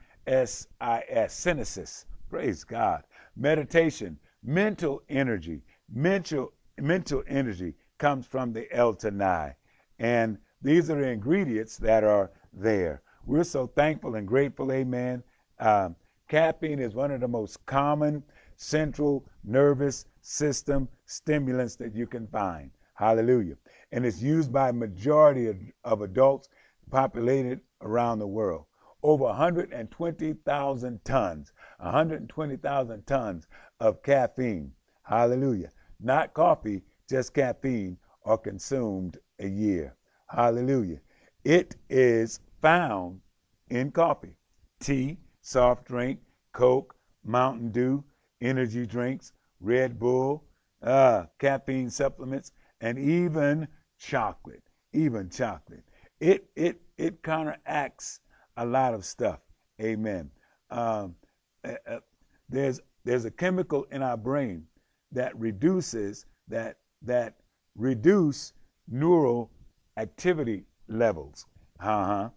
synesis. 1.34 2.04
Praise 2.28 2.64
God. 2.64 3.04
Meditation, 3.36 4.18
mental 4.42 5.02
energy, 5.08 5.62
mental 5.92 6.52
mental 6.78 7.22
energy 7.28 7.74
comes 7.98 8.26
from 8.26 8.52
the 8.52 8.70
L-Tanai. 8.74 9.54
And 9.98 10.38
these 10.60 10.90
are 10.90 11.00
the 11.00 11.08
ingredients 11.08 11.78
that 11.78 12.04
are 12.04 12.30
there. 12.52 13.02
We're 13.24 13.44
so 13.44 13.66
thankful 13.66 14.14
and 14.14 14.28
grateful, 14.28 14.72
amen. 14.72 15.22
Um, 15.58 15.96
caffeine 16.28 16.78
is 16.78 16.94
one 16.94 17.10
of 17.10 17.20
the 17.20 17.28
most 17.28 17.64
common 17.66 18.22
central 18.56 19.24
nervous 19.44 20.06
system 20.20 20.88
stimulants 21.04 21.76
that 21.76 21.94
you 21.94 22.06
can 22.06 22.26
find. 22.26 22.70
Hallelujah. 22.94 23.56
And 23.92 24.04
it's 24.04 24.22
used 24.22 24.52
by 24.52 24.72
majority 24.72 25.46
of, 25.46 25.56
of 25.84 26.02
adults 26.02 26.48
populated 26.90 27.60
around 27.82 28.18
the 28.18 28.26
world. 28.26 28.64
Over 29.02 29.24
120,000 29.24 31.04
tons, 31.04 31.52
120,000 31.78 33.06
tons 33.06 33.46
of 33.80 34.02
caffeine. 34.02 34.72
Hallelujah. 35.02 35.70
Not 36.00 36.34
coffee, 36.34 36.82
just 37.08 37.34
caffeine 37.34 37.98
are 38.24 38.38
consumed 38.38 39.18
a 39.38 39.46
year. 39.46 39.94
Hallelujah. 40.28 41.00
It 41.44 41.76
is 41.88 42.40
found 42.60 43.20
in 43.68 43.92
coffee, 43.92 44.36
tea, 44.80 45.18
soft 45.46 45.84
drink, 45.84 46.18
Coke, 46.52 46.96
Mountain 47.24 47.70
Dew, 47.70 48.02
energy 48.40 48.84
drinks, 48.84 49.32
Red 49.60 49.96
Bull, 49.96 50.44
uh, 50.82 51.26
caffeine 51.38 51.88
supplements, 51.88 52.50
and 52.80 52.98
even 52.98 53.68
chocolate. 53.96 54.64
Even 54.92 55.30
chocolate. 55.30 55.84
It 56.18 56.50
it 56.56 56.80
it 56.98 57.22
counteracts 57.22 58.20
a 58.56 58.66
lot 58.66 58.92
of 58.92 59.04
stuff. 59.04 59.38
Amen. 59.80 60.30
Um, 60.70 61.14
uh, 61.62 61.74
uh, 61.88 62.00
there's 62.48 62.80
there's 63.04 63.24
a 63.24 63.30
chemical 63.30 63.84
in 63.92 64.02
our 64.02 64.16
brain 64.16 64.64
that 65.12 65.38
reduces 65.38 66.26
that 66.48 66.78
that 67.02 67.36
reduce 67.76 68.52
neural 68.88 69.52
activity 69.96 70.64
levels. 70.88 71.46
Uh-huh. 71.78 72.30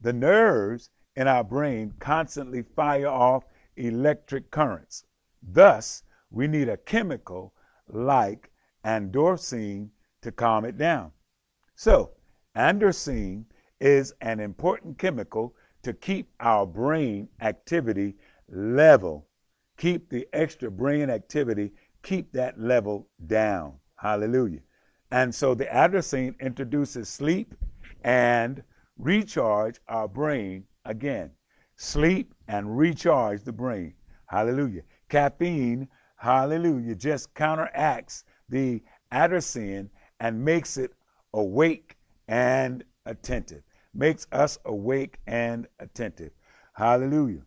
The 0.00 0.12
nerves 0.12 0.90
in 1.18 1.26
our 1.26 1.42
brain 1.42 1.92
constantly 1.98 2.62
fire 2.62 3.08
off 3.08 3.44
electric 3.76 4.52
currents. 4.52 5.02
Thus, 5.42 6.04
we 6.30 6.46
need 6.46 6.68
a 6.68 6.76
chemical 6.76 7.54
like 7.88 8.52
androstenedione 8.84 9.88
to 10.22 10.30
calm 10.30 10.64
it 10.64 10.78
down. 10.78 11.10
So, 11.74 12.12
androstenedione 12.56 13.46
is 13.80 14.14
an 14.20 14.38
important 14.38 14.96
chemical 14.96 15.56
to 15.82 15.92
keep 15.92 16.30
our 16.38 16.64
brain 16.64 17.28
activity 17.40 18.14
level. 18.48 19.26
Keep 19.76 20.10
the 20.10 20.28
extra 20.32 20.70
brain 20.70 21.10
activity, 21.10 21.72
keep 22.04 22.30
that 22.32 22.60
level 22.60 23.08
down. 23.26 23.74
Hallelujah. 23.96 24.60
And 25.10 25.34
so 25.34 25.54
the 25.54 25.64
androstenedione 25.64 26.38
introduces 26.38 27.08
sleep 27.08 27.56
and 28.04 28.62
recharge 28.98 29.80
our 29.88 30.06
brain 30.06 30.62
again. 30.88 31.30
Sleep 31.76 32.34
and 32.48 32.76
recharge 32.76 33.44
the 33.44 33.52
brain. 33.52 33.94
Hallelujah. 34.26 34.82
Caffeine, 35.08 35.88
hallelujah, 36.16 36.96
just 36.96 37.32
counteracts 37.34 38.24
the 38.48 38.82
androstenedione 39.12 39.90
and 40.18 40.44
makes 40.44 40.76
it 40.76 40.92
awake 41.34 41.96
and 42.26 42.82
attentive. 43.06 43.62
Makes 43.94 44.26
us 44.32 44.58
awake 44.64 45.18
and 45.26 45.68
attentive. 45.78 46.32
Hallelujah. 46.72 47.42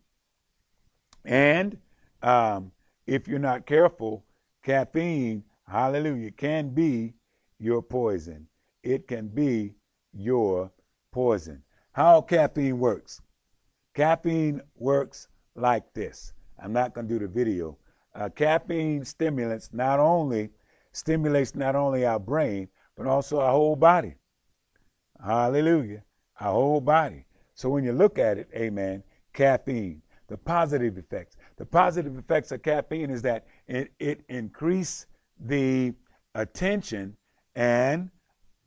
And 1.26 1.78
um, 2.22 2.72
if 3.06 3.28
you're 3.28 3.40
not 3.40 3.66
careful, 3.66 4.26
caffeine, 4.64 5.44
hallelujah, 5.68 6.32
can 6.32 6.70
be 6.70 7.14
your 7.60 7.82
poison. 7.82 8.48
It 8.84 9.08
can 9.08 9.28
be 9.28 9.76
your 10.14 10.72
poison. 11.12 11.64
How 11.92 12.22
caffeine 12.22 12.80
works? 12.80 13.22
Caffeine 13.94 14.62
works 14.76 15.28
like 15.56 15.94
this. 15.94 16.34
I'm 16.62 16.72
not 16.72 16.94
going 16.94 17.08
to 17.08 17.14
do 17.14 17.20
the 17.20 17.28
video. 17.28 17.78
Uh, 18.16 18.30
caffeine 18.30 19.04
stimulants 19.04 19.70
not 19.74 20.00
only 20.00 20.50
stimulates 20.94 21.56
not 21.56 21.76
only 21.76 22.06
our 22.06 22.20
brain 22.20 22.68
but 22.96 23.08
also 23.08 23.40
our 23.40 23.52
whole 23.52 23.76
body. 23.76 24.16
Hallelujah, 25.26 26.04
our 26.40 26.54
whole 26.54 26.82
body. 26.82 27.26
So 27.54 27.70
when 27.70 27.84
you 27.84 27.94
look 27.94 28.18
at 28.18 28.38
it, 28.38 28.50
amen, 28.56 29.04
caffeine, 29.34 30.02
the 30.28 30.38
positive 30.38 30.98
effects. 30.98 31.36
The 31.58 31.66
positive 31.66 32.18
effects 32.18 32.52
of 32.52 32.64
caffeine 32.64 33.10
is 33.10 33.22
that 33.24 33.46
it, 33.68 33.92
it 34.00 34.22
increases 34.30 35.06
the 35.40 35.94
attention 36.36 37.18
and 37.56 38.10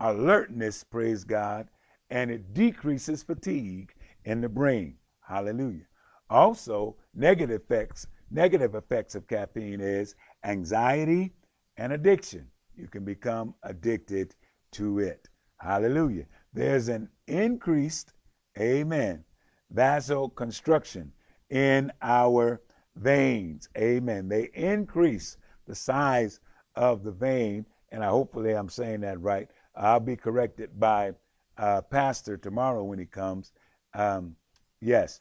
alertness, 0.01 0.85
praise 0.85 1.25
God, 1.25 1.69
and 2.11 2.31
it 2.31 2.53
decreases 2.53 3.23
fatigue 3.23 3.95
in 4.25 4.41
the 4.41 4.49
brain. 4.49 4.97
Hallelujah. 5.27 5.87
Also, 6.31 6.97
negative 7.15 7.63
effects, 7.63 8.07
negative 8.31 8.75
effects 8.75 9.15
of 9.15 9.27
caffeine 9.27 9.81
is 9.81 10.15
anxiety 10.45 11.33
and 11.77 11.93
addiction. 11.93 12.47
You 12.77 12.89
can 12.89 13.05
become 13.05 13.55
addicted 13.63 14.35
to 14.73 14.99
it. 14.99 15.29
Hallelujah. 15.59 16.27
There's 16.53 16.89
an 16.89 17.09
increased, 17.27 18.13
amen, 18.59 19.25
vasoconstriction 19.73 21.11
in 21.51 21.93
our 22.03 22.61
veins. 22.97 23.69
Amen. 23.79 24.29
They 24.29 24.51
increase 24.55 25.37
the 25.67 25.75
size 25.75 26.41
of 26.77 27.03
the 27.03 27.13
vein, 27.13 27.65
and 27.93 28.05
I 28.05 28.09
hopefully 28.09 28.53
I'm 28.53 28.69
saying 28.69 29.01
that 29.01 29.21
right. 29.21 29.49
I'll 29.77 30.01
be 30.01 30.17
corrected 30.17 30.79
by 30.79 31.13
uh, 31.57 31.83
Pastor 31.83 32.37
tomorrow 32.37 32.85
when 32.85 32.99
he 32.99 33.07
comes. 33.07 33.53
Um, 33.95 34.37
yes. 34.81 35.21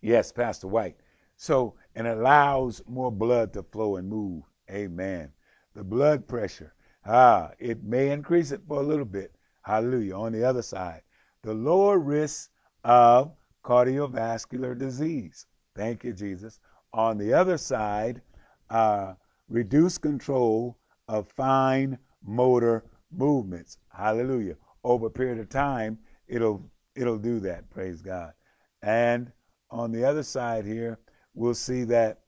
Yes, 0.00 0.32
Pastor 0.32 0.68
White. 0.68 0.96
So, 1.36 1.74
and 1.94 2.06
allows 2.06 2.82
more 2.86 3.10
blood 3.10 3.52
to 3.54 3.62
flow 3.62 3.96
and 3.96 4.08
move. 4.08 4.42
Amen. 4.70 5.32
The 5.74 5.84
blood 5.84 6.28
pressure, 6.28 6.74
ah, 7.06 7.50
it 7.58 7.82
may 7.82 8.10
increase 8.10 8.52
it 8.52 8.62
for 8.66 8.80
a 8.80 8.86
little 8.86 9.04
bit. 9.04 9.34
Hallelujah. 9.62 10.16
On 10.16 10.32
the 10.32 10.44
other 10.44 10.62
side, 10.62 11.02
the 11.42 11.54
lower 11.54 11.98
risk 11.98 12.50
of 12.84 13.32
cardiovascular 13.64 14.76
disease. 14.76 15.46
Thank 15.74 16.04
you, 16.04 16.12
Jesus. 16.12 16.60
On 16.92 17.18
the 17.18 17.32
other 17.32 17.56
side, 17.58 18.22
uh, 18.70 19.14
reduce 19.48 19.98
control 19.98 20.78
of 21.08 21.28
fine 21.28 21.98
motor 22.24 22.84
movements. 23.10 23.78
Hallelujah. 23.88 24.56
Over 24.84 25.06
a 25.06 25.10
period 25.10 25.38
of 25.38 25.48
time, 25.48 25.98
it'll 26.26 26.70
it'll 27.00 27.18
do 27.18 27.40
that. 27.40 27.70
Praise 27.70 28.02
God. 28.02 28.32
And 28.82 29.32
on 29.70 29.92
the 29.92 30.04
other 30.04 30.22
side 30.22 30.64
here, 30.64 30.98
we'll 31.34 31.54
see 31.54 31.84
that 31.84 32.20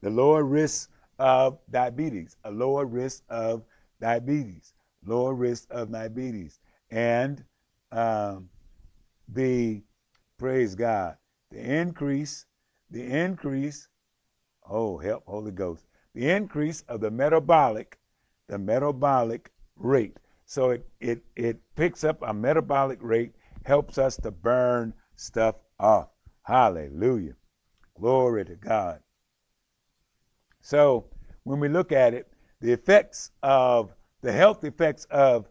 the 0.00 0.10
lower 0.10 0.42
risk 0.44 0.90
of 1.18 1.58
diabetes, 1.70 2.36
a 2.44 2.50
lower 2.50 2.86
risk 2.86 3.22
of 3.28 3.62
diabetes, 4.00 4.74
lower 5.04 5.34
risk 5.34 5.66
of 5.70 5.92
diabetes, 5.92 6.60
and 6.90 7.44
um, 7.92 8.48
the 9.28 9.82
praise 10.38 10.74
God, 10.74 11.16
the 11.50 11.60
increase, 11.60 12.46
the 12.90 13.02
increase. 13.02 13.88
Oh, 14.68 14.98
help, 14.98 15.24
Holy 15.26 15.50
Ghost, 15.50 15.86
the 16.14 16.30
increase 16.30 16.82
of 16.88 17.00
the 17.00 17.10
metabolic, 17.10 17.98
the 18.48 18.58
metabolic 18.58 19.50
rate. 19.76 20.16
So 20.44 20.70
it 20.70 20.86
it 21.00 21.22
it 21.36 21.60
picks 21.76 22.04
up 22.04 22.18
a 22.22 22.34
metabolic 22.34 22.98
rate, 23.00 23.34
helps 23.64 23.98
us 23.98 24.16
to 24.18 24.30
burn 24.30 24.94
stuff 25.16 25.56
off. 25.78 26.08
Hallelujah. 26.42 27.34
Glory 27.98 28.44
to 28.44 28.56
God. 28.56 29.00
So 30.60 31.06
when 31.44 31.60
we 31.60 31.68
look 31.68 31.92
at 31.92 32.14
it, 32.14 32.32
the 32.60 32.72
effects 32.72 33.30
of 33.42 33.92
the 34.22 34.32
health 34.32 34.64
effects 34.64 35.06
of 35.10 35.48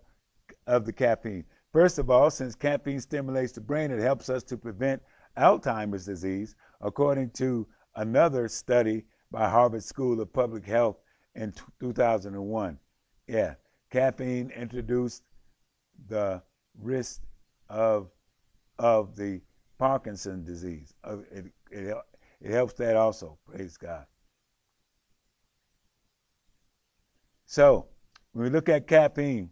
of 0.67 0.85
the 0.85 0.93
caffeine. 0.93 1.45
First 1.73 1.99
of 1.99 2.09
all, 2.09 2.29
since 2.29 2.55
caffeine 2.55 2.99
stimulates 2.99 3.51
the 3.53 3.61
brain, 3.61 3.91
it 3.91 4.01
helps 4.01 4.29
us 4.29 4.43
to 4.43 4.57
prevent 4.57 5.01
Alzheimer's 5.37 6.05
disease, 6.05 6.55
according 6.81 7.31
to 7.31 7.67
another 7.95 8.47
study 8.47 9.05
by 9.31 9.49
Harvard 9.49 9.83
School 9.83 10.19
of 10.19 10.33
Public 10.33 10.65
Health 10.65 10.97
in 11.35 11.53
2001. 11.79 12.77
Yeah, 13.27 13.55
caffeine 13.89 14.51
introduced 14.51 15.23
the 16.07 16.41
risk 16.77 17.21
of 17.71 18.11
of 18.77 19.15
the 19.15 19.41
Parkinson 19.79 20.43
disease. 20.43 20.93
It, 21.31 21.45
it, 21.71 21.97
it 22.41 22.51
helps 22.51 22.73
that 22.73 22.97
also. 22.97 23.37
Praise 23.49 23.77
God. 23.77 24.05
So, 27.45 27.87
when 28.33 28.43
we 28.45 28.49
look 28.49 28.67
at 28.69 28.87
caffeine, 28.87 29.49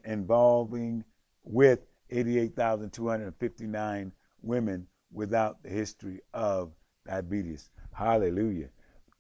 involving 0.05 1.03
with 1.43 1.81
88,259 2.11 4.13
women 4.43 4.87
without 5.11 5.63
the 5.63 5.71
history 5.71 6.21
of 6.35 6.71
diabetes. 7.07 7.71
Hallelujah. 7.93 8.69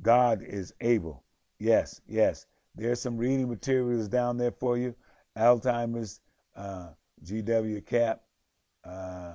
God 0.02 0.42
is 0.42 0.74
able. 0.80 1.24
Yes, 1.58 2.02
yes. 2.06 2.46
There's 2.74 3.00
some 3.00 3.16
reading 3.16 3.48
materials 3.48 4.06
down 4.08 4.36
there 4.36 4.52
for 4.52 4.76
you. 4.78 4.94
Alzheimer's, 5.36 6.20
uh, 6.56 6.90
GW 7.24 7.84
CAP. 7.86 8.22
Uh, 8.84 9.34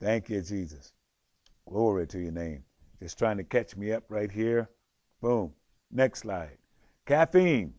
thank 0.00 0.28
you, 0.28 0.42
Jesus. 0.42 0.92
Glory 1.68 2.06
to 2.06 2.18
your 2.18 2.32
name. 2.32 2.64
Just 3.00 3.18
trying 3.18 3.36
to 3.38 3.44
catch 3.44 3.76
me 3.76 3.92
up 3.92 4.04
right 4.08 4.30
here. 4.30 4.70
Boom. 5.20 5.52
Next 5.90 6.20
slide. 6.20 6.58
Caffeine. 7.06 7.74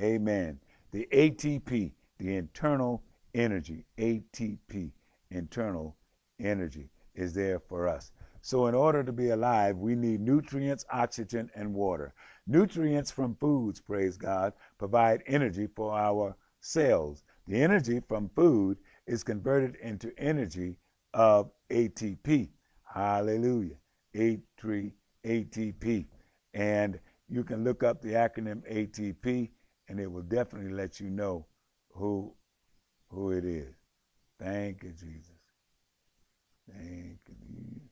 Amen. 0.00 0.58
The 0.92 1.06
ATP, 1.12 1.92
the 2.18 2.36
internal 2.36 3.02
energy, 3.34 3.84
ATP, 3.98 4.92
internal 5.30 5.96
energy, 6.38 6.90
is 7.14 7.34
there 7.34 7.60
for 7.60 7.88
us. 7.88 8.12
So, 8.42 8.66
in 8.66 8.74
order 8.74 9.04
to 9.04 9.12
be 9.12 9.30
alive, 9.30 9.76
we 9.76 9.94
need 9.94 10.20
nutrients, 10.20 10.84
oxygen, 10.90 11.50
and 11.54 11.74
water. 11.74 12.14
Nutrients 12.46 13.10
from 13.10 13.34
foods, 13.36 13.80
praise 13.80 14.16
God, 14.16 14.54
provide 14.78 15.22
energy 15.26 15.68
for 15.76 15.92
our 15.92 16.34
cells. 16.60 17.22
The 17.46 17.62
energy 17.62 18.00
from 18.08 18.30
food 18.34 18.78
is 19.06 19.22
converted 19.22 19.76
into 19.76 20.12
energy 20.18 20.76
of 21.12 21.50
ATP. 21.70 22.48
Hallelujah. 22.84 23.76
A3 24.14 24.92
ATP. 25.24 26.06
And 26.54 26.98
you 27.28 27.44
can 27.44 27.62
look 27.62 27.82
up 27.82 28.00
the 28.00 28.12
acronym 28.12 28.62
ATP 28.72 29.50
and 29.88 30.00
it 30.00 30.10
will 30.10 30.22
definitely 30.22 30.72
let 30.72 31.00
you 31.00 31.10
know 31.10 31.46
who 31.92 32.34
who 33.10 33.32
it 33.32 33.44
is. 33.44 33.74
Thank 34.38 34.82
you, 34.82 34.90
Jesus. 34.90 35.40
Thank 36.72 37.18
you. 37.28 37.34
Jesus. 37.46 37.88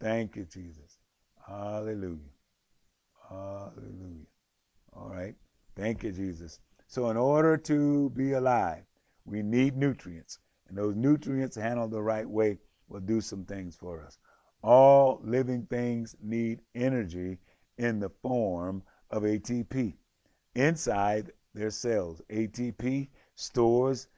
Thank 0.00 0.36
you, 0.36 0.44
Jesus. 0.44 0.98
Hallelujah. 1.46 2.18
Hallelujah. 3.28 4.26
All 4.94 5.08
right. 5.08 5.34
Thank 5.76 6.02
you, 6.02 6.12
Jesus. 6.12 6.60
So, 6.86 7.10
in 7.10 7.16
order 7.16 7.56
to 7.56 8.10
be 8.10 8.32
alive, 8.32 8.84
we 9.24 9.42
need 9.42 9.76
nutrients, 9.76 10.38
and 10.68 10.78
those 10.78 10.96
nutrients 10.96 11.56
handled 11.56 11.90
the 11.90 12.02
right 12.02 12.28
way 12.28 12.58
will 12.88 13.00
do 13.00 13.20
some 13.20 13.44
things 13.44 13.76
for 13.76 14.02
us. 14.02 14.18
All 14.62 15.20
living 15.22 15.66
things 15.66 16.16
need 16.22 16.60
energy 16.74 17.38
in 17.76 18.00
the 18.00 18.10
form 18.22 18.82
of 19.10 19.22
ATP. 19.22 19.94
Inside 20.54 21.32
their 21.54 21.70
cells, 21.70 22.22
ATP 22.30 23.08
stores 23.40 24.08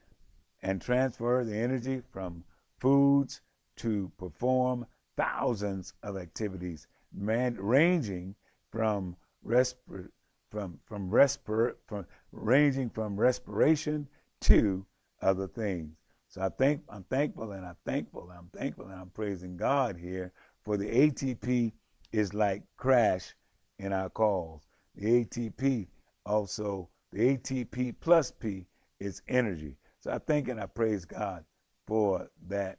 and 0.63 0.81
transfer 0.81 1.43
the 1.43 1.55
energy 1.55 2.01
from 2.11 2.43
foods 2.79 3.41
to 3.75 4.11
perform 4.17 4.83
thousands 5.15 5.93
of 6.01 6.17
activities, 6.17 6.87
man, 7.13 7.55
ranging 7.55 8.33
from 8.71 9.15
respir- 9.45 10.09
from 10.49 10.79
from 10.85 11.11
respir- 11.11 11.75
from 11.85 12.07
ranging 12.31 12.89
from 12.89 13.15
respiration 13.15 14.09
to 14.39 14.83
other 15.21 15.47
things. 15.47 15.95
So 16.27 16.41
I 16.41 16.49
think 16.49 16.81
I'm 16.89 17.03
thankful 17.03 17.51
and 17.51 17.63
I'm 17.63 17.77
thankful 17.85 18.27
and 18.31 18.39
I'm 18.39 18.49
thankful 18.49 18.85
and 18.85 18.99
I'm 18.99 19.11
praising 19.11 19.55
God 19.55 19.97
here 19.97 20.33
for 20.63 20.77
the 20.77 20.89
ATP 20.89 21.73
is 22.11 22.33
like 22.33 22.63
crash 22.75 23.35
in 23.77 23.93
our 23.93 24.09
calls. 24.09 24.67
The 24.95 25.23
ATP 25.25 25.89
also, 26.25 26.89
the 27.11 27.37
ATP 27.37 27.95
plus 27.99 28.31
P 28.31 28.65
is 29.01 29.21
energy. 29.27 29.75
So 29.99 30.11
I 30.11 30.19
thank 30.19 30.47
and 30.47 30.59
I 30.59 30.67
praise 30.67 31.05
God 31.05 31.43
for 31.87 32.29
that 32.47 32.77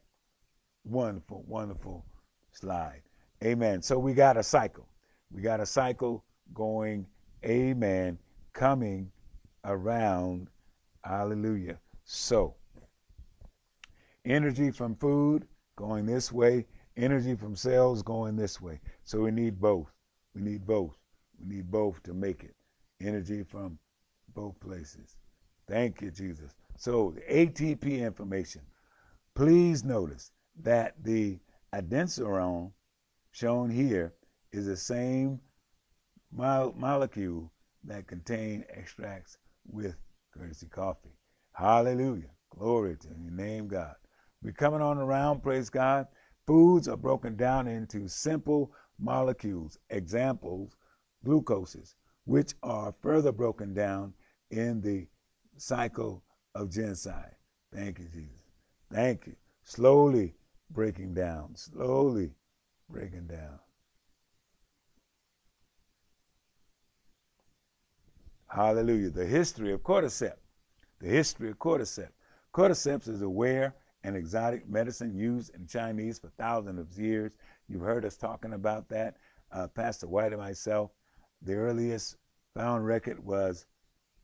wonderful, 0.85 1.45
wonderful 1.47 2.07
slide. 2.53 3.03
Amen. 3.45 3.83
So 3.83 3.99
we 3.99 4.15
got 4.15 4.37
a 4.37 4.43
cycle. 4.43 4.89
We 5.33 5.43
got 5.43 5.61
a 5.61 5.67
cycle 5.67 6.25
going, 6.55 7.07
amen, 7.45 8.19
coming 8.53 9.11
around. 9.65 10.49
Hallelujah. 11.05 11.79
So, 12.05 12.55
energy 14.25 14.71
from 14.71 14.95
food 14.95 15.47
going 15.77 16.07
this 16.07 16.31
way, 16.31 16.67
energy 16.97 17.35
from 17.35 17.57
cells 17.57 18.03
going 18.03 18.37
this 18.37 18.61
way. 18.61 18.81
So 19.05 19.21
we 19.21 19.33
need 19.33 19.61
both. 19.61 19.91
We 20.35 20.43
need 20.43 20.67
both. 20.67 20.97
We 21.41 21.57
need 21.57 21.71
both 21.71 22.03
to 22.05 22.15
make 22.15 22.45
it. 22.45 22.55
Energy 23.01 23.43
from 23.43 23.79
both 24.35 24.59
places. 24.61 25.17
Thank 25.73 26.03
you, 26.03 26.11
Jesus. 26.11 26.55
So, 26.77 27.15
the 27.17 27.23
ATP 27.23 28.01
information. 28.01 28.61
Please 29.35 29.83
notice 29.83 30.31
that 30.61 31.03
the 31.03 31.39
adenosine 31.75 32.71
shown 33.31 33.71
here 33.71 34.13
is 34.53 34.67
the 34.67 34.77
same 34.77 35.41
mo- 36.31 36.75
molecule 36.77 37.51
that 37.85 38.07
contain 38.07 38.67
extracts 38.69 39.39
with 39.67 39.97
courtesy 40.37 40.67
coffee. 40.67 41.17
Hallelujah. 41.53 42.29
Glory 42.51 42.99
to 42.99 43.09
your 43.09 43.31
name, 43.31 43.67
God. 43.67 43.95
We're 44.43 44.53
coming 44.53 44.83
on 44.83 44.99
around, 44.99 45.43
praise 45.43 45.71
God. 45.71 46.07
Foods 46.47 46.87
are 46.87 46.99
broken 46.99 47.35
down 47.35 47.67
into 47.67 48.09
simple 48.09 48.73
molecules, 48.99 49.79
examples, 49.89 50.77
glucoses, 51.25 51.95
which 52.27 52.53
are 52.63 52.95
further 53.01 53.33
broken 53.33 53.73
down 53.73 54.13
in 54.51 54.83
the 54.83 55.07
cycle 55.63 56.23
of 56.55 56.71
genocide. 56.71 57.35
Thank 57.75 57.99
you, 57.99 58.07
Jesus. 58.07 58.43
Thank 58.93 59.27
you. 59.27 59.37
Slowly 59.65 60.35
breaking 60.71 61.15
down, 61.15 61.55
slowly 61.57 62.33
breaking 62.89 63.27
down. 63.27 63.59
Hallelujah. 68.49 69.11
The 69.11 69.25
history 69.25 69.73
of 69.73 69.83
cordyceps 69.83 70.37
the 71.03 71.09
history 71.09 71.51
of 71.51 71.59
cordyceps. 71.59 72.13
Cordyceps 72.55 73.09
is 73.09 73.23
a 73.23 73.29
rare 73.29 73.75
and 74.05 74.17
exotic 74.17 74.69
medicine 74.69 75.17
used 75.17 75.53
in 75.55 75.67
Chinese 75.67 76.19
for 76.19 76.29
thousands 76.39 76.79
of 76.79 76.97
years. 76.97 77.33
You've 77.69 77.83
heard 77.83 78.05
us 78.05 78.17
talking 78.17 78.53
about 78.53 78.89
that, 78.91 79.17
uh, 79.51 79.67
Pastor 79.67 80.07
White 80.07 80.33
and 80.33 80.41
myself. 80.41 80.93
The 81.43 81.55
earliest 81.55 82.17
found 82.55 82.87
record 82.87 83.19
was 83.25 83.67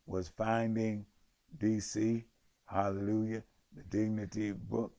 was 0.05 0.29
finding 0.29 1.05
D.C. 1.57 2.25
Hallelujah, 2.65 3.43
the 3.75 3.83
Dignity 3.83 4.51
Book. 4.51 4.93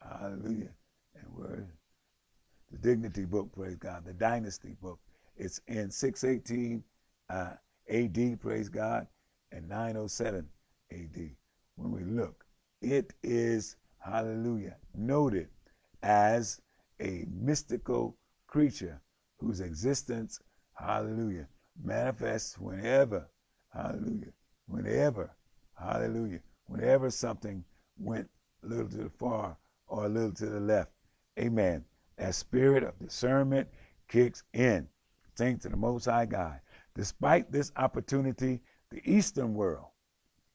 Hallelujah, 0.00 0.70
and 1.14 1.24
where 1.34 1.66
the 2.70 2.78
Dignity 2.78 3.24
Book, 3.24 3.52
praise 3.52 3.76
God, 3.76 4.04
the 4.04 4.12
Dynasty 4.12 4.76
Book. 4.82 4.98
It's 5.36 5.60
in 5.68 5.90
618 5.90 6.82
uh, 7.30 7.52
AD, 7.88 8.40
praise 8.40 8.68
God, 8.68 9.06
and 9.52 9.68
907 9.68 10.46
AD. 10.92 11.30
When 11.76 11.90
we 11.92 12.04
look, 12.04 12.44
it 12.82 13.14
is, 13.22 13.76
hallelujah, 13.98 14.76
noted 14.94 15.48
as 16.02 16.60
a 17.00 17.24
mystical 17.30 18.16
creature 18.46 19.00
whose 19.38 19.60
existence, 19.60 20.40
hallelujah, 20.74 21.48
manifests 21.82 22.58
whenever, 22.58 23.28
hallelujah, 23.72 24.32
whenever, 24.66 25.34
hallelujah, 25.78 26.40
whenever 26.66 27.10
something 27.10 27.64
went 27.98 28.28
a 28.62 28.66
little 28.66 28.88
to 28.88 28.96
the 28.96 29.10
far 29.10 29.56
or 29.86 30.06
a 30.06 30.08
little 30.08 30.32
to 30.32 30.46
the 30.46 30.60
left. 30.60 30.90
Amen. 31.38 31.84
That 32.16 32.34
spirit 32.34 32.84
of 32.84 32.98
discernment 32.98 33.68
kicks 34.08 34.42
in. 34.52 34.88
Thanks 35.36 35.62
to 35.62 35.68
the 35.68 35.76
Most 35.76 36.04
High 36.04 36.26
God. 36.26 36.60
Despite 36.94 37.50
this 37.50 37.72
opportunity, 37.76 38.60
the 38.90 39.02
Eastern 39.04 39.54
world, 39.54 39.86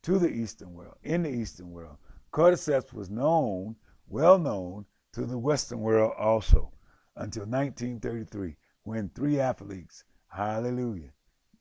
to 0.03 0.17
the 0.17 0.29
Eastern 0.29 0.73
world, 0.73 0.95
in 1.03 1.23
the 1.23 1.29
Eastern 1.29 1.71
world, 1.71 1.97
cordyceps 2.31 2.93
was 2.93 3.09
known, 3.09 3.75
well 4.07 4.39
known, 4.39 4.85
to 5.13 5.25
the 5.25 5.37
Western 5.37 5.79
world 5.79 6.13
also, 6.17 6.71
until 7.17 7.43
1933, 7.43 8.55
when 8.83 9.09
three 9.09 9.39
athletes, 9.39 10.05
hallelujah, 10.27 11.11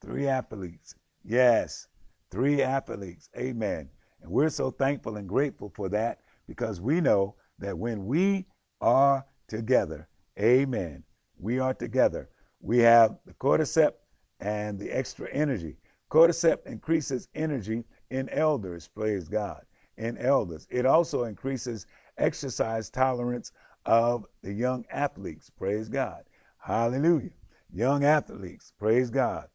three 0.01 0.29
athletes, 0.29 0.95
yes, 1.25 1.89
three 2.31 2.62
athletes, 2.62 3.29
amen. 3.37 3.89
And 4.22 4.31
we're 4.31 4.51
so 4.51 4.70
thankful 4.70 5.16
and 5.16 5.29
grateful 5.29 5.72
for 5.74 5.89
that 5.91 6.20
because 6.47 6.81
we 6.81 7.01
know 7.01 7.37
that 7.59 7.76
when 7.76 8.07
we 8.07 8.47
are 8.81 9.24
together, 9.47 10.09
amen, 10.39 11.05
we 11.39 11.59
are 11.59 11.74
together, 11.74 12.29
we 12.61 12.79
have 12.79 13.18
the 13.26 13.35
cordyceps 13.35 13.95
and 14.41 14.79
the 14.79 14.91
extra 14.91 15.29
energy. 15.31 15.76
Cordyceps 16.11 16.66
increases 16.66 17.29
energy 17.35 17.85
in 18.11 18.29
elders, 18.31 18.89
praise 18.89 19.29
God, 19.29 19.62
in 19.97 20.16
elders. 20.18 20.66
It 20.70 20.87
also 20.87 21.24
increases 21.24 21.87
exercise 22.16 22.91
tolerance 22.91 23.53
of 23.87 24.26
the 24.43 24.53
young 24.53 24.85
athletes, 24.91 25.51
praise 25.51 25.89
God. 25.89 26.24
Hallelujah. 26.59 27.31
Young 27.72 28.05
athletes, 28.05 28.72
praise 28.79 29.11
God. 29.11 29.49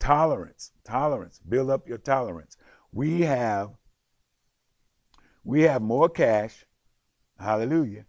Tolerance, 0.00 0.72
tolerance, 0.84 1.40
build 1.48 1.70
up 1.70 1.88
your 1.88 1.98
tolerance. 1.98 2.56
We 2.92 3.22
have 3.22 3.70
we 5.44 5.62
have 5.62 5.80
more 5.80 6.10
cash, 6.10 6.66
hallelujah, 7.38 8.04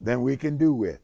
than 0.00 0.22
we 0.22 0.36
can 0.36 0.56
do 0.56 0.74
with. 0.74 1.00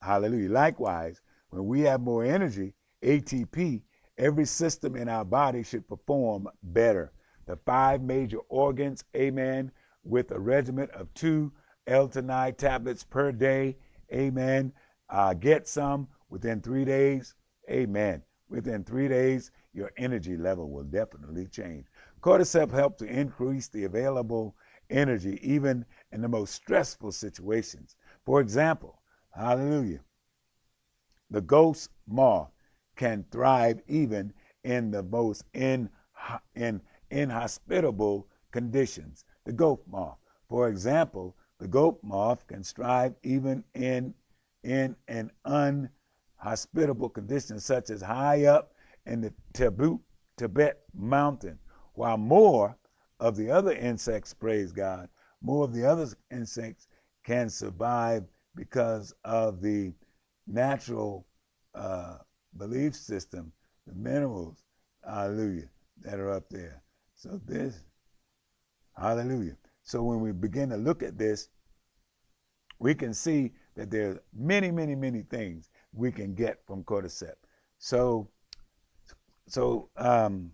Hallelujah. 0.00 0.50
Likewise, 0.50 1.20
when 1.50 1.66
we 1.66 1.82
have 1.82 2.00
more 2.00 2.24
energy, 2.24 2.74
ATP, 3.02 3.82
every 4.16 4.46
system 4.46 4.96
in 4.96 5.08
our 5.08 5.24
body 5.24 5.62
should 5.62 5.86
perform 5.86 6.48
better. 6.62 7.12
The 7.46 7.56
five 7.66 8.00
major 8.02 8.38
organs, 8.48 9.04
amen, 9.14 9.70
with 10.02 10.30
a 10.30 10.38
regimen 10.40 10.88
of 10.94 11.12
two 11.14 11.52
L-theanine 11.86 12.56
tablets 12.56 13.04
per 13.04 13.32
day, 13.32 13.76
amen. 14.12 14.72
Uh, 15.10 15.34
get 15.34 15.68
some 15.68 16.08
within 16.30 16.60
three 16.60 16.84
days, 16.84 17.34
amen. 17.70 18.22
Within 18.48 18.84
three 18.84 19.08
days, 19.08 19.50
your 19.72 19.90
energy 19.96 20.36
level 20.36 20.70
will 20.70 20.84
definitely 20.84 21.46
change. 21.46 21.86
Cordyceps 22.20 22.72
helps 22.72 22.98
to 22.98 23.06
increase 23.06 23.68
the 23.68 23.84
available 23.84 24.54
energy 24.90 25.38
even 25.42 25.84
in 26.12 26.20
the 26.20 26.28
most 26.28 26.54
stressful 26.54 27.12
situations. 27.12 27.96
For 28.24 28.40
example, 28.40 29.00
Hallelujah. 29.34 30.00
The 31.30 31.40
ghost 31.40 31.90
moth 32.06 32.52
can 32.94 33.24
thrive 33.32 33.82
even 33.88 34.32
in 34.62 34.92
the 34.92 35.02
most 35.02 35.44
in, 35.52 35.90
in, 36.54 36.80
inhospitable 37.10 38.28
conditions. 38.52 39.24
The 39.44 39.52
ghost 39.52 39.82
moth, 39.88 40.18
for 40.48 40.68
example, 40.68 41.36
the 41.58 41.66
ghost 41.66 41.98
moth 42.04 42.46
can 42.46 42.62
thrive 42.62 43.16
even 43.24 43.64
in, 43.74 44.14
in 44.62 44.94
an 45.08 45.32
unhospitable 46.44 47.08
conditions 47.08 47.64
such 47.64 47.90
as 47.90 48.02
high 48.02 48.44
up 48.44 48.72
in 49.06 49.20
the 49.20 49.32
Tibet, 49.54 49.98
Tibet 50.36 50.82
mountain, 50.94 51.58
while 51.94 52.18
more 52.18 52.76
of 53.20 53.36
the 53.36 53.50
other 53.50 53.72
insects, 53.72 54.34
praise 54.34 54.70
God, 54.70 55.08
more 55.40 55.64
of 55.64 55.72
the 55.72 55.86
other 55.86 56.06
insects 56.30 56.86
can 57.24 57.48
survive 57.48 58.24
because 58.56 59.14
of 59.24 59.62
the 59.62 59.92
natural 60.46 61.26
uh, 61.74 62.18
belief 62.58 62.94
system, 62.94 63.50
the 63.86 63.94
minerals, 63.94 64.62
hallelujah, 65.08 65.68
that 66.02 66.18
are 66.18 66.30
up 66.30 66.48
there. 66.50 66.82
So 67.14 67.40
this, 67.46 67.84
hallelujah. 68.98 69.56
So 69.82 70.02
when 70.02 70.20
we 70.20 70.32
begin 70.32 70.68
to 70.70 70.76
look 70.76 71.02
at 71.02 71.16
this, 71.16 71.48
we 72.78 72.94
can 72.94 73.14
see 73.14 73.52
that 73.76 73.90
there 73.90 74.10
are 74.10 74.22
many, 74.34 74.70
many, 74.70 74.94
many 74.94 75.22
things 75.22 75.70
we 75.94 76.10
can 76.10 76.34
get 76.34 76.58
from 76.66 76.84
cordyceps. 76.84 77.36
So, 77.78 78.28
so 79.46 79.90
um, 79.96 80.50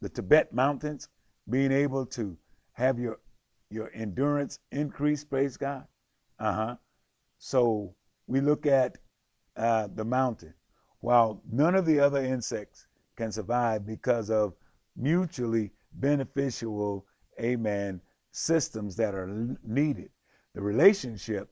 the 0.00 0.08
Tibet 0.08 0.52
mountains, 0.52 1.08
being 1.48 1.72
able 1.72 2.06
to 2.06 2.36
have 2.72 2.98
your 2.98 3.18
your 3.70 3.90
endurance 3.94 4.58
increase, 4.70 5.24
praise 5.24 5.56
God. 5.56 5.84
Uh 6.38 6.52
huh. 6.52 6.76
So 7.38 7.94
we 8.26 8.40
look 8.40 8.66
at 8.66 8.98
uh, 9.56 9.88
the 9.94 10.04
mountain. 10.04 10.54
While 11.00 11.42
none 11.50 11.74
of 11.74 11.84
the 11.84 12.00
other 12.00 12.22
insects 12.24 12.86
can 13.16 13.30
survive 13.30 13.86
because 13.86 14.30
of 14.30 14.54
mutually 14.96 15.72
beneficial, 15.92 17.06
amen, 17.40 18.00
systems 18.32 18.96
that 18.96 19.14
are 19.14 19.56
needed, 19.62 20.10
the 20.54 20.62
relationship 20.62 21.50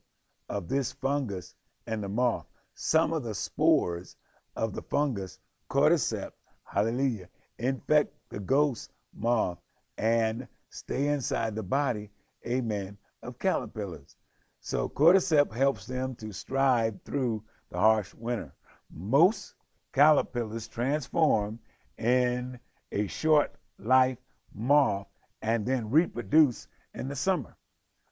of 0.49 0.67
this 0.67 0.91
fungus 0.91 1.55
and 1.87 2.03
the 2.03 2.09
moth, 2.09 2.47
some 2.73 3.13
of 3.13 3.23
the 3.23 3.35
spores 3.35 4.15
of 4.55 4.73
the 4.73 4.81
fungus, 4.81 5.39
cordyceps, 5.69 6.33
hallelujah, 6.63 7.29
infect 7.57 8.13
the 8.29 8.39
ghost 8.39 8.91
moth 9.13 9.59
and 9.97 10.47
stay 10.69 11.07
inside 11.07 11.55
the 11.55 11.63
body, 11.63 12.09
amen, 12.47 12.97
of 13.21 13.37
caterpillars. 13.39 14.15
So 14.59 14.89
cordyceps 14.89 15.53
helps 15.53 15.85
them 15.85 16.15
to 16.15 16.31
strive 16.33 17.01
through 17.03 17.43
the 17.69 17.79
harsh 17.79 18.13
winter. 18.13 18.53
Most 18.89 19.55
caterpillars 19.93 20.67
transform 20.67 21.59
in 21.97 22.59
a 22.91 23.07
short 23.07 23.55
life 23.77 24.17
moth 24.53 25.07
and 25.41 25.65
then 25.65 25.89
reproduce 25.89 26.67
in 26.93 27.07
the 27.07 27.15
summer. 27.15 27.55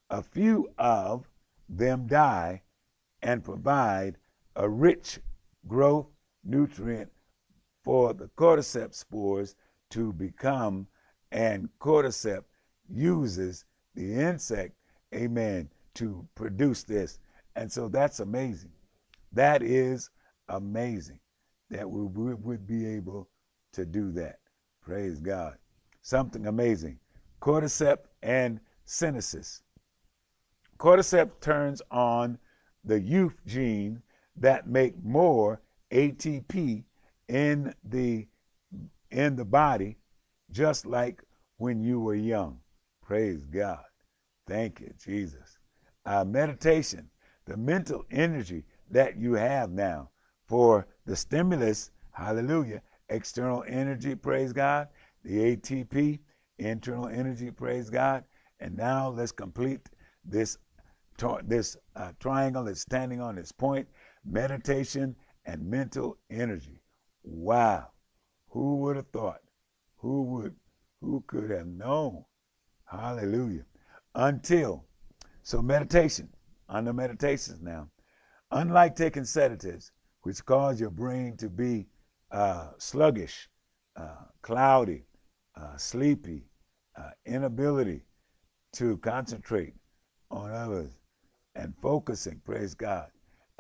A 0.09 0.22
few 0.22 0.72
of 0.78 1.30
them 1.70 2.07
die 2.07 2.62
and 3.22 3.43
provide 3.43 4.18
a 4.56 4.68
rich 4.70 5.20
growth 5.68 6.08
nutrient 6.43 7.12
for 7.84 8.14
the 8.14 8.28
cordyceps 8.38 8.95
spores 8.95 9.56
to 9.89 10.14
become, 10.14 10.88
and 11.32 11.70
cordyceps 11.80 12.45
uses 12.89 13.66
the 13.95 14.14
insect, 14.14 14.76
amen, 15.14 15.70
to 15.95 16.28
produce 16.36 16.84
this. 16.84 17.20
And 17.56 17.72
so 17.72 17.88
that's 17.89 18.20
amazing. 18.20 18.72
That 19.34 19.62
is 19.62 20.10
amazing 20.49 21.20
that 21.70 21.89
we 21.89 22.04
would 22.04 22.68
be 22.68 22.86
able 22.86 23.30
to 23.74 23.86
do 23.86 24.12
that. 24.12 24.39
Praise 24.82 25.20
God. 25.20 25.58
Something 26.02 26.47
amazing. 26.47 26.99
Cordyceps 27.41 28.08
and 28.24 28.60
senescence. 28.86 29.64
Cordyceps 30.78 31.39
turns 31.39 31.82
on 31.91 32.38
the 32.84 32.99
youth 32.99 33.38
gene 33.45 34.02
that 34.38 34.68
make 34.68 35.02
more 35.04 35.62
ATP 35.92 36.84
in 37.28 37.74
the 37.84 38.28
in 39.12 39.36
the 39.36 39.46
body 39.46 39.98
just 40.52 40.86
like 40.86 41.22
when 41.58 41.82
you 41.82 42.00
were 42.00 42.16
young. 42.16 42.60
Praise 43.02 43.46
God. 43.46 43.84
Thank 44.48 44.80
you, 44.80 44.94
Jesus 45.04 45.58
uh, 46.06 46.24
meditation, 46.24 47.10
the 47.46 47.58
mental 47.58 48.06
energy 48.12 48.64
that 48.90 49.18
you 49.18 49.34
have 49.34 49.72
now 49.72 50.10
for 50.46 50.88
the 51.06 51.16
stimulus, 51.16 51.92
hallelujah, 52.12 52.82
external 53.10 53.64
energy, 53.68 54.16
praise 54.16 54.54
God, 54.54 54.88
the 55.24 55.56
ATP, 55.56 56.20
internal 56.58 57.08
energy, 57.08 57.52
praise 57.52 57.90
God, 57.90 58.24
And 58.60 58.76
now 58.78 59.10
let's 59.10 59.32
complete 59.32 59.90
this 60.24 60.58
this 61.44 61.78
uh, 61.96 62.12
triangle 62.20 62.68
is 62.68 62.82
standing 62.82 63.22
on 63.22 63.38
its 63.38 63.52
point 63.52 63.88
meditation 64.26 65.15
and 65.45 65.69
mental 65.69 66.17
energy. 66.30 66.82
Wow. 67.24 67.88
Who 68.49 68.78
would 68.78 68.95
have 68.97 69.07
thought? 69.07 69.41
Who 69.97 70.24
would 70.24 70.55
who 70.99 71.24
could 71.28 71.49
have 71.49 71.67
known? 71.67 72.26
Hallelujah. 72.86 73.65
Until 74.13 74.86
so 75.43 75.61
meditation, 75.61 76.30
under 76.69 76.93
meditations 76.93 77.61
now. 77.61 77.89
Unlike 78.51 78.95
taking 78.95 79.26
sedatives, 79.26 79.91
which 80.22 80.45
cause 80.45 80.80
your 80.80 80.89
brain 80.91 81.38
to 81.38 81.49
be 81.49 81.88
uh, 82.32 82.72
sluggish, 82.78 83.49
uh, 83.95 84.26
cloudy, 84.41 85.05
uh, 85.55 85.78
sleepy, 85.78 86.45
uh, 86.97 87.09
inability 87.26 88.05
to 88.74 88.97
concentrate 88.97 89.74
on 90.30 90.51
others, 90.51 90.97
and 91.55 91.74
focusing, 91.82 92.39
praise 92.45 92.74
God, 92.74 93.09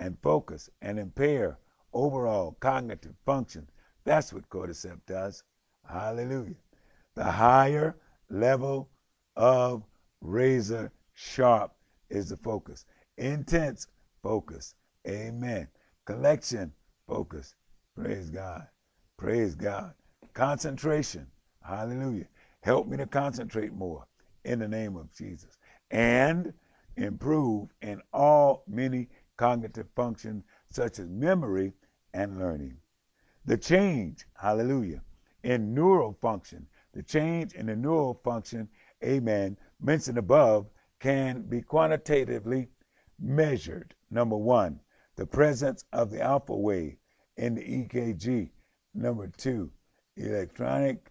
and 0.01 0.17
focus 0.23 0.67
and 0.81 0.99
impair 0.99 1.59
overall 1.93 2.57
cognitive 2.59 3.13
function. 3.23 3.69
That's 4.03 4.33
what 4.33 4.49
cordyceps 4.49 5.05
does. 5.05 5.43
Hallelujah. 5.87 6.55
The 7.15 7.23
higher 7.23 7.95
level 8.29 8.89
of 9.35 9.83
razor 10.19 10.91
sharp 11.13 11.73
is 12.09 12.29
the 12.29 12.37
focus. 12.37 12.85
Intense 13.17 13.85
focus. 14.23 14.73
Amen. 15.07 15.67
Collection 16.05 16.73
focus. 17.07 17.53
Praise 17.95 18.31
God. 18.31 18.67
Praise 19.17 19.53
God. 19.53 19.93
Concentration. 20.33 21.27
Hallelujah. 21.61 22.25
Help 22.61 22.87
me 22.87 22.97
to 22.97 23.05
concentrate 23.05 23.73
more 23.73 24.07
in 24.45 24.57
the 24.57 24.67
name 24.67 24.95
of 24.95 25.13
Jesus. 25.15 25.57
And 25.91 26.53
improve 26.97 27.69
in 27.81 28.01
all 28.13 28.63
many 28.67 29.07
cognitive 29.41 29.87
functions 29.95 30.43
such 30.69 30.99
as 30.99 31.09
memory 31.09 31.73
and 32.13 32.37
learning. 32.37 32.77
The 33.45 33.57
change, 33.57 34.27
hallelujah, 34.35 35.01
in 35.41 35.73
neural 35.73 36.15
function, 36.21 36.67
the 36.93 37.01
change 37.01 37.53
in 37.53 37.65
the 37.65 37.75
neural 37.75 38.21
function, 38.23 38.69
amen, 39.03 39.57
mentioned 39.79 40.19
above 40.19 40.67
can 40.99 41.41
be 41.41 41.59
quantitatively 41.63 42.67
measured. 43.19 43.95
Number 44.11 44.37
one, 44.37 44.79
the 45.15 45.25
presence 45.25 45.85
of 45.91 46.11
the 46.11 46.21
alpha 46.21 46.55
wave 46.55 46.97
in 47.37 47.55
the 47.55 47.63
EKG. 47.63 48.51
Number 48.93 49.27
two, 49.37 49.71
electronic 50.17 51.10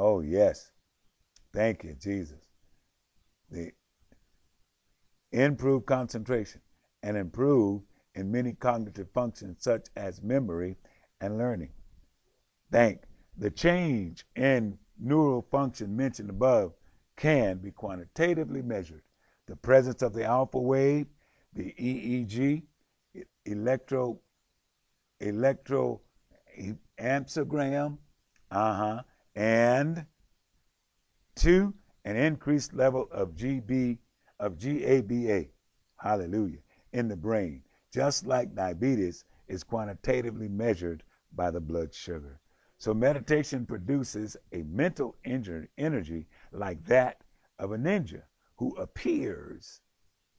Oh, 0.00 0.20
yes. 0.20 0.70
Thank 1.52 1.82
you, 1.82 1.94
Jesus. 1.94 2.38
The 3.50 3.72
improved 5.32 5.86
concentration 5.86 6.60
and 7.02 7.16
improve 7.16 7.82
in 8.14 8.30
many 8.30 8.52
cognitive 8.52 9.08
functions 9.12 9.56
such 9.60 9.88
as 9.96 10.22
memory 10.22 10.76
and 11.20 11.36
learning. 11.36 11.70
Thank 12.70 13.00
the 13.36 13.50
change 13.50 14.24
in 14.36 14.78
neural 15.00 15.42
function 15.50 15.96
mentioned 15.96 16.30
above 16.30 16.74
can 17.16 17.58
be 17.58 17.72
quantitatively 17.72 18.62
measured. 18.62 19.02
The 19.46 19.56
presence 19.56 20.02
of 20.02 20.12
the 20.12 20.24
alpha 20.24 20.58
wave, 20.58 21.06
the 21.54 21.74
EEG, 21.78 22.62
electro 23.46 24.20
electro 25.20 26.00
uh-huh, 28.50 29.02
and 29.38 30.04
two, 31.36 31.72
an 32.04 32.16
increased 32.16 32.74
level 32.74 33.06
of 33.12 33.36
GB 33.36 33.98
of 34.40 34.58
GABA, 34.58 35.46
hallelujah, 35.96 36.58
in 36.92 37.06
the 37.06 37.16
brain, 37.16 37.62
just 37.92 38.26
like 38.26 38.56
diabetes 38.56 39.24
is 39.46 39.62
quantitatively 39.62 40.48
measured 40.48 41.04
by 41.36 41.52
the 41.52 41.60
blood 41.60 41.94
sugar. 41.94 42.40
So 42.78 42.92
meditation 42.92 43.64
produces 43.64 44.36
a 44.52 44.64
mental 44.64 45.14
energy 45.24 46.26
like 46.50 46.84
that 46.86 47.22
of 47.60 47.70
a 47.70 47.78
ninja 47.78 48.22
who 48.56 48.74
appears 48.74 49.80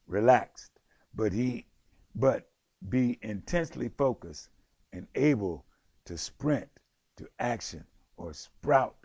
relaxed, 0.06 0.78
but 1.14 1.32
he 1.32 1.66
but 2.14 2.50
be 2.90 3.18
intensely 3.22 3.88
focused 3.88 4.50
and 4.92 5.06
able 5.14 5.64
to 6.04 6.18
sprint 6.18 6.68
to 7.16 7.26
action 7.38 7.86
or 8.20 8.34
sprout 8.34 8.96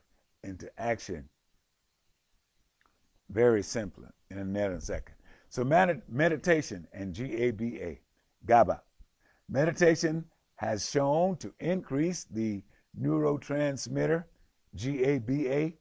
into 0.43 0.70
action 0.80 1.28
very 3.30 3.63
simply 3.63 4.07
in 4.30 4.38
a 4.38 4.43
nanosecond. 4.43 5.16
So 5.49 5.63
med- 5.63 6.01
meditation 6.09 6.88
and 6.93 7.16
GABA, 7.16 7.97
GABA. 8.45 8.82
Meditation 9.49 10.26
has 10.55 10.89
shown 10.89 11.38
to 11.38 11.53
increase 11.59 12.26
the 12.26 12.61
neurotransmitter 12.99 14.26
GABA, 14.76 15.74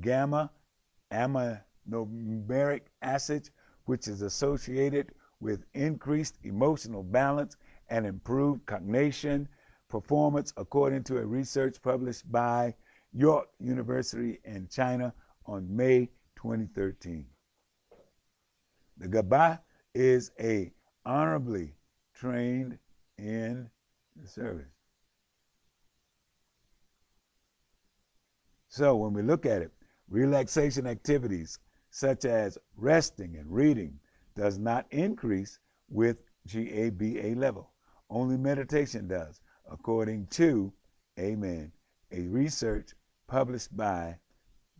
gamma 0.00 0.50
aminomeric 1.10 2.82
acid, 3.00 3.50
which 3.86 4.06
is 4.06 4.22
associated 4.22 5.12
with 5.40 5.64
increased 5.74 6.38
emotional 6.44 7.02
balance 7.02 7.56
and 7.88 8.06
improved 8.06 8.64
cognition 8.66 9.48
performance, 9.88 10.52
according 10.56 11.04
to 11.04 11.18
a 11.18 11.26
research 11.26 11.80
published 11.82 12.30
by 12.30 12.74
York 13.14 13.48
University 13.60 14.40
in 14.44 14.68
China 14.68 15.12
on 15.46 15.74
May 15.74 16.08
2013. 16.36 17.26
The 18.98 19.08
GABA 19.08 19.60
is 19.94 20.30
a 20.40 20.72
honorably 21.04 21.74
trained 22.14 22.78
in 23.18 23.68
the 24.16 24.28
service. 24.28 24.72
So 28.68 28.96
when 28.96 29.12
we 29.12 29.22
look 29.22 29.44
at 29.44 29.60
it, 29.60 29.72
relaxation 30.08 30.86
activities 30.86 31.58
such 31.90 32.24
as 32.24 32.56
resting 32.76 33.36
and 33.36 33.52
reading 33.52 33.98
does 34.34 34.58
not 34.58 34.86
increase 34.90 35.58
with 35.90 36.22
GABA 36.46 37.34
level. 37.36 37.70
Only 38.08 38.38
meditation 38.38 39.08
does, 39.08 39.40
according 39.70 40.26
to, 40.28 40.72
amen, 41.18 41.72
a 42.10 42.22
research 42.28 42.94
published 43.32 43.74
by 43.74 44.14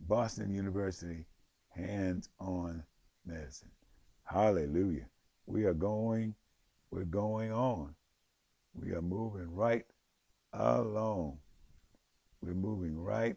Boston 0.07 0.53
University 0.53 1.25
Hands 1.69 2.29
on 2.39 2.83
Medicine. 3.25 3.71
Hallelujah. 4.25 5.07
We 5.47 5.63
are 5.63 5.73
going, 5.73 6.35
we're 6.91 7.05
going 7.05 7.51
on. 7.51 7.95
We 8.75 8.91
are 8.91 9.01
moving 9.01 9.55
right 9.55 9.87
along. 10.53 11.39
We're 12.43 12.53
moving 12.53 12.95
right, 12.95 13.35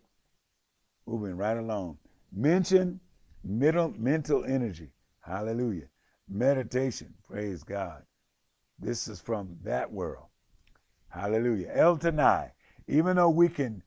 moving 1.07 1.35
right 1.39 1.57
along. 1.57 1.97
Mention 2.31 3.01
middle, 3.43 3.95
mental 3.97 4.45
energy. 4.45 4.91
Hallelujah. 5.21 5.89
Meditation. 6.29 7.15
Praise 7.27 7.63
God. 7.63 8.03
This 8.79 9.09
is 9.09 9.19
from 9.19 9.57
that 9.65 9.91
world. 9.91 10.27
Hallelujah. 11.09 11.71
El 11.73 11.97
Tanai. 11.97 12.53
Even 12.87 13.17
though 13.17 13.31
we 13.31 13.49
can 13.49 13.83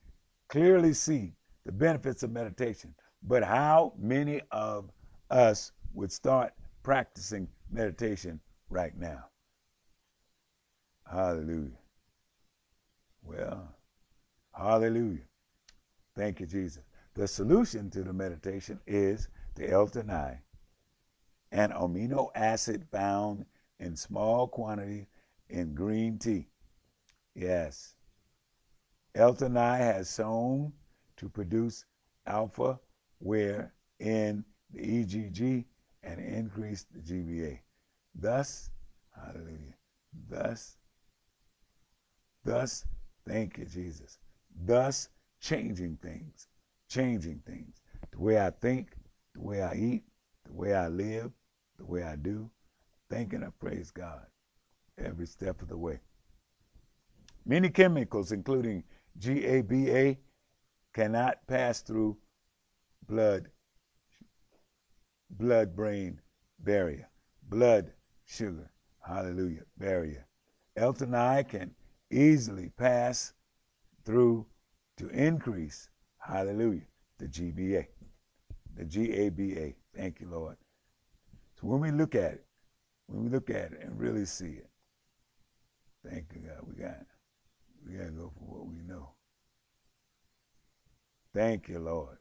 clearly 0.50 0.94
see 0.94 1.34
the 1.66 1.72
benefits 1.72 2.24
of 2.24 2.32
meditation. 2.32 2.94
But 3.24 3.44
how 3.44 3.94
many 3.98 4.42
of 4.52 4.92
us 5.30 5.72
would 5.94 6.12
start 6.12 6.54
practicing 6.84 7.48
meditation 7.72 8.40
right 8.70 8.98
now? 8.98 9.26
Hallelujah. 11.10 11.78
Well, 13.24 13.76
hallelujah. 14.56 15.22
Thank 16.16 16.40
you, 16.40 16.46
Jesus. 16.46 16.84
The 17.16 17.28
solution 17.28 17.90
to 17.92 18.04
the 18.04 18.14
meditation 18.14 18.80
is 18.88 19.28
the 19.56 19.70
L-theanine, 19.70 20.40
an 21.52 21.72
amino 21.72 22.30
acid 22.36 22.86
found 22.92 23.46
in 23.80 23.96
small 23.96 24.48
quantity 24.48 25.08
in 25.50 25.74
green 25.74 26.18
tea. 26.18 26.48
Yes, 27.36 27.96
L-theanine 29.16 29.80
has 29.80 30.10
sown 30.10 30.72
to 31.18 31.30
produce 31.30 31.86
alpha 32.26 32.80
where 33.20 33.74
in 34.00 34.46
the 34.72 35.02
EGG 35.02 35.66
and 36.04 36.20
increase 36.20 36.86
the 36.92 37.00
GBA. 37.00 37.60
Thus, 38.16 38.70
hallelujah, 39.16 39.76
thus, 40.30 40.78
thus, 42.44 42.86
thank 43.28 43.58
you, 43.58 43.66
Jesus, 43.66 44.18
thus 44.66 45.10
changing 45.42 45.98
things, 46.02 46.48
changing 46.90 47.42
things. 47.46 47.82
The 48.12 48.20
way 48.20 48.40
I 48.40 48.52
think, 48.52 48.96
the 49.34 49.42
way 49.42 49.62
I 49.62 49.74
eat, 49.74 50.04
the 50.46 50.54
way 50.54 50.74
I 50.74 50.88
live, 50.88 51.32
the 51.78 51.86
way 51.86 52.04
I 52.04 52.16
do, 52.16 52.50
thanking 53.10 53.44
I 53.44 53.50
praise 53.60 53.92
God 53.92 54.26
every 54.98 55.26
step 55.26 55.62
of 55.62 55.70
the 55.70 55.78
way. 55.78 56.00
Many 57.46 57.70
chemicals, 57.70 58.32
including 58.32 58.84
GABA, 59.20 60.18
cannot 60.94 61.46
pass 61.48 61.82
through 61.82 62.18
blood 63.08 63.50
blood 65.30 65.76
brain 65.76 66.20
barrier, 66.60 67.08
blood 67.44 67.92
sugar, 68.26 68.72
hallelujah, 69.06 69.62
barrier. 69.78 70.26
L-theanine 70.76 71.48
can 71.48 71.72
easily 72.12 72.70
pass 72.78 73.34
through 74.06 74.46
to 74.98 75.08
increase, 75.10 75.90
hallelujah, 76.18 76.86
the 77.18 77.28
GBA, 77.28 77.86
the 78.76 78.86
GABA. 78.86 79.74
Thank 79.96 80.20
you, 80.20 80.30
Lord. 80.30 80.58
So 81.60 81.68
when 81.68 81.80
we 81.80 81.92
look 81.92 82.16
at 82.16 82.34
it, 82.34 82.46
when 83.08 83.24
we 83.24 83.30
look 83.30 83.50
at 83.50 83.74
it 83.74 83.82
and 83.82 84.00
really 84.00 84.26
see 84.26 84.54
it, 84.58 84.70
thank 86.08 86.26
you, 86.34 86.42
God, 86.42 86.66
we 86.66 86.82
got 86.82 87.06
we 87.90 87.98
gotta 87.98 88.12
go 88.12 88.32
for 88.38 88.46
what 88.46 88.68
we 88.68 88.82
know. 88.82 89.12
Thank 91.34 91.70
you, 91.70 91.80
Lord. 91.80 92.18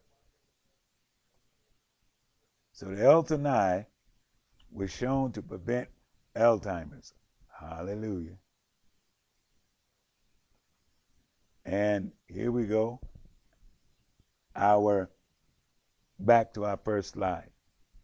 So 2.72 2.86
the 2.86 3.04
L-theanine 3.04 3.86
was 4.70 4.90
shown 4.92 5.32
to 5.32 5.42
prevent 5.42 5.88
Alzheimer's. 6.36 7.12
Hallelujah. 7.60 8.36
And 11.64 12.12
here 12.28 12.52
we 12.52 12.64
go. 12.64 13.00
Our 14.54 15.10
back 16.18 16.54
to 16.54 16.64
our 16.64 16.78
first 16.84 17.12
slide 17.12 17.50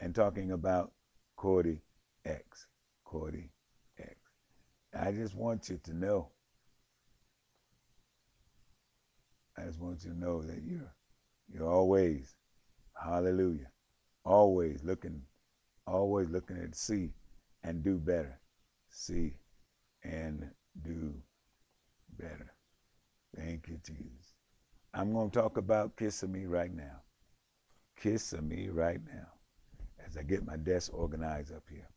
and 0.00 0.14
talking 0.14 0.52
about 0.52 0.92
Cordy 1.36 1.80
X. 2.24 2.66
Cordy 3.04 3.50
X. 3.98 4.16
I 4.98 5.12
just 5.12 5.34
want 5.34 5.68
you 5.68 5.78
to 5.84 5.94
know. 5.94 6.33
I 9.56 9.62
just 9.62 9.80
want 9.80 10.04
you 10.04 10.10
to 10.10 10.18
know 10.18 10.42
that 10.42 10.62
you're 10.64 10.92
you're 11.52 11.70
always, 11.70 12.34
hallelujah, 13.00 13.70
always 14.24 14.82
looking, 14.82 15.22
always 15.86 16.28
looking 16.30 16.56
at 16.56 16.74
see 16.74 17.10
and 17.62 17.84
do 17.84 17.98
better. 17.98 18.40
See 18.90 19.34
and 20.02 20.50
do 20.82 21.14
better. 22.18 22.52
Thank 23.36 23.68
you, 23.68 23.78
Jesus. 23.84 24.34
I'm 24.92 25.12
going 25.12 25.30
to 25.30 25.40
talk 25.40 25.56
about 25.56 25.96
Kisime 25.96 26.48
right 26.48 26.72
now. 26.72 27.02
Kisime 28.00 28.68
right 28.72 29.00
now 29.06 29.26
as 30.06 30.16
I 30.16 30.22
get 30.22 30.46
my 30.46 30.56
desk 30.56 30.92
organized 30.94 31.52
up 31.52 31.64
here. 31.68 31.88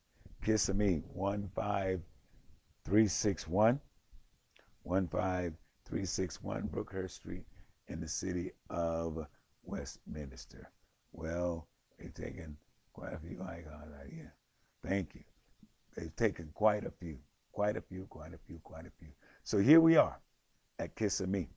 Kisime 0.43 1.03
15361, 1.13 3.79
15361 4.85 5.66
Brookhurst 5.89 7.15
Street 7.15 7.45
in 7.87 7.99
the 8.01 8.07
city 8.07 8.51
of 8.69 9.25
Westminster. 9.63 10.69
Well, 11.11 11.67
they've 11.97 12.13
taken 12.13 12.57
quite 12.93 13.13
a 13.13 13.19
few 13.19 13.41
icons 13.41 13.93
out 13.99 14.09
here. 14.11 14.33
Thank 14.85 15.15
you. 15.15 15.23
They've 15.95 16.15
taken 16.15 16.49
quite 16.53 16.85
a 16.85 16.91
few, 16.91 17.17
quite 17.51 17.77
a 17.77 17.81
few, 17.81 18.05
quite 18.05 18.33
a 18.33 18.39
few, 18.45 18.59
quite 18.63 18.85
a 18.85 18.91
few. 18.99 19.09
So 19.43 19.57
here 19.57 19.81
we 19.81 19.97
are 19.97 20.19
at 20.79 20.95
Kisime. 20.95 21.47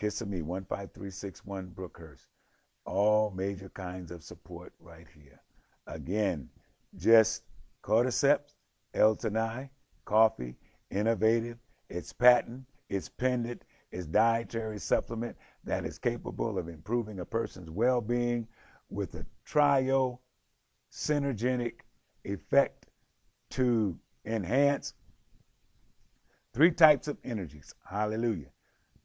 Kisime, 0.00 0.46
15361 0.46 1.68
Brookhurst. 1.74 2.26
All 2.84 3.32
major 3.36 3.68
kinds 3.70 4.10
of 4.10 4.22
support 4.22 4.72
right 4.78 5.06
here. 5.14 5.40
Again, 5.86 6.48
just 6.96 7.42
cordyceps, 7.82 8.54
L-theanine, 8.94 9.70
coffee, 10.04 10.56
innovative, 10.90 11.58
it's 11.90 12.12
patent, 12.12 12.64
it's 12.88 13.08
pendant, 13.08 13.62
it's 13.90 14.06
dietary 14.06 14.78
supplement 14.78 15.36
that 15.64 15.84
is 15.84 15.98
capable 15.98 16.58
of 16.58 16.68
improving 16.68 17.20
a 17.20 17.24
person's 17.24 17.70
well-being 17.70 18.46
with 18.90 19.14
a 19.14 19.26
trio 19.44 20.20
synergenic 20.92 21.80
effect 22.24 22.86
to 23.50 23.98
enhance 24.24 24.94
three 26.52 26.70
types 26.70 27.08
of 27.08 27.16
energies. 27.24 27.74
Hallelujah. 27.88 28.50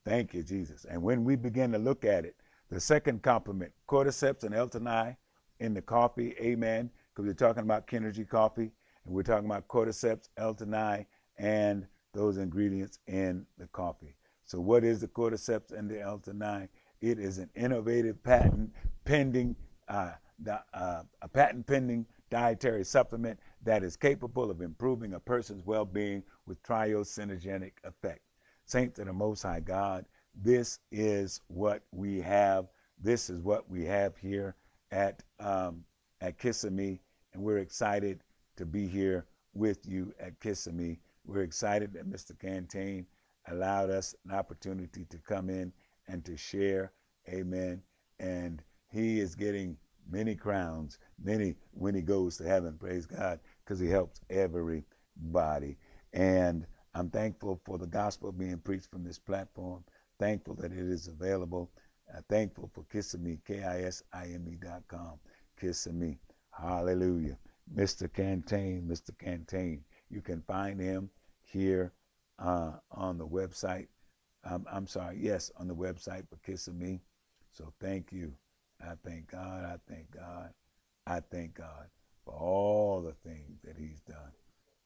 Thank 0.06 0.34
you, 0.34 0.44
Jesus. 0.44 0.86
And 0.90 1.02
when 1.02 1.24
we 1.24 1.36
begin 1.36 1.72
to 1.72 1.78
look 1.78 2.04
at 2.04 2.26
it, 2.26 2.36
the 2.70 2.80
second 2.80 3.22
complement, 3.22 3.72
cordyceps 3.88 4.44
and 4.44 4.54
L-theanine 4.54 5.16
in 5.60 5.74
the 5.74 5.82
coffee, 5.82 6.34
amen, 6.40 6.90
because 7.14 7.28
we're 7.28 7.34
talking 7.34 7.64
about 7.64 7.88
Kenergy 7.88 8.28
coffee, 8.28 8.72
and 9.06 9.14
we're 9.14 9.24
talking 9.24 9.46
about 9.46 9.68
cordyceps, 9.68 10.30
L-theanine, 10.38 11.06
and 11.38 11.86
those 12.14 12.38
ingredients 12.38 13.00
in 13.08 13.46
the 13.58 13.68
coffee. 13.68 14.16
So 14.46 14.60
what 14.60 14.84
is 14.84 15.00
the 15.00 15.08
cordyceps 15.08 15.72
and 15.72 15.90
the 15.90 16.02
L-theanine? 16.02 16.70
It 17.02 17.20
is 17.20 17.38
an 17.38 17.50
innovative 17.56 18.22
patent 18.24 18.72
pending, 19.06 19.56
uh, 19.88 20.12
uh, 20.74 21.04
a 21.22 21.28
patent 21.28 21.68
pending 21.68 22.06
dietary 22.30 22.84
supplement 22.84 23.40
that 23.64 23.84
is 23.84 23.96
capable 23.96 24.50
of 24.50 24.62
improving 24.62 25.14
a 25.14 25.20
person's 25.20 25.66
well-being 25.66 26.24
with 26.46 26.62
triosynergenic 26.64 27.74
effect. 27.84 28.22
Saints 28.66 29.00
of 29.00 29.08
the 29.08 29.14
Most 29.14 29.44
High 29.44 29.60
God, 29.60 30.06
this 30.36 30.80
is 30.92 31.42
what 31.48 31.84
we 31.92 32.20
have. 32.22 32.68
This 33.02 33.30
is 33.30 33.42
what 33.42 33.70
we 33.70 33.86
have 33.86 34.18
here 34.18 34.56
at 34.92 35.22
um, 35.40 35.84
at 36.22 36.38
Kisime, 36.40 37.00
and 37.34 37.44
we're 37.44 37.58
excited 37.58 38.24
to 38.56 38.66
be 38.66 38.88
here 38.88 39.26
with 39.54 39.86
you 39.86 40.14
at 40.20 40.40
Kisime. 40.40 40.98
We're 41.26 41.44
excited 41.44 41.94
that 41.94 42.10
Mr. 42.10 42.38
Cantain 42.38 43.06
allowed 43.48 43.90
us 43.90 44.16
an 44.26 44.36
opportunity 44.36 45.06
to 45.06 45.18
come 45.20 45.50
in 45.50 45.72
and 46.08 46.24
to 46.26 46.36
share. 46.38 46.92
Amen. 47.30 47.82
And 48.20 48.62
he 48.92 49.20
is 49.20 49.36
getting 49.36 49.78
many 50.10 50.36
crowns, 50.36 51.00
many 51.24 51.56
when 51.72 51.96
he 51.96 52.02
goes 52.02 52.38
to 52.38 52.44
heaven. 52.44 52.78
Praise 52.78 53.06
God, 53.06 53.40
because 53.64 53.80
he 53.80 53.88
helps 53.88 54.20
everybody. 54.30 55.78
And 56.14 56.66
I'm 56.94 57.10
thankful 57.10 57.60
for 57.66 57.78
the 57.78 57.88
gospel 57.88 58.32
being 58.32 58.60
preached 58.60 58.90
from 58.92 59.04
this 59.04 59.20
platform. 59.20 59.84
Thankful 60.20 60.56
that 60.56 60.72
it 60.72 60.78
is 60.78 61.08
available. 61.08 61.72
Uh, 62.14 62.22
thankful 62.30 62.70
for 62.74 62.84
Kisime, 62.84 63.40
K-I-S-I-M-E 63.46 64.58
dot 64.62 64.84
com. 64.88 65.20
Kisime. 65.60 66.18
Hallelujah. 66.52 67.38
Mr. 67.74 68.12
Cantain, 68.12 68.86
Mr. 68.88 69.18
Cantain. 69.18 69.80
You 70.14 70.22
can 70.22 70.42
find 70.42 70.80
him 70.80 71.10
here 71.42 71.92
uh, 72.38 72.74
on 72.92 73.18
the 73.18 73.26
website. 73.26 73.88
Um, 74.44 74.66
I'm 74.72 74.86
sorry, 74.86 75.18
yes, 75.20 75.52
on 75.58 75.68
the 75.68 75.74
website 75.74 76.26
for 76.30 76.36
Kisime. 76.48 77.00
So 77.52 77.74
thank 77.80 78.12
you. 78.12 78.32
I 78.80 78.94
thank 79.04 79.32
God. 79.32 79.66
I 79.66 79.78
thank 79.92 80.12
God. 80.12 80.52
I 81.08 81.20
thank 81.20 81.56
God 81.56 81.88
for 82.26 82.36
all 82.36 83.02
the 83.02 83.14
things 83.28 83.62
that 83.64 83.76
He's 83.76 84.02
done. 84.02 84.32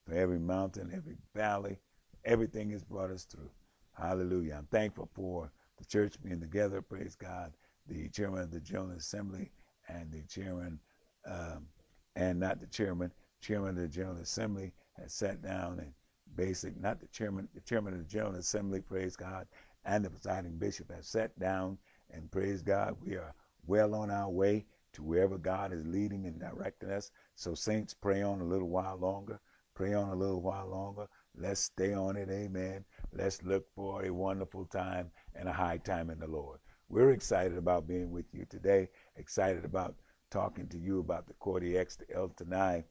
For 0.06 0.14
every 0.14 0.40
mountain, 0.40 0.92
every 0.96 1.18
valley, 1.36 1.78
everything 2.24 2.70
He's 2.70 2.84
brought 2.84 3.12
us 3.12 3.26
through. 3.26 3.50
Hallelujah. 3.92 4.56
I'm 4.58 4.68
thankful 4.68 5.10
for 5.14 5.52
the 5.78 5.86
church 5.86 6.22
being 6.24 6.40
together. 6.40 6.82
Praise 6.82 7.16
God. 7.16 7.52
The 7.88 8.08
chairman 8.10 8.44
of 8.44 8.52
the 8.52 8.62
General 8.62 8.92
Assembly 8.92 9.52
and 9.90 10.10
the 10.10 10.22
chairman, 10.24 10.80
um, 11.26 11.68
and 12.16 12.40
not 12.40 12.62
the 12.62 12.68
chairman, 12.68 13.12
chairman 13.42 13.72
of 13.72 13.76
the 13.76 13.88
General 13.90 14.18
Assembly 14.18 14.72
has 15.02 15.14
sat 15.14 15.42
down 15.42 15.80
and 15.80 15.92
basic, 16.36 16.80
not 16.80 17.00
the 17.00 17.08
chairman, 17.08 17.48
the 17.54 17.62
chairman 17.62 17.94
of 17.94 18.00
the 18.00 18.06
General 18.06 18.36
Assembly, 18.36 18.82
praise 18.82 19.16
God, 19.16 19.48
and 19.86 20.04
the 20.04 20.10
presiding 20.10 20.58
bishop 20.58 20.92
have 20.92 21.06
sat 21.06 21.38
down 21.40 21.78
and 22.12 22.32
praise 22.32 22.62
God. 22.62 22.96
We 23.02 23.16
are 23.16 23.34
well 23.66 23.96
on 23.96 24.12
our 24.12 24.30
way 24.30 24.66
to 24.94 25.04
wherever 25.04 25.38
God 25.38 25.74
is 25.74 25.86
leading 25.86 26.26
and 26.26 26.40
directing 26.40 26.90
us. 26.90 27.12
So, 27.36 27.54
saints, 27.54 27.94
pray 27.94 28.22
on 28.22 28.42
a 28.42 28.46
little 28.46 28.70
while 28.70 28.98
longer. 28.98 29.40
Pray 29.76 29.94
on 29.94 30.10
a 30.10 30.16
little 30.16 30.42
while 30.42 30.68
longer. 30.68 31.08
Let's 31.36 31.60
stay 31.60 31.94
on 31.94 32.18
it. 32.18 32.30
Amen. 32.32 32.84
Let's 33.14 33.44
look 33.44 33.68
for 33.76 34.04
a 34.06 34.10
wonderful 34.14 34.66
time 34.66 35.12
and 35.36 35.48
a 35.48 35.54
high 35.54 35.78
time 35.78 36.10
in 36.10 36.20
the 36.20 36.28
Lord. 36.28 36.60
We're 36.90 37.12
excited 37.12 37.58
about 37.58 37.88
being 37.88 38.10
with 38.10 38.26
you 38.34 38.46
today. 38.50 38.90
Excited 39.18 39.66
about 39.66 39.96
talking 40.32 40.68
to 40.70 40.80
you 40.80 41.00
about 41.00 41.28
the 41.28 41.34
Cordy-X, 41.34 41.98
the 41.98 42.16
L-theanine, 42.16 42.84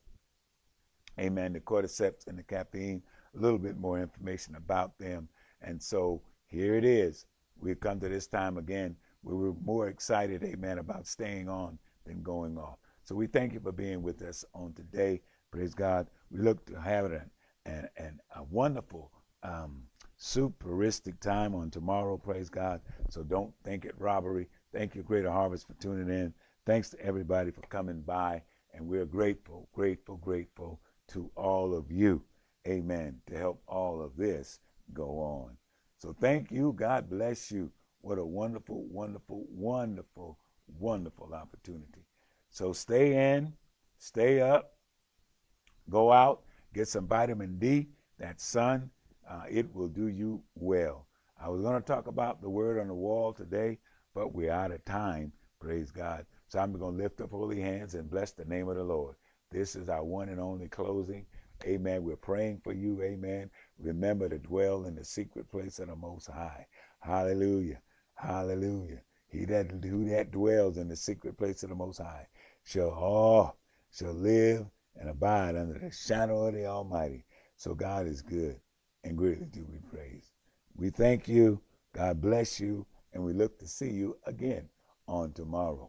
amen, 1.18 1.52
the 1.52 1.60
cordyceps 1.60 2.26
and 2.26 2.38
the 2.38 2.42
caffeine, 2.42 3.02
a 3.36 3.40
little 3.40 3.58
bit 3.58 3.76
more 3.76 4.00
information 4.00 4.54
about 4.56 4.98
them. 4.98 5.28
And 5.62 5.82
so 5.82 6.22
here 6.46 6.74
it 6.74 6.84
is. 6.84 7.26
We've 7.58 7.80
come 7.80 8.00
to 8.00 8.08
this 8.08 8.26
time 8.26 8.58
again 8.58 8.96
we 9.26 9.34
were 9.34 9.54
more 9.64 9.88
excited, 9.88 10.44
amen, 10.44 10.78
about 10.78 11.06
staying 11.06 11.48
on 11.48 11.78
than 12.06 12.22
going 12.22 12.56
off. 12.56 12.78
So 13.02 13.16
we 13.16 13.26
thank 13.26 13.52
you 13.52 13.60
for 13.60 13.72
being 13.72 14.00
with 14.00 14.22
us 14.22 14.44
on 14.54 14.72
today. 14.72 15.20
Praise 15.50 15.74
God. 15.74 16.06
We 16.30 16.38
look 16.38 16.64
to 16.66 16.80
have 16.80 17.06
an, 17.06 17.30
an, 17.64 17.88
an 17.96 18.20
a 18.36 18.44
wonderful, 18.44 19.10
um, 19.42 19.82
superistic 20.16 21.18
time 21.18 21.56
on 21.56 21.70
tomorrow. 21.70 22.16
Praise 22.16 22.48
God. 22.48 22.80
So 23.10 23.24
don't 23.24 23.52
think 23.64 23.84
it 23.84 23.94
robbery. 23.98 24.48
Thank 24.72 24.94
you, 24.94 25.02
Greater 25.02 25.30
Harvest, 25.30 25.66
for 25.66 25.74
tuning 25.74 26.08
in. 26.08 26.32
Thanks 26.64 26.90
to 26.90 27.00
everybody 27.00 27.50
for 27.50 27.62
coming 27.62 28.02
by. 28.02 28.42
And 28.74 28.86
we're 28.86 29.06
grateful, 29.06 29.68
grateful, 29.72 30.18
grateful 30.18 30.80
to 31.08 31.30
all 31.36 31.74
of 31.74 31.90
you. 31.90 32.22
Amen. 32.66 33.20
To 33.26 33.36
help 33.36 33.62
all 33.66 34.02
of 34.02 34.16
this 34.16 34.60
go 34.92 35.18
on. 35.18 35.56
So 35.98 36.14
thank 36.20 36.50
you. 36.50 36.72
God 36.76 37.08
bless 37.08 37.50
you. 37.50 37.70
What 38.00 38.18
a 38.18 38.24
wonderful, 38.24 38.84
wonderful, 38.84 39.46
wonderful, 39.50 40.38
wonderful 40.78 41.34
opportunity. 41.34 42.04
So 42.50 42.72
stay 42.72 43.34
in, 43.34 43.52
stay 43.98 44.40
up, 44.40 44.74
go 45.90 46.12
out, 46.12 46.42
get 46.74 46.88
some 46.88 47.06
vitamin 47.06 47.58
D, 47.58 47.88
that 48.18 48.40
sun. 48.40 48.90
Uh, 49.28 49.42
it 49.50 49.74
will 49.74 49.88
do 49.88 50.06
you 50.06 50.42
well. 50.54 51.06
I 51.40 51.48
was 51.48 51.62
going 51.62 51.80
to 51.80 51.86
talk 51.86 52.06
about 52.06 52.40
the 52.40 52.48
word 52.48 52.78
on 52.78 52.88
the 52.88 52.94
wall 52.94 53.32
today, 53.32 53.78
but 54.14 54.34
we're 54.34 54.52
out 54.52 54.70
of 54.70 54.84
time. 54.84 55.32
Praise 55.60 55.90
God. 55.90 56.26
So 56.48 56.60
I'm 56.60 56.72
going 56.72 56.96
to 56.96 57.02
lift 57.02 57.20
up 57.20 57.30
holy 57.30 57.60
hands 57.60 57.94
and 57.94 58.08
bless 58.08 58.32
the 58.32 58.44
name 58.44 58.68
of 58.68 58.76
the 58.76 58.84
Lord. 58.84 59.16
This 59.56 59.74
is 59.74 59.88
our 59.88 60.04
one 60.04 60.28
and 60.28 60.38
only 60.38 60.68
closing. 60.68 61.24
Amen. 61.64 62.04
We're 62.04 62.16
praying 62.16 62.60
for 62.62 62.74
you. 62.74 63.00
Amen. 63.00 63.48
Remember 63.78 64.28
to 64.28 64.36
dwell 64.36 64.84
in 64.84 64.94
the 64.94 65.02
secret 65.02 65.50
place 65.50 65.78
of 65.78 65.88
the 65.88 65.96
Most 65.96 66.26
High. 66.26 66.66
Hallelujah. 67.00 67.80
Hallelujah. 68.16 69.00
He 69.28 69.46
that 69.46 69.70
who 69.70 70.10
that 70.10 70.30
dwells 70.30 70.76
in 70.76 70.88
the 70.88 70.96
secret 70.96 71.38
place 71.38 71.62
of 71.62 71.70
the 71.70 71.74
Most 71.74 71.96
High 71.96 72.26
shall 72.64 72.90
all 72.90 73.56
shall 73.90 74.12
live 74.12 74.66
and 74.94 75.08
abide 75.08 75.56
under 75.56 75.78
the 75.78 75.90
shadow 75.90 76.48
of 76.48 76.52
the 76.52 76.66
Almighty. 76.66 77.24
So 77.56 77.74
God 77.74 78.06
is 78.06 78.20
good 78.20 78.60
and 79.04 79.16
greatly 79.16 79.46
do 79.46 79.64
we 79.70 79.78
praise. 79.90 80.32
We 80.76 80.90
thank 80.90 81.28
you. 81.28 81.62
God 81.94 82.20
bless 82.20 82.60
you, 82.60 82.84
and 83.14 83.24
we 83.24 83.32
look 83.32 83.58
to 83.60 83.66
see 83.66 83.90
you 83.90 84.18
again 84.26 84.68
on 85.08 85.32
tomorrow. 85.32 85.88